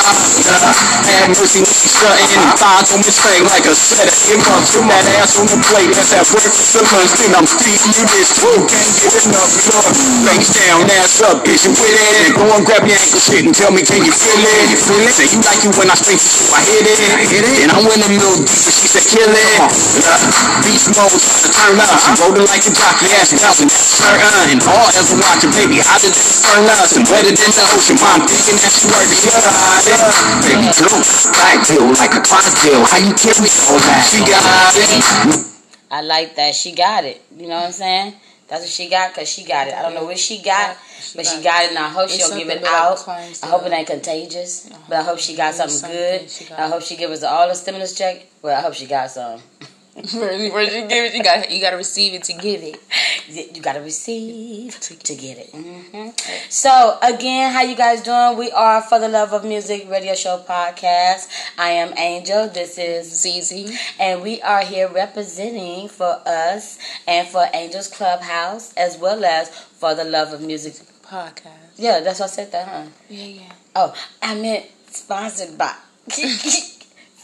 Love, 0.48 0.72
have 1.04 1.36
mercy 1.36 1.60
when 1.60 1.76
she 1.76 1.92
strutting 1.92 2.32
and 2.32 2.56
thighs 2.56 2.96
on 2.96 3.04
this 3.04 3.20
thing 3.20 3.44
like 3.52 3.68
a 3.68 3.76
setter. 3.76 4.16
Give 4.24 4.40
up 4.56 4.64
from 4.72 4.88
that 4.88 5.04
ass 5.20 5.36
on 5.36 5.52
the 5.52 5.60
plate. 5.68 5.92
Let's 5.92 6.16
work 6.32 6.48
breakfast 6.48 6.80
for 6.80 6.84
lunch, 6.96 7.12
then 7.20 7.36
I'm 7.36 7.44
feeding 7.44 7.92
you 7.92 8.06
this 8.08 8.40
too. 8.40 8.56
Can't 8.72 8.94
get 9.04 9.20
enough 9.28 9.52
love. 9.76 9.92
Face 10.32 10.52
down, 10.56 10.88
ass 10.96 11.20
up, 11.28 11.44
bitch, 11.44 11.68
and 11.68 11.76
with 11.76 11.92
it. 11.92 12.40
Go 12.40 12.48
and 12.56 12.64
grab 12.64 12.88
your 12.88 12.96
ankle 12.96 13.20
shit 13.20 13.44
and 13.44 13.52
tell 13.52 13.76
me, 13.76 13.84
can 13.84 14.00
you 14.00 14.16
feel 14.16 14.40
it? 14.40 14.72
You 14.72 14.80
feel 14.80 15.04
it? 15.04 15.12
Say 15.12 15.28
you 15.28 15.44
like 15.44 15.60
you 15.60 15.72
when 15.76 15.92
I 15.92 15.96
to 15.96 16.14
you, 16.14 16.22
I 16.56 16.62
hit 16.64 16.86
it. 16.88 17.00
I 17.12 17.24
hit 17.28 17.44
it. 17.44 17.65
And 17.66 17.74
I 17.74 17.82
went 17.82 17.98
a 17.98 18.10
little 18.14 18.46
deeper, 18.46 18.70
she 18.70 18.86
said, 18.86 19.02
kill 19.10 19.26
it. 19.26 19.58
Love, 19.58 20.22
uh, 20.22 20.62
beast 20.62 20.94
mode, 20.94 21.18
to 21.18 21.50
turn 21.50 21.82
up. 21.82 21.98
She 21.98 22.14
rolling 22.22 22.46
like 22.46 22.62
a 22.62 22.70
jockey, 22.70 23.10
ass 23.18 23.34
bouncing, 23.42 23.74
turn 23.74 24.22
on. 24.22 24.54
And 24.54 24.62
all 24.70 24.86
as 24.94 25.10
a 25.10 25.18
watching, 25.18 25.50
baby, 25.50 25.82
I 25.82 25.98
did 25.98 26.14
this 26.14 26.46
turn 26.46 26.62
us? 26.70 26.94
And 26.94 27.10
wetter 27.10 27.34
than 27.34 27.50
the 27.58 27.66
ocean, 27.74 27.98
mom 27.98 28.22
thinking 28.30 28.62
that 28.62 28.70
she 28.70 28.86
worth 28.86 29.10
it. 29.10 29.18
Yeah, 29.26 29.98
baby, 30.46 30.70
girl, 30.78 31.02
black 31.34 31.66
bill 31.66 31.90
like 31.98 32.14
a 32.14 32.22
Clydesdale. 32.22 32.86
How 32.86 33.02
you 33.02 33.18
carry 33.18 33.50
all 33.66 33.82
that? 33.82 34.06
She 34.14 34.22
got 34.22 34.46
it. 34.78 35.42
I 35.90 36.06
like 36.06 36.38
that. 36.38 36.54
She 36.54 36.70
got 36.70 37.02
it. 37.02 37.18
You 37.34 37.50
know 37.50 37.66
what 37.66 37.74
I'm 37.74 37.82
saying? 37.82 38.14
That's 38.48 38.62
what 38.62 38.70
she 38.70 38.88
got 38.90 39.14
because 39.14 39.28
she 39.28 39.44
got 39.44 39.68
it. 39.68 39.74
I 39.74 39.82
don't 39.82 39.96
know 39.96 40.06
what 40.06 40.20
she 40.20 40.42
got, 40.42 40.78
but 41.16 41.26
she 41.26 41.42
got 41.44 41.64
it, 41.66 41.70
and 41.70 41.80
I 41.80 41.90
hope 41.90 42.10
she'll 42.10 42.30
give 42.38 42.50
it 42.50 42.64
out. 42.64 43.00
I 43.44 43.48
hope 43.48 43.66
it 43.66 43.72
ain't 43.74 43.88
contagious, 43.88 44.70
but 44.88 44.98
I 44.98 45.02
hope 45.04 45.18
she 45.20 45.36
got 45.36 45.54
something 45.56 45.92
good. 45.92 46.22
I 46.58 46.68
hope 46.70 46.82
she 46.84 46.96
give 46.96 47.10
us 47.12 47.24
all 47.24 47.48
the 47.48 47.56
stimulus 47.56 47.98
check. 47.98 48.26
Well, 48.44 48.58
I 48.58 48.62
hope 48.62 48.74
she 48.76 48.86
got 48.86 49.10
some. 49.12 49.42
Where 49.96 50.34
you 50.34 50.88
give 50.88 51.06
it, 51.06 51.16
you 51.16 51.24
got 51.24 51.50
you 51.50 51.62
got 51.62 51.70
to 51.72 51.78
receive 51.78 52.14
it 52.14 52.24
to 52.26 52.34
give 52.34 52.62
it. 52.62 52.82
You 53.56 53.62
gotta 53.62 53.82
receive 53.82 54.78
to 54.80 55.16
get 55.16 55.38
it. 55.38 55.50
hmm 55.52 56.10
So 56.50 56.98
again, 57.02 57.52
how 57.54 57.62
you 57.62 57.76
guys 57.76 58.02
doing? 58.02 58.38
We 58.38 58.52
are 58.52 58.82
for 58.82 59.00
the 59.00 59.08
love 59.08 59.32
of 59.34 59.46
music 59.46 59.90
radio 59.90 60.14
show 60.14 60.44
podcast. 60.48 61.28
I 61.58 61.70
am 61.70 61.98
Angel. 61.98 62.48
This 62.50 62.78
is 62.78 63.08
ZZ. 63.22 63.72
and 64.00 64.22
we 64.22 64.42
are 64.42 64.62
here 64.64 64.90
representing 64.90 65.88
for 65.88 66.22
us 66.26 66.78
and 67.08 67.28
for 67.28 67.46
Angels 67.54 67.88
Clubhouse 67.88 68.74
as 68.76 68.98
well 68.98 69.24
as 69.24 69.50
for 69.50 69.96
the 69.96 70.04
love 70.04 70.34
of 70.34 70.42
music 70.42 70.74
Podcast. 71.06 71.78
Yeah, 71.78 72.00
that's 72.02 72.20
what 72.20 72.32
I 72.32 72.34
said 72.34 72.52
that, 72.52 72.68
huh? 72.68 72.84
Yeah, 73.10 73.26
yeah. 73.26 73.52
Oh, 73.76 73.94
I 74.22 74.36
meant 74.36 74.66
sponsored 74.90 75.58
by 75.58 75.74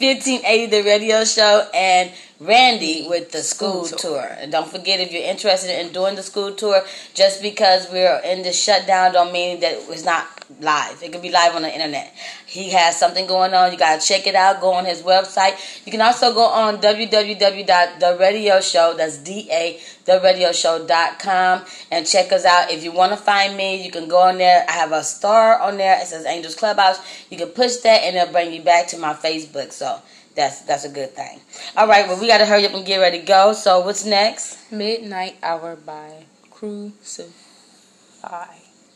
1580 0.02 0.66
The 0.66 0.82
Radio 0.82 1.24
Show 1.24 1.70
and 1.76 2.12
Randy 2.40 3.06
with 3.08 3.32
the 3.32 3.44
school, 3.44 3.86
School 3.86 4.00
tour. 4.00 4.28
And 4.40 4.52
don't 4.52 4.68
forget 4.68 5.00
if 5.00 5.12
you're 5.12 5.22
interested 5.22 5.80
in 5.80 5.94
doing 5.94 6.16
the 6.16 6.24
school 6.24 6.54
tour, 6.56 6.84
just 7.14 7.40
because 7.44 7.88
we're 7.92 8.20
in 8.26 8.42
the 8.42 8.52
shutdown 8.52 9.14
don't 9.14 9.32
mean 9.32 9.60
that 9.60 9.74
it's 9.74 10.04
not 10.04 10.26
live. 10.60 11.04
It 11.04 11.12
could 11.12 11.22
be 11.22 11.30
live 11.30 11.56
on 11.56 11.62
the 11.62 11.72
internet. 11.72 12.16
He 12.52 12.70
has 12.72 13.00
something 13.00 13.28
going 13.28 13.54
on. 13.54 13.72
You 13.72 13.78
gotta 13.78 14.06
check 14.06 14.28
it 14.28 14.36
out. 14.36 14.60
Go 14.60 14.74
on 14.74 14.84
his 14.84 15.04
website. 15.04 15.56
You 15.86 15.92
can 15.94 16.02
also 16.02 16.34
go 16.34 16.44
on 16.44 16.80
www.theradioshow. 16.80 18.98
That's 18.98 19.18
D 19.20 19.48
A 19.50 19.80
theradioshow.com 20.06 21.62
and 21.92 22.06
check 22.06 22.34
us 22.34 22.44
out. 22.44 22.70
If 22.70 22.84
you 22.84 22.92
want 22.92 23.14
to 23.14 23.18
find 23.18 23.56
me, 23.56 23.82
you 23.82 23.90
can 23.90 24.10
go 24.10 24.20
on 24.20 24.38
there. 24.38 24.66
I 24.68 24.74
have 24.74 24.92
a 24.92 25.02
star 25.02 25.62
on 25.62 25.78
there. 25.78 25.98
It 26.02 26.08
says 26.08 26.26
Angels 26.26 26.56
Clubhouse. 26.56 27.00
You 27.30 27.38
can 27.38 27.48
push 27.48 27.78
that 27.78 28.02
and 28.04 28.18
it'll 28.18 28.34
bring 28.34 28.54
you 28.54 28.62
back 28.62 28.88
to 28.88 28.98
my 28.98 29.14
Facebook. 29.14 29.72
So 29.72 30.02
that's 30.36 30.64
that's 30.64 30.84
a 30.84 30.90
good 30.90 31.12
thing. 31.12 31.40
All 31.78 31.88
right, 31.88 32.06
well 32.06 32.20
we 32.20 32.28
gotta 32.28 32.46
hurry 32.46 32.66
up 32.66 32.74
and 32.74 32.86
get 32.86 32.98
ready 32.98 33.22
to 33.22 33.26
go. 33.26 33.54
So 33.54 33.80
what's 33.80 34.04
next? 34.06 34.70
Midnight 34.74 35.38
Hour 35.42 35.78
by 35.78 36.26
KruCifi. 36.52 37.32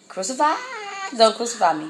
KruCifi. 0.09 0.57
Don't 1.17 1.37
crucify 1.37 1.73
me. 1.73 1.87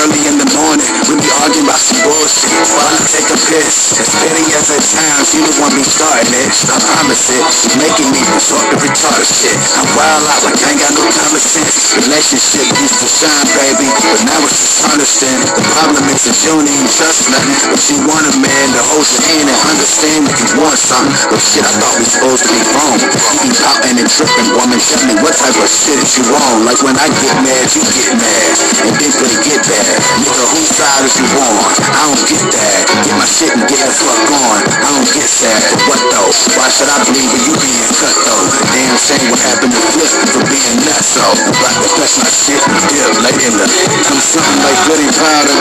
Early 0.00 0.24
in 0.24 0.40
the 0.40 0.48
morning, 0.56 0.88
we 1.12 1.20
be 1.20 1.28
arguing 1.44 1.68
about 1.68 1.76
some 1.76 2.00
bullshit. 2.00 2.48
While 2.72 2.88
I 2.88 2.96
take 3.04 3.28
a 3.28 3.36
piss, 3.52 4.00
as 4.00 4.08
petty 4.16 4.48
as 4.56 4.64
times, 4.96 5.36
you 5.36 5.44
the 5.44 5.60
one 5.60 5.76
be 5.76 5.84
starting 5.84 6.32
it. 6.32 6.48
I 6.72 6.79
making 7.10 8.06
me 8.14 8.22
resort 8.30 8.62
to 8.70 8.78
retarded 8.78 9.26
shit. 9.26 9.58
I'm 9.74 9.88
wild 9.98 10.22
out 10.30 10.46
like 10.46 10.54
I 10.62 10.70
ain't 10.70 10.78
got 10.78 10.94
no 10.94 11.02
common 11.10 11.42
sense. 11.42 11.98
Relationship 12.06 12.70
used 12.78 13.02
to 13.02 13.08
shine, 13.10 13.46
baby, 13.58 13.90
but 13.90 14.22
now 14.30 14.38
it's 14.46 14.54
just 14.54 14.86
understand. 14.86 15.42
The 15.58 15.64
problem 15.74 16.06
is 16.06 16.22
that 16.30 16.38
you 16.46 16.54
don't 16.54 16.70
even 16.70 16.86
trust 16.86 17.26
nothing, 17.34 17.58
but 17.66 17.82
you 17.90 17.98
want 18.06 18.30
a 18.30 18.34
man 18.38 18.66
to 18.78 18.82
hold 18.94 19.02
your 19.10 19.22
hand 19.26 19.46
and 19.50 19.58
understand 19.74 20.22
if 20.30 20.38
you 20.38 20.48
want 20.62 20.78
something. 20.78 21.10
But 21.34 21.42
shit, 21.42 21.66
I 21.66 21.72
thought 21.82 21.98
we 21.98 22.06
supposed 22.06 22.46
to 22.46 22.50
be 22.54 22.62
wrong. 22.78 22.98
You 23.02 23.38
be 23.42 23.50
pouting 23.58 23.98
and 23.98 24.06
tripping, 24.06 24.48
woman. 24.54 24.78
Tell 24.78 25.02
me 25.10 25.14
what 25.18 25.34
type 25.34 25.58
of 25.58 25.66
shit 25.66 25.98
you 26.14 26.30
on? 26.30 26.62
Like 26.62 26.78
when 26.86 26.94
I 26.94 27.10
get 27.10 27.34
mad, 27.42 27.66
you 27.74 27.82
get 27.90 28.14
mad, 28.14 28.54
and 28.86 28.94
then 29.02 29.10
when 29.18 29.30
it 29.34 29.42
get 29.42 29.60
bad, 29.66 29.98
nigga, 30.22 30.44
whose 30.54 30.70
side 30.78 31.02
is 31.02 31.14
you 31.18 31.26
on? 31.26 31.74
I 31.90 32.06
don't 32.06 32.22
get 32.30 32.44
that. 32.54 32.78
Get 33.02 33.14
my 33.18 33.26
shit 33.26 33.50
and 33.50 33.66
get 33.66 33.82
the 33.82 33.94
fuck 33.98 34.30
on. 34.46 34.62
I 34.78 34.88
don't 34.94 35.10
get 35.10 35.26
sad. 35.26 35.58
What 35.90 35.98
though? 36.14 36.30
Why 36.54 36.70
should 36.70 36.86
I 36.86 36.99
when 37.08 37.42
you 37.48 37.54
being 37.56 37.92
cut 37.96 38.14
though? 38.28 38.44
Damn 38.76 38.96
shame 39.00 39.26
what 39.32 39.40
happened 39.40 39.72
to 39.72 39.80
Flip 39.80 40.12
for 40.36 40.44
being 40.52 40.76
nuts 40.84 41.16
though. 41.16 41.32
To 41.32 41.88
touch 41.96 42.14
my 42.20 42.28
shit 42.28 42.60
dip 42.92 43.12
late 43.24 43.40
in 43.40 43.54
the 43.56 43.64
I'm 43.64 44.20
something 44.20 44.60
like 44.60 44.78
goody 44.84 45.08
powder. 45.16 45.56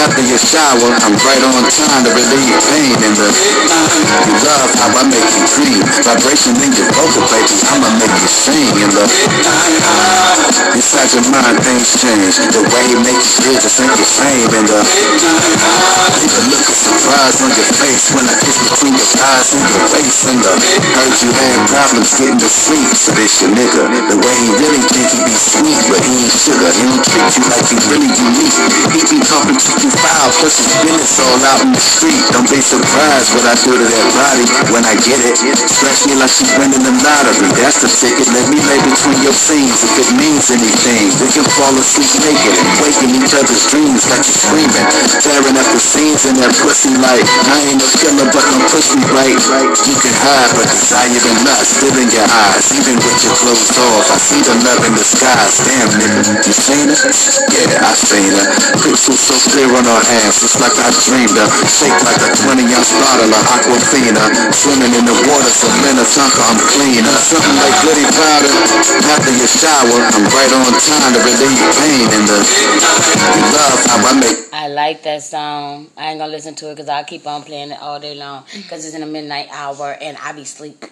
After 0.00 0.24
your 0.24 0.40
shower, 0.40 0.88
I'm 1.04 1.14
right 1.20 1.42
on 1.44 1.62
time 1.68 2.02
to 2.08 2.10
relieve 2.16 2.56
pain 2.72 2.96
in 3.04 3.12
the 3.20 3.28
You 3.28 4.34
love 4.48 4.70
how 4.80 4.90
I 4.96 5.04
make 5.12 5.28
you 5.36 5.44
dream. 5.52 5.82
Vibration 6.04 6.56
in 6.64 6.72
your 6.72 6.88
vocal, 6.96 7.24
baby. 7.28 7.56
I'ma 7.68 7.90
make 8.00 8.14
you 8.24 8.30
sing 8.30 8.72
in 8.80 8.90
the 8.96 9.04
Inside 10.72 11.10
your 11.12 11.26
mind, 11.28 11.56
things 11.64 12.00
change. 12.00 12.40
The 12.48 12.62
way 12.72 12.84
you 12.88 12.98
make 13.04 13.18
you 13.18 13.32
feel 13.44 13.58
just 13.60 13.76
ain't 13.82 13.92
the 13.92 14.06
same 14.08 14.50
in 14.56 14.64
the 14.64 14.80
Leave 16.18 16.34
a 16.34 16.42
look 16.48 16.64
of 16.64 16.76
surprise 16.76 17.36
on 17.44 17.50
your 17.52 17.70
face 17.76 18.10
when 18.16 18.24
I 18.24 18.34
kiss 18.40 18.56
between 18.58 18.94
your 18.96 19.10
thighs 19.18 19.52
and 19.52 19.62
your 19.68 19.84
waist 19.92 20.22
in 20.28 20.38
the 20.40 20.77
Heard 20.78 21.14
you 21.22 21.30
had 21.34 21.58
problems 21.70 22.10
getting 22.18 22.38
to 22.38 22.50
sleep, 22.50 22.90
so 22.94 23.10
this 23.14 23.42
your 23.42 23.50
nigga. 23.54 23.82
The 24.08 24.18
way 24.18 24.36
he 24.38 24.50
really 24.62 24.82
think 24.90 25.08
he 25.10 25.20
be 25.24 25.34
sweet, 25.34 25.78
but 25.90 26.00
he 26.04 26.12
ain't 26.26 26.34
sugar. 26.34 26.70
He 26.74 26.82
don't 26.86 27.02
treat 27.02 27.30
you 27.38 27.44
like 27.48 27.66
you 27.70 27.78
really 27.90 28.12
unique. 28.12 28.56
He 28.94 29.00
be 29.08 29.18
talking 29.24 29.58
to 29.58 29.70
you 29.82 29.90
foul, 29.90 30.28
plus 30.38 30.54
his 30.60 30.70
business 30.84 31.18
all 31.18 31.40
out 31.50 31.60
in 31.66 31.72
the 31.74 31.82
street. 31.82 32.22
Don't 32.30 32.46
be 32.46 32.62
surprised 32.62 33.30
what 33.34 33.44
I 33.46 33.54
do 33.64 33.72
to 33.74 33.86
that 33.86 34.06
body 34.14 34.46
when 34.70 34.82
I 34.86 34.94
get 35.02 35.18
it. 35.22 35.36
Scratch 35.66 36.06
me 36.06 36.14
like 36.20 36.30
she's 36.30 36.52
winning 36.60 36.82
the 36.82 36.94
lottery. 37.02 37.50
That's 37.58 37.82
the 37.82 37.90
ticket. 37.90 38.28
Let 38.30 38.46
me 38.52 38.60
lay 38.68 38.80
between 38.84 39.18
your 39.24 39.34
scenes 39.34 39.82
if 39.82 39.94
it 39.98 40.10
means 40.14 40.50
anything. 40.52 41.10
We 41.18 41.28
can 41.34 41.46
fall 41.58 41.74
asleep 41.74 42.12
naked 42.22 42.54
and 42.54 42.70
waking 42.84 43.10
each 43.18 43.34
other's 43.34 43.64
dreams 43.72 44.06
like 44.12 44.22
you 44.22 44.34
screaming. 44.36 44.86
Staring 45.18 45.56
at 45.56 45.68
the 45.72 45.80
scenes 45.80 46.22
in 46.28 46.38
that 46.38 46.54
pussy 46.60 46.94
like 47.00 47.24
I 47.48 47.56
ain't 47.66 47.80
no 47.80 47.88
killer, 47.98 48.28
but 48.30 48.44
don't 48.44 48.66
push 48.70 48.92
me 48.94 49.02
right. 49.16 49.38
You 49.88 49.96
can 49.98 50.14
hide, 50.22 50.52
but 50.54 50.67
desire 50.68 51.08
and 51.08 51.38
lust 51.44 51.80
still 51.80 51.96
in 51.96 52.08
your 52.12 52.28
eyes. 52.28 52.64
Even 52.76 52.96
with 53.00 53.18
your 53.24 53.34
clothes 53.36 53.72
off, 53.78 54.08
I 54.12 54.18
see 54.20 54.40
the 54.44 54.54
love 54.64 54.82
in 54.84 54.94
the 54.94 55.04
skies. 55.04 55.54
Damn, 55.64 55.90
nigga, 55.96 56.20
you 56.44 56.54
seen 56.54 56.88
it? 56.92 57.00
Yeah, 57.52 57.88
I 57.88 57.92
seen 57.96 58.32
her. 58.32 58.46
Crystal 58.80 59.16
so 59.16 59.36
clear 59.52 59.70
on 59.72 59.84
her 59.84 60.02
hands, 60.04 60.40
just 60.42 60.60
like 60.60 60.74
I 60.76 60.88
dreamed 61.06 61.36
her. 61.36 61.48
Shaped 61.68 62.02
like 62.04 62.20
a 62.20 62.30
20 62.34 62.64
ounce 62.74 62.92
bottle 62.98 63.32
of 63.32 63.44
Aquafina. 63.52 64.24
Swimming 64.52 64.94
in 64.96 65.04
the 65.04 65.16
water, 65.28 65.52
so 65.52 65.68
Minnetonka, 65.84 66.42
I'm 66.44 66.58
cleaner. 66.72 67.14
Something 67.22 67.56
like 67.60 67.76
goody 67.84 68.06
powder. 68.12 68.52
After 69.14 69.32
your 69.32 69.50
shower, 69.50 69.98
I'm 70.14 70.26
right 70.32 70.52
on 70.52 70.72
time 70.76 71.12
to 71.14 71.20
relieve 71.22 71.62
pain 71.78 72.08
in 72.12 72.24
the 72.26 72.38
love 73.52 73.80
how 73.86 74.08
I 74.08 74.12
make 74.20 74.47
I 74.68 74.72
like 74.72 75.02
that 75.04 75.22
song. 75.22 75.86
I 75.96 76.10
ain't 76.10 76.18
gonna 76.18 76.30
listen 76.30 76.54
to 76.56 76.66
it 76.70 76.74
because 76.74 76.90
I'll 76.90 77.04
keep 77.04 77.26
on 77.26 77.42
playing 77.42 77.70
it 77.70 77.80
all 77.80 77.98
day 77.98 78.14
long 78.14 78.44
because 78.54 78.84
it's 78.84 78.94
in 78.94 79.00
the 79.00 79.06
midnight 79.06 79.48
hour 79.50 79.96
and 79.98 80.14
I 80.18 80.32
be 80.32 80.44
sleep. 80.44 80.84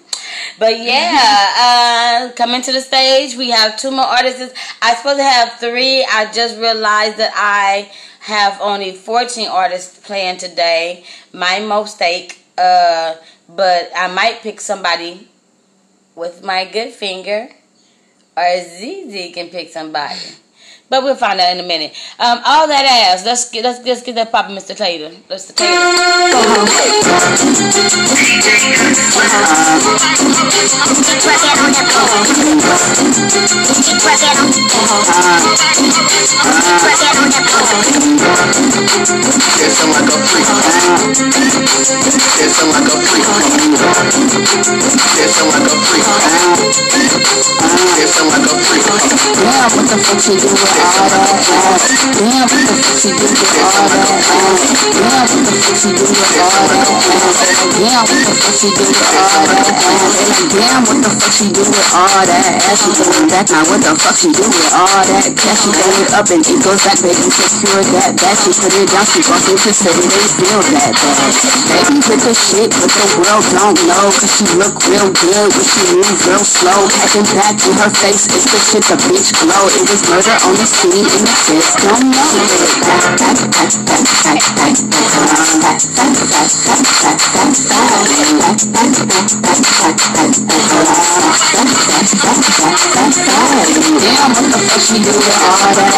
But 0.58 0.80
yeah, 0.80 2.30
uh, 2.30 2.32
coming 2.32 2.62
to 2.62 2.72
the 2.72 2.80
stage, 2.80 3.36
we 3.36 3.50
have 3.50 3.78
two 3.78 3.90
more 3.90 4.06
artists. 4.06 4.54
I 4.80 4.94
supposed 4.94 5.18
to 5.18 5.24
have 5.24 5.60
three. 5.60 6.06
I 6.10 6.32
just 6.32 6.58
realized 6.58 7.18
that 7.18 7.32
I 7.36 7.92
have 8.20 8.58
only 8.62 8.92
14 8.92 9.46
artists 9.48 9.98
playing 9.98 10.38
today. 10.38 11.04
My 11.34 11.60
mistake. 11.60 12.40
Uh, 12.56 13.16
but 13.46 13.90
I 13.94 14.08
might 14.08 14.40
pick 14.40 14.62
somebody 14.62 15.28
with 16.14 16.42
my 16.42 16.64
good 16.64 16.94
finger, 16.94 17.50
or 18.38 18.60
ZZ 18.62 19.34
can 19.34 19.50
pick 19.50 19.68
somebody. 19.68 20.18
But 20.88 21.02
we'll 21.02 21.16
find 21.16 21.40
out 21.40 21.52
in 21.52 21.58
a 21.58 21.66
minute. 21.66 21.92
Um, 22.18 22.40
all 22.46 22.68
that 22.68 22.84
ass. 22.86 23.24
Let's 23.24 23.50
get 23.50 23.64
let's, 23.64 23.84
let's 23.84 24.02
get 24.02 24.14
that 24.14 24.30
pop, 24.30 24.46
Mr. 24.46 24.76
Clayton. 24.76 25.24
Mr. 25.28 25.56
Clayton. 25.56 25.76
Yes, 39.58 39.82
I'm 39.82 39.90
like 39.90 40.06
a 40.06 40.16
freak. 40.22 40.46
Yes, 42.38 42.62
I'm 42.62 42.70
like 42.70 42.86
a 42.86 42.96
freak. 43.06 43.66
Yes, 45.18 45.40
I'm 45.40 45.50
like 45.50 45.66
a 45.66 45.76
freak. 45.82 46.06
Yes, 47.98 48.20
like 48.20 48.46
a 48.46 48.54
freak. 48.62 48.86
Now, 49.42 49.68
what 49.74 49.88
the 49.88 49.96
fuck 49.98 50.22
you 50.28 50.36
doing? 50.38 50.75
Damn, 60.56 60.84
what 60.88 60.98
the 61.04 61.10
fuck 61.12 61.32
she 61.32 61.52
do 61.52 61.60
with 61.60 61.92
all 61.92 62.08
that 62.24 62.60
ass? 62.64 62.80
She 62.80 62.90
goes 62.96 63.28
back 63.28 63.48
now. 63.52 63.64
What 63.68 63.80
the 63.84 63.92
fuck 63.96 64.16
she 64.16 64.32
do 64.32 64.44
with 64.44 64.72
all 64.72 64.88
that 64.88 65.28
cash? 65.36 65.60
She 65.64 65.70
bang 65.72 66.08
up 66.16 66.28
and 66.32 66.44
it 66.44 66.58
goes 66.64 66.80
back, 66.84 66.98
baby. 67.00 67.28
Secure 67.28 67.84
that 67.96 68.16
that 68.20 68.36
She 68.40 68.52
put 68.56 68.72
it 68.76 68.88
down. 68.92 69.04
She 69.04 69.20
bust 69.24 69.48
it 69.48 69.60
to 69.60 69.72
say 69.72 69.92
they 69.92 70.26
feel 70.36 70.60
that 70.76 70.92
bad. 70.92 71.32
Baby, 71.68 72.00
with 72.04 72.22
the 72.24 72.34
shit, 72.34 72.68
but 72.72 72.90
the 72.92 73.06
world 73.20 73.44
don't 73.52 73.80
know. 73.88 74.08
She 74.24 74.44
look 74.60 74.76
real 74.88 75.08
good, 75.12 75.48
when 75.52 75.64
she 75.64 75.82
move 75.96 76.18
real 76.26 76.44
slow. 76.44 76.80
Hacking 77.00 77.28
back 77.32 77.56
to 77.56 77.70
her 77.80 77.90
face, 78.02 78.28
it's 78.28 78.48
the 78.48 78.60
shit 78.60 78.84
the 78.88 78.96
beach 79.08 79.32
glow. 79.40 79.64
It 79.72 79.84
was 79.88 80.02
murder 80.08 80.36
on 80.44 80.54
the 80.56 80.65
see 80.66 80.98
in 80.98 81.04
the 81.04 81.26
system. 81.46 81.96
She 94.80 94.98
do 95.00 95.08
with 95.08 95.36
all 95.40 95.72
that? 95.72 95.94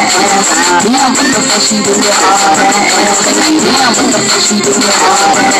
Damn, 0.83 1.11
what 1.11 1.27
the 1.27 1.41
fuck 1.43 1.63
she 1.63 1.83
do 1.83 1.91
with 1.91 2.15
all 2.23 2.39
that? 2.59 2.71
Damn, 2.79 3.91
what 3.97 4.07
the 4.13 4.21
fuck 4.23 4.39
she 4.39 4.57
do 4.63 4.71
with 4.71 4.87
all 5.03 5.19
that? 5.35 5.59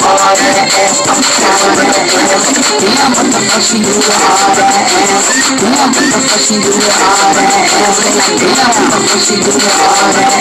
All 0.00 0.32
that 0.40 0.56
ass, 0.80 1.04
ass. 1.04 1.36
Damn, 2.80 3.12
what 3.12 3.28
the 3.28 3.40
fuck 3.44 3.60
she 3.60 3.78
do 3.84 3.92
with 3.92 4.08
all 4.08 4.56
that? 4.56 4.80
Damn, 5.60 5.92
what 5.92 6.00
the 6.00 6.20
fuck 6.24 6.40
she 6.40 6.56
do 6.60 6.70
with 6.72 6.96
all 6.96 7.34
that? 7.36 7.68
Damn, 8.40 8.72
what 8.72 8.88
the 8.88 9.04
fuck 9.04 9.20
she 9.20 9.36
do 9.36 9.52
with 9.52 9.76
all 9.80 10.08
that? 10.16 10.32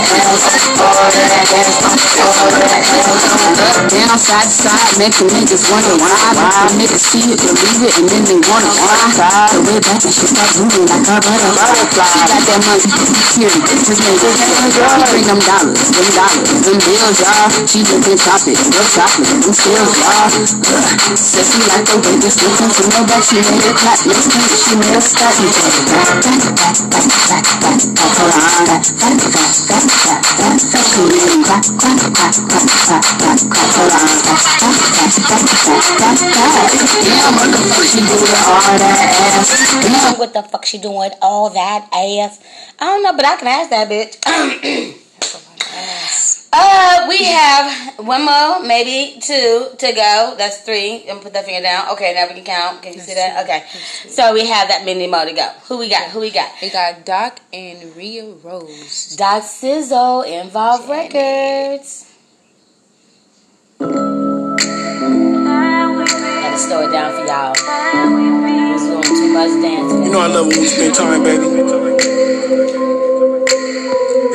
All 0.79 1.11
that 1.11 1.51
ass. 1.51 1.83
Up, 3.59 3.91
down, 3.91 4.15
side 4.19 4.47
to 4.47 4.55
side, 4.55 4.95
make 4.99 5.15
the 5.19 5.25
niggas 5.27 5.67
wonder 5.71 5.95
why. 5.99 6.15
The 6.69 6.75
niggas 6.79 7.03
see 7.03 7.27
it, 7.27 7.39
believe 7.43 7.83
it, 7.83 7.97
and 7.99 8.07
then 8.07 8.23
they 8.23 8.39
wanna 8.47 8.71
fly. 8.71 9.51
The 9.51 9.59
way 9.67 9.79
back 9.83 9.99
and 10.05 10.13
she 10.13 10.27
start 10.27 10.55
moving 10.59 10.85
like 10.87 11.03
a 11.07 11.19
butterfly. 11.19 11.88
She 11.89 11.97
got 11.97 12.43
that 12.45 12.61
money, 12.69 12.85
period. 13.33 13.65
His 13.65 13.97
name 13.97 14.21
is 14.21 14.77
She 14.77 15.03
bring 15.09 15.25
them 15.25 15.41
dollars, 15.41 15.89
them 15.89 16.09
dollars, 16.13 16.49
them 16.61 16.77
bills, 16.85 17.17
y'all. 17.17 17.49
She 17.65 17.79
looking 17.81 18.19
chocolate, 18.19 18.61
real 18.61 18.87
chocolate, 18.93 19.41
them 19.41 19.53
skills, 19.57 19.93
y'all. 19.97 20.29
Uh, 20.29 21.43
she 21.49 21.59
like 21.65 21.89
way 21.89 22.15
this 22.21 22.37
listen 22.37 22.69
to 22.69 22.83
her 22.93 23.03
back. 23.09 23.23
She 23.25 23.41
made 23.41 23.65
it 23.65 23.73
clap, 23.73 23.99
listen, 24.05 24.37
she 24.37 24.73
made 24.77 24.93
a 24.93 25.01
stop. 25.01 25.33
She 25.33 25.49
said, 25.49 25.73
back, 25.89 26.09
back, 26.21 26.43
back, 26.61 26.77
back, 26.93 27.05
back, 27.25 27.45
back, 27.57 27.81
back, 27.89 28.13
hold 28.21 28.37
on, 28.37 28.65
back, 28.69 28.85
back, 28.85 29.17
back, 29.17 29.53
back, 29.65 29.85
back, 30.05 30.23
back, 30.37 30.61
back. 30.61 30.85
She 30.85 31.01
made 31.09 31.25
it 31.25 31.41
clap, 31.41 31.65
clap, 31.73 31.99
clap, 32.13 32.35
clap, 32.37 32.65
clap, 32.85 33.05
clap, 33.17 33.39
clap, 33.49 33.69
hold 33.73 33.93
on, 33.97 34.13
back, 34.29 34.43
back, 34.61 34.77
back, 34.93 35.13
back, 35.25 35.43
back, 35.49 35.85
back, 35.97 36.17
back. 36.37 36.69
Damn, 36.99 37.33
what 37.33 37.49
the 37.49 37.59
fuck 37.65 37.85
she 37.85 37.99
do 38.05 38.13
with 38.13 38.37
all 38.45 38.77
that 38.77 39.09
ass? 39.09 39.49
Damn, 39.81 40.19
What 40.19 40.33
the 40.33 40.43
fuck 40.43 40.65
she 40.65 40.77
doing 40.77 41.11
all 41.21 41.49
that 41.51 41.78
ass? 41.93 42.39
I 42.79 42.85
don't 42.85 43.03
know, 43.03 43.15
but 43.15 43.25
I 43.25 43.35
can 43.37 43.47
ask 43.47 43.69
that 43.69 43.89
bitch. 43.89 44.17
uh, 46.53 47.05
we 47.07 47.23
have 47.23 47.99
one 48.05 48.25
more, 48.25 48.61
maybe 48.65 49.19
two 49.21 49.67
to 49.77 49.93
go. 49.93 50.35
That's 50.37 50.61
three. 50.61 51.05
And 51.07 51.21
put 51.21 51.33
that 51.33 51.45
finger 51.45 51.61
down. 51.61 51.89
Okay, 51.91 52.13
now 52.13 52.27
we 52.27 52.35
can 52.35 52.43
count. 52.43 52.81
Can 52.81 52.93
you 52.93 52.99
see 52.99 53.13
that? 53.13 53.43
Okay. 53.43 53.65
So 54.09 54.33
we 54.33 54.47
have 54.47 54.67
that 54.67 54.83
many 54.85 55.07
more 55.07 55.25
to 55.25 55.33
go. 55.33 55.47
Who 55.67 55.77
we 55.77 55.89
got? 55.89 56.09
Who 56.11 56.19
we 56.19 56.31
got? 56.31 56.51
We 56.61 56.69
got 56.69 57.05
Doc 57.05 57.39
and 57.53 57.95
Ria 57.95 58.25
Rose. 58.25 59.15
Doc 59.15 59.43
Sizzo, 59.43 60.25
Involve 60.25 60.89
Records. 60.89 62.05
Slow 66.59 66.81
it 66.81 66.91
down 66.91 67.13
for 67.15 67.25
y'all. 67.25 67.53
Doing 67.55 69.01
too 69.01 69.31
much 69.31 69.61
dancing. 69.63 70.03
You 70.03 70.11
know 70.11 70.19
I 70.19 70.27
love 70.27 70.47
when 70.47 70.59
we 70.59 70.67
spend 70.67 70.93
time, 70.93 71.23
baby. 71.23 71.45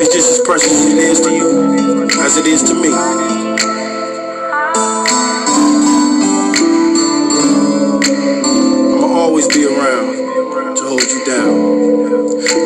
It's 0.01 0.11
just 0.11 0.31
as 0.33 0.41
precious 0.43 0.71
as 0.71 0.93
it 0.93 0.97
is 0.97 1.21
to 1.21 1.29
you, 1.29 2.09
as 2.25 2.37
it 2.37 2.47
is 2.47 2.63
to 2.63 2.73
me. 2.73 2.89
I'ma 8.89 9.17
always 9.21 9.47
be 9.47 9.65
around 9.65 10.75
to 10.75 10.83
hold 10.83 11.05
you 11.05 11.23
down. 11.25 11.75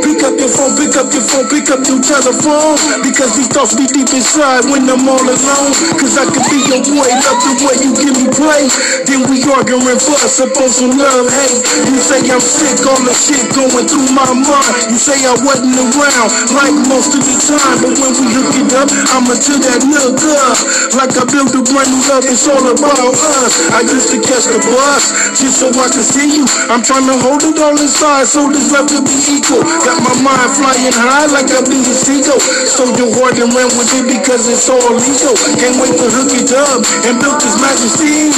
Pick 0.03 0.23
up 0.23 0.35
your 0.39 0.51
phone, 0.51 0.75
pick 0.75 0.95
up 0.99 1.07
your 1.11 1.23
phone, 1.23 1.47
pick 1.47 1.67
up 1.71 1.79
your 1.87 1.99
telephone. 2.03 2.75
Because 3.03 3.35
these 3.35 3.47
thoughts 3.47 3.75
be 3.75 3.87
deep 3.87 4.11
inside 4.11 4.67
when 4.67 4.83
I'm 4.89 5.07
all 5.07 5.19
alone. 5.23 5.71
Cause 5.95 6.15
I 6.19 6.27
could 6.27 6.43
be 6.51 6.59
your 6.67 6.83
boy, 6.83 7.07
love 7.07 7.39
the 7.43 7.53
way 7.63 7.75
you 7.79 7.91
give 7.95 8.15
me 8.19 8.27
play. 8.35 8.67
Then 9.09 9.25
we 9.25 9.41
arguing 9.49 9.97
fuss 9.97 10.37
up 10.37 10.53
on 10.61 10.69
some 10.69 10.93
love, 10.93 11.25
hate. 11.33 11.65
You 11.89 11.97
say 11.97 12.21
I'm 12.29 12.37
sick, 12.37 12.77
all 12.85 13.01
the 13.01 13.09
shit 13.17 13.41
going 13.57 13.89
through 13.89 14.05
my 14.13 14.21
mind. 14.37 14.73
You 14.85 15.01
say 15.01 15.17
I 15.25 15.33
wasn't 15.41 15.81
around 15.81 16.29
like 16.53 16.77
most 16.85 17.17
of 17.17 17.25
the 17.25 17.33
time. 17.41 17.81
But 17.81 17.97
when 17.97 18.13
we 18.21 18.29
hook 18.37 18.53
it 18.53 18.69
up, 18.77 18.85
I'ma 19.17 19.33
to 19.33 19.53
that 19.65 19.81
look 19.89 20.21
up. 20.45 20.57
Like 20.93 21.17
I 21.17 21.25
built 21.25 21.57
a 21.57 21.61
brand 21.65 21.89
new 21.89 22.05
love, 22.05 22.21
it's 22.29 22.45
all 22.45 22.61
about 22.61 23.17
us. 23.17 23.53
I 23.73 23.81
used 23.89 24.13
to 24.13 24.21
catch 24.21 24.45
the 24.45 24.61
bus 24.61 25.33
just 25.33 25.57
so 25.57 25.73
I 25.73 25.89
could 25.89 26.05
see 26.05 26.29
you. 26.29 26.45
I'm 26.69 26.85
trying 26.85 27.09
to 27.09 27.17
hold 27.17 27.41
it 27.41 27.57
all 27.57 27.73
inside 27.81 28.29
so 28.29 28.45
this 28.53 28.69
love 28.69 28.93
could 28.93 29.09
be 29.09 29.17
equal. 29.25 29.65
Got 29.89 30.05
my 30.05 30.13
mind 30.21 30.53
flying 30.53 30.93
high 30.93 31.25
like 31.33 31.49
I 31.49 31.65
be 31.65 31.81
a 31.81 31.95
seagull. 31.97 32.37
So 32.69 32.85
your 32.93 33.09
heart 33.17 33.41
and 33.41 33.49
ran 33.57 33.73
with 33.73 33.89
it 33.89 34.05
because 34.05 34.45
it's 34.45 34.69
all 34.69 34.93
legal. 34.93 35.33
Can't 35.57 35.81
wait 35.81 35.97
to 35.97 36.05
hook 36.13 36.29
it 36.29 36.53
up 36.53 36.85
and 37.09 37.17
build 37.17 37.41
this 37.41 37.57
majesty. 37.57 38.29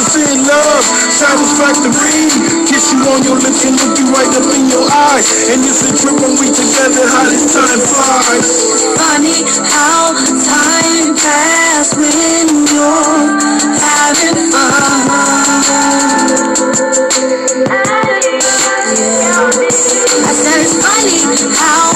100% 0.00 0.48
love, 0.48 0.84
satisfactory. 1.12 2.32
Kiss 2.64 2.92
you 2.92 3.04
on 3.04 3.22
your 3.22 3.36
lips 3.36 3.64
and 3.68 3.76
look 3.76 3.98
you 3.98 4.06
right 4.08 4.32
up 4.32 4.48
in 4.56 4.64
your 4.72 4.88
eyes. 5.12 5.28
And 5.52 5.60
it's 5.60 5.84
a 5.84 5.92
trip 5.92 6.16
when 6.20 6.40
we 6.40 6.48
together, 6.48 7.04
how 7.04 7.28
this 7.28 7.52
time 7.52 7.80
flies. 7.84 8.48
Funny 8.96 9.44
how 9.68 10.16
time 10.40 11.12
passes 11.20 11.92
when 12.00 12.48
you're 12.72 13.28
having 13.76 14.48
fun. 14.48 15.60
Yeah. 18.96 19.52
I 20.24 20.32
said 20.32 20.64
it's 20.64 20.80
funny 20.80 21.20
how 21.60 21.89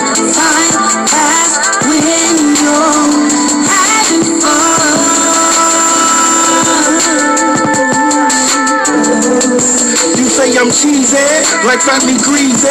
Cheesy, 10.75 11.23
like 11.63 11.79
family 11.79 12.19
greasy. 12.27 12.67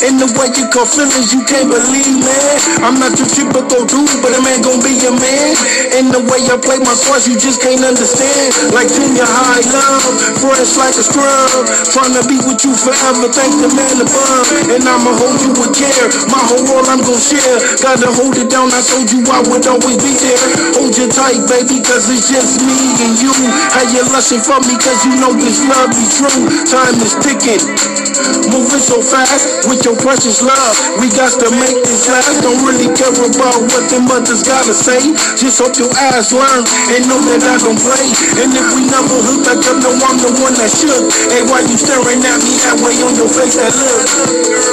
In 0.00 0.16
the 0.16 0.24
way 0.32 0.48
you 0.56 0.64
call 0.72 0.88
feelings, 0.88 1.28
you 1.28 1.44
can't 1.44 1.68
believe 1.68 2.16
man. 2.24 2.56
I'm 2.80 2.96
not 2.96 3.12
your 3.20 3.28
typical 3.28 3.84
dude, 3.84 4.16
but 4.24 4.32
a 4.32 4.40
man 4.40 4.64
gon' 4.64 4.80
be 4.80 4.96
a 5.04 5.12
man. 5.12 5.52
In 5.92 6.08
the 6.08 6.24
way 6.24 6.40
I 6.48 6.56
play 6.56 6.80
my 6.80 6.96
cards, 7.04 7.28
you 7.28 7.36
just 7.36 7.60
can't 7.60 7.84
understand. 7.84 8.48
Like 8.72 8.88
junior 8.88 9.28
high 9.28 9.60
love, 9.76 10.08
fresh 10.40 10.72
like 10.80 10.96
a 10.96 11.04
scrub. 11.04 11.68
Trying 11.92 12.16
to 12.16 12.24
be 12.24 12.40
with 12.48 12.64
you 12.64 12.72
forever, 12.80 13.28
thank 13.28 13.52
the 13.60 13.68
man 13.76 14.00
above. 14.00 14.48
And 14.72 14.80
I'ma 14.80 15.12
hold 15.12 15.36
you 15.44 15.52
with 15.52 15.76
care. 15.76 16.08
My 16.32 16.40
whole 16.48 16.64
world 16.64 16.88
I'm 16.88 17.04
gon' 17.04 17.20
share. 17.20 17.60
Gotta 17.84 18.08
hold 18.08 18.40
it 18.40 18.48
down, 18.48 18.72
I 18.72 18.80
told 18.80 19.12
you 19.12 19.20
I 19.28 19.44
would 19.52 19.68
always 19.68 20.00
be 20.00 20.16
there. 20.16 20.80
Hold 20.80 20.96
you 20.96 21.12
tight, 21.12 21.44
baby, 21.44 21.84
cause 21.84 22.08
it's 22.08 22.24
just 22.24 22.64
me 22.64 22.72
and 23.04 23.20
you. 23.20 23.36
How 23.76 23.84
you 23.84 24.00
lusting 24.16 24.40
for 24.40 24.64
me, 24.64 24.80
cause 24.80 25.04
you 25.04 25.20
know 25.20 25.36
this 25.36 25.60
love 25.68 25.92
be 25.92 26.08
true. 26.08 26.48
Time 26.64 26.96
is 27.04 27.12
ticking. 27.20 27.33
Moving 27.34 28.78
so 28.78 29.02
fast 29.02 29.66
with 29.66 29.82
your 29.82 29.98
precious 29.98 30.38
love. 30.38 30.74
We 31.02 31.10
got 31.10 31.34
to 31.42 31.50
make 31.58 31.82
this 31.82 32.06
last. 32.06 32.46
Don't 32.46 32.62
really 32.62 32.86
care 32.94 33.10
about 33.10 33.58
what 33.74 33.90
the 33.90 33.98
mothers 34.06 34.46
gotta 34.46 34.70
say. 34.70 35.02
Just 35.34 35.58
hope 35.58 35.74
your 35.74 35.90
eyes 35.98 36.30
learn 36.30 36.62
and 36.94 37.02
know 37.10 37.18
that 37.26 37.42
I 37.42 37.58
don't 37.58 37.74
play. 37.74 38.06
And 38.38 38.54
if 38.54 38.66
we 38.78 38.86
never 38.86 39.18
hook, 39.18 39.50
I 39.50 39.58
just 39.58 39.82
know 39.82 39.98
I'm 39.98 40.18
the 40.22 40.30
one 40.46 40.54
that 40.62 40.70
should. 40.70 41.10
Hey, 41.34 41.42
why 41.50 41.66
you 41.66 41.74
staring 41.74 42.22
at 42.22 42.38
me 42.38 42.54
that 42.62 42.78
way 42.86 42.94
on 43.02 43.18
your 43.18 43.26
face? 43.26 43.58
That 43.58 43.74
look. 43.74 44.06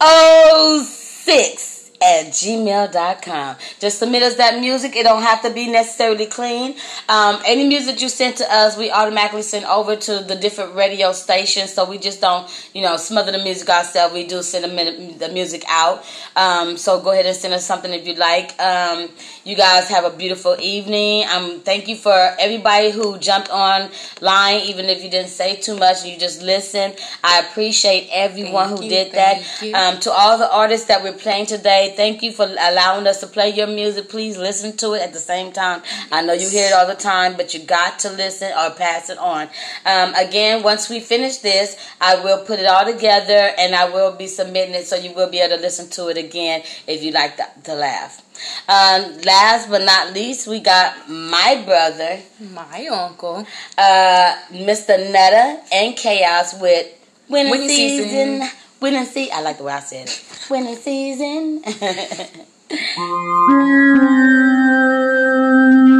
06 0.01 1.74
at 2.01 2.27
gmail.com. 2.27 3.55
Just 3.79 3.99
submit 3.99 4.23
us 4.23 4.35
that 4.35 4.59
music. 4.59 4.95
It 4.95 5.03
don't 5.03 5.21
have 5.21 5.41
to 5.43 5.49
be 5.49 5.67
necessarily 5.67 6.25
clean. 6.25 6.75
Um, 7.09 7.39
any 7.45 7.67
music 7.67 8.01
you 8.01 8.09
send 8.09 8.37
to 8.37 8.53
us, 8.53 8.77
we 8.77 8.91
automatically 8.91 9.41
send 9.41 9.65
over 9.65 9.95
to 9.95 10.19
the 10.19 10.35
different 10.35 10.75
radio 10.75 11.11
stations. 11.13 11.73
So 11.73 11.89
we 11.89 11.97
just 11.97 12.21
don't, 12.21 12.49
you 12.73 12.81
know, 12.81 12.97
smother 12.97 13.31
the 13.31 13.39
music 13.39 13.69
ourselves. 13.69 14.13
We 14.13 14.27
do 14.27 14.41
send 14.41 14.65
the, 14.65 15.15
the 15.17 15.33
music 15.33 15.63
out. 15.69 16.03
Um, 16.35 16.77
so 16.77 16.99
go 17.01 17.11
ahead 17.11 17.25
and 17.25 17.35
send 17.35 17.53
us 17.53 17.65
something 17.65 17.91
if 17.93 18.05
you 18.05 18.15
like. 18.15 18.59
Um, 18.59 19.09
you 19.43 19.55
guys 19.55 19.87
have 19.89 20.05
a 20.05 20.15
beautiful 20.15 20.55
evening. 20.59 21.25
Um, 21.27 21.59
thank 21.61 21.87
you 21.87 21.95
for 21.95 22.13
everybody 22.39 22.91
who 22.91 23.17
jumped 23.17 23.49
on 23.49 23.89
line, 24.21 24.61
even 24.61 24.85
if 24.85 25.03
you 25.03 25.09
didn't 25.09 25.29
say 25.29 25.55
too 25.55 25.77
much 25.77 26.03
and 26.03 26.11
you 26.11 26.19
just 26.19 26.41
listened. 26.41 26.95
I 27.23 27.39
appreciate 27.39 28.09
everyone 28.11 28.67
Thank 28.69 28.79
who 28.79 28.83
you, 28.85 28.89
did 28.89 29.11
that. 29.13 29.63
Um, 29.73 29.99
to 30.01 30.11
all 30.11 30.37
the 30.37 30.51
artists 30.51 30.87
that 30.87 31.03
we're 31.03 31.13
playing 31.13 31.45
today, 31.45 31.84
thank 31.95 32.23
you 32.23 32.31
for 32.31 32.45
allowing 32.45 33.05
us 33.07 33.19
to 33.21 33.27
play 33.27 33.49
your 33.49 33.67
music. 33.67 34.09
Please 34.09 34.37
listen 34.37 34.75
to 34.77 34.93
it 34.93 35.01
at 35.01 35.13
the 35.13 35.19
same 35.19 35.51
time. 35.51 35.81
I 36.11 36.21
know 36.21 36.33
you 36.33 36.49
hear 36.49 36.67
it 36.67 36.73
all 36.73 36.87
the 36.87 36.95
time, 36.95 37.35
but 37.37 37.53
you 37.53 37.59
got 37.61 37.99
to 37.99 38.09
listen 38.11 38.51
or 38.57 38.71
pass 38.71 39.09
it 39.09 39.17
on. 39.17 39.49
Um, 39.85 40.13
again, 40.15 40.63
once 40.63 40.89
we 40.89 40.99
finish 40.99 41.37
this, 41.37 41.77
I 42.01 42.15
will 42.23 42.43
put 42.45 42.59
it 42.59 42.65
all 42.65 42.85
together 42.85 43.51
and 43.57 43.75
I 43.75 43.89
will 43.89 44.11
be 44.15 44.27
submitting 44.27 44.75
it 44.75 44.87
so 44.87 44.95
you 44.95 45.13
will 45.13 45.29
be 45.29 45.39
able 45.39 45.57
to 45.57 45.61
listen 45.61 45.89
to 45.91 46.07
it 46.07 46.17
again 46.17 46.63
if 46.87 47.03
you 47.03 47.11
like 47.11 47.37
to, 47.37 47.45
to 47.65 47.75
laugh. 47.75 48.21
Um, 48.67 49.17
last 49.21 49.69
but 49.69 49.81
not 49.83 50.13
least, 50.13 50.47
we 50.47 50.59
got 50.59 51.09
my 51.09 51.61
brother, 51.65 52.19
My 52.51 52.85
uncle. 52.87 53.45
uh, 53.77 54.35
Mr. 54.51 54.97
Naduh 55.11 55.61
and 55.71 55.95
Khaos 55.95 56.59
with 56.61 56.87
Winning 57.29 57.67
season. 57.67 58.41
Season. 58.41 58.49
Winning 58.79 59.05
season. 59.05 59.35
I 59.35 59.41
like 59.41 59.57
the 59.57 59.63
way 59.63 59.73
I 59.73 59.79
said 59.79 60.07
it. 60.07 60.23
Winning 60.49 60.75
season. 60.75 61.63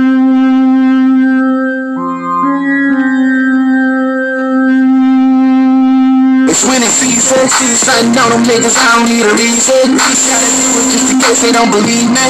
It's 6.65 6.73
winning 6.73 6.89
season, 6.89 7.45
the 7.45 7.77
sun 7.77 8.17
on 8.25 8.33
them 8.33 8.43
niggas, 8.49 8.73
I 8.73 8.97
don't 8.97 9.05
need 9.05 9.21
a 9.21 9.37
reason. 9.37 10.01
Gotta 10.01 10.49
do 10.49 10.65
it 10.81 10.89
just 10.89 11.13
in 11.13 11.21
case 11.21 11.45
they 11.45 11.53
don't 11.53 11.69
believe 11.69 12.09
me. 12.09 12.25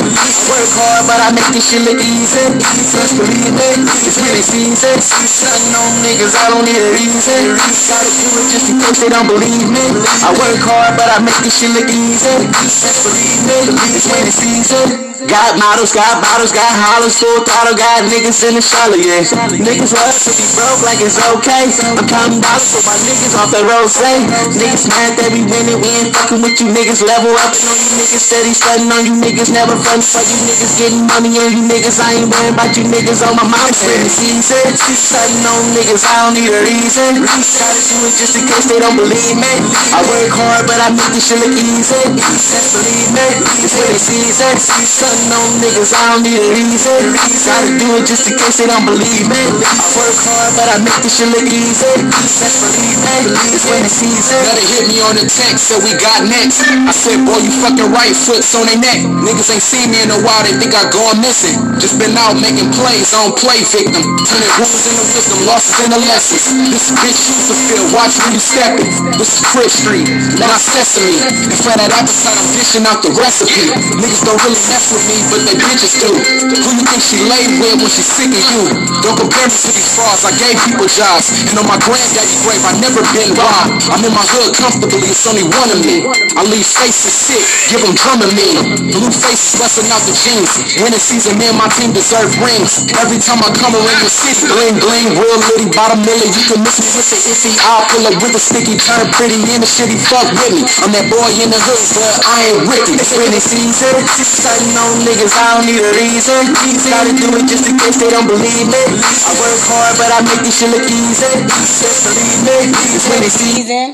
Work 0.51 0.75
hard, 0.75 1.07
but 1.07 1.23
I 1.23 1.31
make 1.31 1.47
this 1.55 1.71
shit 1.71 1.87
look 1.87 1.95
easy. 2.03 2.43
Just 2.59 3.15
believe 3.15 3.55
me, 3.55 3.69
it's 4.03 4.19
winning 4.19 4.43
season. 4.43 4.99
See 4.99 5.23
the 5.23 5.31
sun 5.31 5.71
on 5.79 5.87
niggas, 6.03 6.35
I 6.35 6.51
don't 6.51 6.67
need 6.67 6.75
a 6.75 6.91
reason. 6.99 7.55
Gotta 7.55 8.11
do 8.11 8.27
it 8.35 8.47
just 8.51 8.67
in 8.67 8.75
case 8.83 8.99
they 8.99 9.07
don't 9.07 9.31
believe 9.31 9.71
me. 9.71 10.03
I 10.03 10.35
work 10.35 10.59
hard, 10.67 10.99
but 10.99 11.07
I 11.15 11.23
make 11.23 11.39
this 11.39 11.55
shit 11.55 11.71
look 11.71 11.87
easy. 11.87 12.35
Just 12.59 13.07
believe 13.07 13.39
me, 13.47 13.71
it's 13.95 14.03
winning 14.03 14.35
season. 14.35 15.14
Got 15.25 15.57
models, 15.57 15.89
got 15.89 16.21
bottles, 16.21 16.53
got 16.53 16.69
hollers, 16.69 17.17
full 17.17 17.41
throttle, 17.41 17.73
got 17.73 18.05
niggas 18.05 18.45
in 18.45 18.53
the 18.55 18.61
shallow, 18.61 18.93
yeah. 18.93 19.25
Niggas 19.57 19.91
love 19.97 20.13
to 20.21 20.31
be 20.37 20.45
broke 20.53 20.85
like 20.85 21.01
it's 21.01 21.17
okay. 21.17 21.65
I'm 21.81 21.97
counting 22.05 22.45
dollars 22.45 22.69
for 22.69 22.85
my 22.85 22.93
niggas 23.09 23.33
off 23.33 23.49
that 23.49 23.65
road, 23.65 23.89
say. 23.89 24.21
Niggas 24.53 24.85
mad 24.85 25.17
that 25.17 25.33
we 25.33 25.41
winning, 25.49 25.81
we 25.81 25.89
ain't 25.97 26.13
fucking 26.13 26.45
with 26.45 26.61
you 26.61 26.69
niggas. 26.69 27.01
Level 27.01 27.33
up 27.41 27.51
and 27.57 27.65
on 27.65 27.77
you 27.77 27.91
niggas, 28.05 28.21
steady 28.21 28.53
stunting 28.53 28.91
on 28.93 29.01
you 29.01 29.15
niggas. 29.17 29.49
Never 29.49 29.73
front 29.81 30.05
for 30.05 30.21
you 30.21 30.37
niggas, 30.45 30.73
getting 30.77 31.03
money 31.09 31.33
on 31.41 31.49
you 31.57 31.63
niggas. 31.65 31.97
I 31.97 32.21
ain't 32.21 32.29
worrying 32.29 32.53
about 32.53 32.77
you 32.77 32.85
niggas 32.85 33.25
on 33.25 33.33
my 33.33 33.49
mouth. 33.49 33.73
Winning 33.81 34.13
season, 34.13 34.77
stunting 34.77 35.41
on 35.41 35.73
niggas, 35.73 36.05
I 36.05 36.15
don't 36.21 36.37
need 36.37 36.53
a 36.53 36.61
reason. 36.61 37.25
Gotta 37.25 37.81
do 37.81 37.97
it 38.05 38.13
just 38.13 38.37
in 38.37 38.45
case 38.45 38.69
they 38.69 38.77
don't 38.77 38.95
believe 38.95 39.35
me. 39.41 39.53
I 39.89 40.05
work 40.05 40.31
hard, 40.37 40.69
but 40.69 40.77
I 40.77 40.93
make 40.93 41.11
this 41.17 41.27
shit 41.27 41.41
look 41.41 41.55
easy. 41.55 42.13
Believe 42.13 43.09
me, 43.09 43.25
it's 43.65 43.73
winning 43.73 43.99
season. 43.99 45.14
On 45.15 45.51
niggas, 45.63 45.95
I 45.95 46.11
don't 46.11 46.27
need 46.27 46.35
a 46.35 46.47
reason. 46.51 47.15
Gotta 47.15 47.71
do 47.79 47.87
it 47.95 48.03
just 48.03 48.27
in 48.27 48.35
case 48.35 48.59
they 48.59 48.67
don't 48.67 48.83
believe 48.83 49.25
me. 49.31 49.43
I 49.63 49.71
work 49.95 50.15
hard, 50.27 50.51
but 50.59 50.67
I 50.67 50.75
make 50.83 50.99
this 51.01 51.15
shit 51.17 51.31
look 51.31 51.47
easy. 51.47 51.87
Just 52.35 52.59
believe 52.59 52.99
me, 52.99 53.31
it's 53.55 53.63
winning 53.63 53.87
season. 53.87 54.43
Better 54.43 54.67
hit 54.75 54.91
me 54.91 54.99
on 55.07 55.15
the 55.15 55.23
text, 55.23 55.71
so 55.71 55.79
we 55.79 55.95
got 56.03 56.27
next. 56.27 56.67
I 56.67 56.91
said, 56.91 57.23
boy, 57.23 57.39
you 57.39 57.51
fucking 57.63 57.89
right, 57.95 58.11
foot's 58.11 58.51
on 58.59 58.67
their 58.67 58.79
neck. 58.79 59.07
Niggas 59.23 59.49
ain't 59.55 59.63
seen 59.63 59.87
me 59.91 60.03
in 60.03 60.11
a 60.11 60.19
while, 60.19 60.43
they 60.43 60.55
think 60.59 60.75
I 60.75 60.83
gone 60.91 61.23
missing. 61.23 61.57
Just 61.79 61.95
been 61.95 62.15
out 62.19 62.35
making 62.37 62.71
plays, 62.75 63.15
I 63.15 63.23
don't 63.23 63.35
play 63.39 63.63
victim. 63.65 64.03
Turning 64.27 64.53
wounds 64.59 64.83
into 64.83 65.03
wisdom, 65.15 65.39
losses 65.47 65.79
into 65.79 65.99
lessons. 66.05 66.43
This 66.69 66.91
bitch 66.91 67.19
used 67.33 67.47
to 67.49 67.55
feel, 67.71 67.83
watch 67.95 68.15
where 68.19 68.35
you 68.35 68.41
stepping. 68.43 68.91
This 69.15 69.31
is 69.35 69.41
Fritz 69.47 69.79
Street, 69.79 70.07
not 70.37 70.59
Sesame. 70.59 71.23
And 71.49 71.59
for 71.59 71.73
that 71.75 71.91
appetite, 71.91 72.35
I'm 72.35 72.47
dishing 72.55 72.85
out 72.85 72.99
the 73.01 73.11
recipe. 73.15 73.73
Niggas 73.99 74.23
don't 74.23 74.39
really 74.45 74.59
mess 74.69 74.91
with 74.91 74.94
me, 75.03 75.17
but 75.27 75.43
they 75.43 75.55
bitches 75.59 75.99
do. 75.99 76.11
Who 76.15 76.69
you 76.71 76.83
think 76.87 77.01
she 77.03 77.19
lay 77.27 77.43
with 77.59 77.83
when 77.83 77.91
she 77.91 78.03
sick 78.03 78.31
of 78.31 78.45
you? 78.55 78.63
Don't 79.03 79.19
compare 79.19 79.47
me 79.51 79.57
to 79.59 79.71
these 79.75 79.91
frauds, 79.91 80.23
I 80.23 80.31
gave 80.39 80.55
people 80.63 80.87
jobs. 80.87 81.35
And 81.51 81.59
on 81.59 81.67
my 81.67 81.75
granddaddy 81.83 82.35
grave, 82.47 82.63
I 82.63 82.73
never 82.79 83.03
been 83.11 83.35
robbed. 83.35 83.91
I'm 83.91 84.03
in 84.05 84.13
my 84.15 84.23
hood 84.23 84.55
comfortably, 84.55 85.11
it's 85.11 85.27
only 85.27 85.43
one 85.43 85.69
of 85.71 85.79
me. 85.83 86.07
I 86.39 86.47
leave 86.47 86.67
faces 86.67 87.11
sick, 87.11 87.43
give 87.71 87.83
them 87.83 87.95
drumming 87.95 88.31
me. 88.35 88.49
Blue 88.95 89.11
faces 89.11 89.59
busting 89.59 89.91
out 89.91 90.03
the 90.07 90.15
jeans. 90.15 90.51
Winning 90.79 91.01
season, 91.01 91.35
me 91.35 91.51
and 91.51 91.59
my 91.59 91.67
team 91.75 91.91
deserve 91.91 92.31
rings. 92.39 92.87
Every 93.01 93.19
time 93.19 93.41
I 93.41 93.51
come 93.57 93.75
around 93.75 93.99
your 93.99 94.13
city, 94.13 94.47
bling 94.47 94.77
bling, 94.79 95.17
real 95.17 95.39
litty, 95.51 95.67
bottom 95.75 95.99
milli. 96.05 96.29
You 96.31 96.43
can 96.47 96.59
miss 96.63 96.79
me 96.79 96.89
with 96.95 97.07
the 97.11 97.19
iffy, 97.31 97.53
I'll 97.65 97.83
pull 97.89 98.05
up 98.07 98.15
with 98.21 98.37
a 98.37 98.41
sticky, 98.41 98.77
turn 98.79 99.09
pretty 99.15 99.39
in 99.39 99.59
the 99.59 99.69
shitty, 99.69 99.97
fuck 99.97 100.27
with 100.31 100.53
me. 100.53 100.61
I'm 100.83 100.91
that 100.93 101.07
boy 101.09 101.29
in 101.41 101.49
the 101.49 101.59
hood, 101.59 101.83
but 101.97 102.13
I 102.27 102.37
ain't 102.51 102.61
Ricky. 102.69 102.93
It's 102.99 103.15
winning 103.17 103.41
season. 103.41 103.95
Stunting 104.25 104.75
on 104.77 104.84
niggas, 105.01 105.33
I 105.33 105.57
don't 105.57 105.65
need 105.65 105.81
a 105.81 105.91
reason. 105.95 106.53
Gotta 106.89 107.13
do 107.15 107.27
it 107.37 107.45
just 107.49 107.65
in 107.69 107.77
case 107.79 107.97
they 107.97 108.09
don't 108.13 108.27
believe 108.27 108.67
me. 108.69 108.83
I 109.25 109.31
work 109.41 109.61
hard, 109.65 109.97
but 109.97 110.09
I 110.13 110.21
make 110.21 110.41
this 110.45 110.59
shit 110.59 110.69
look 110.69 110.85
easy. 110.85 111.45
Just 111.49 112.05
believe 112.05 112.39
me, 112.45 112.57
it's 112.93 113.05
winning 113.09 113.33
season. 113.33 113.87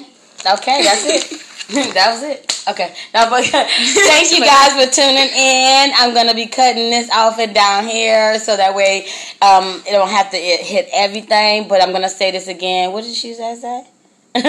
Okay, 0.43 0.83
that's 0.83 1.05
it. 1.05 1.23
that 1.93 2.11
was 2.13 2.23
it. 2.23 2.51
Okay. 2.67 2.93
Now, 3.13 3.29
but 3.29 3.45
thank 3.45 4.31
you 4.31 4.41
guys 4.41 4.73
for 4.73 4.91
tuning 4.91 5.29
in. 5.31 5.91
I'm 5.95 6.13
gonna 6.13 6.33
be 6.33 6.47
cutting 6.47 6.89
this 6.89 7.09
outfit 7.11 7.53
down 7.53 7.87
here 7.87 8.39
so 8.39 8.57
that 8.57 8.75
way 8.75 9.05
um, 9.41 9.81
it 9.87 9.91
don't 9.91 10.09
have 10.09 10.31
to 10.31 10.37
it 10.37 10.59
hit 10.61 10.89
everything. 10.91 11.67
But 11.67 11.81
I'm 11.81 11.91
gonna 11.91 12.09
say 12.09 12.31
this 12.31 12.47
again. 12.47 12.91
What 12.91 13.03
did 13.03 13.15
she 13.15 13.33
say? 13.33 13.85
so 14.33 14.41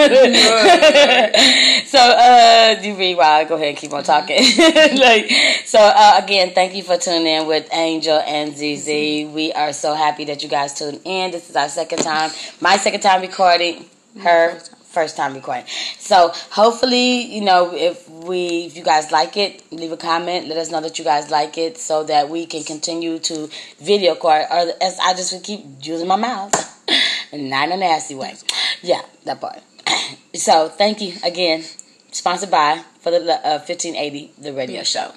uh 1.98 2.76
you 2.82 2.94
read 2.94 3.16
while 3.16 3.40
I 3.40 3.44
go 3.48 3.56
ahead 3.56 3.70
and 3.70 3.76
keep 3.76 3.92
on 3.92 4.04
talking. 4.04 4.36
like 4.96 5.28
so 5.64 5.80
uh, 5.80 6.20
again, 6.22 6.52
thank 6.54 6.76
you 6.76 6.84
for 6.84 6.96
tuning 6.96 7.26
in 7.26 7.48
with 7.48 7.68
Angel 7.72 8.20
and 8.20 8.56
ZZ. 8.56 8.86
We 9.34 9.52
are 9.52 9.72
so 9.72 9.94
happy 9.94 10.24
that 10.26 10.40
you 10.44 10.48
guys 10.48 10.74
tuned 10.74 11.00
in. 11.04 11.32
This 11.32 11.50
is 11.50 11.56
our 11.56 11.68
second 11.68 11.98
time, 11.98 12.30
my 12.60 12.76
second 12.76 13.00
time 13.00 13.22
recording, 13.22 13.86
her 14.20 14.60
first 14.92 15.16
time 15.16 15.34
recording. 15.34 15.64
So 15.98 16.30
hopefully, 16.50 17.22
you 17.34 17.40
know, 17.40 17.74
if 17.74 18.08
we 18.08 18.66
if 18.66 18.76
you 18.76 18.84
guys 18.84 19.10
like 19.10 19.36
it, 19.36 19.64
leave 19.72 19.90
a 19.90 19.96
comment, 19.96 20.46
let 20.46 20.58
us 20.58 20.70
know 20.70 20.80
that 20.80 20.96
you 20.96 21.04
guys 21.04 21.28
like 21.28 21.58
it 21.58 21.76
so 21.76 22.04
that 22.04 22.28
we 22.28 22.46
can 22.46 22.62
continue 22.62 23.18
to 23.18 23.48
video 23.80 24.14
record 24.14 24.46
or 24.48 24.72
as 24.80 24.96
I 25.02 25.14
just 25.14 25.42
keep 25.42 25.64
using 25.82 26.06
my 26.06 26.14
mouth. 26.14 26.54
Not 27.32 27.68
in 27.68 27.72
a 27.72 27.76
nasty 27.78 28.14
way. 28.14 28.34
Yeah, 28.82 29.00
that 29.24 29.40
part. 29.40 29.62
so 30.34 30.68
thank 30.68 31.00
you 31.00 31.14
again. 31.24 31.64
Sponsored 32.10 32.50
by 32.50 32.82
for 33.00 33.10
the 33.10 33.18
uh, 33.18 33.58
1580 33.58 34.32
the 34.38 34.52
radio 34.52 34.82
show. 34.82 35.12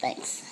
Thanks. 0.00 0.42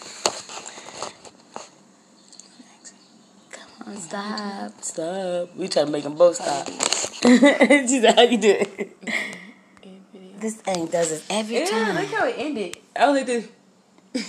Come 3.51 3.71
on, 3.87 3.97
stop, 3.97 4.83
stop. 4.83 5.55
We 5.57 5.69
trying 5.69 5.87
to 5.87 5.93
make 5.93 6.03
them 6.05 6.17
both 6.17 6.37
stop. 6.37 6.67
she 7.23 8.01
said, 8.01 8.15
"How 8.17 8.23
you 8.23 8.39
do 8.39 8.51
it?" 8.59 8.97
This 10.39 10.55
thing 10.55 10.87
does 10.87 11.11
it 11.11 11.25
every 11.31 11.57
Yeah, 11.59 11.65
time. 11.67 11.97
look 11.97 12.07
how 12.15 12.25
it 12.29 12.37
ended. 12.39 12.77
I 12.95 13.07
only 13.07 13.25
did. 13.25 13.49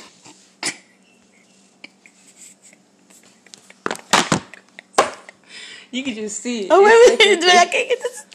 you 5.91 6.03
can 6.03 6.13
just 6.13 6.39
see 6.41 6.61
it. 6.65 6.67
Oh 6.71 6.85
It's 6.85 7.23
wait, 7.23 7.39
wait, 7.39 7.43
a- 7.43 7.57
I 7.59 7.65
can't 7.65 7.89
get 7.89 7.99
this. 8.01 8.25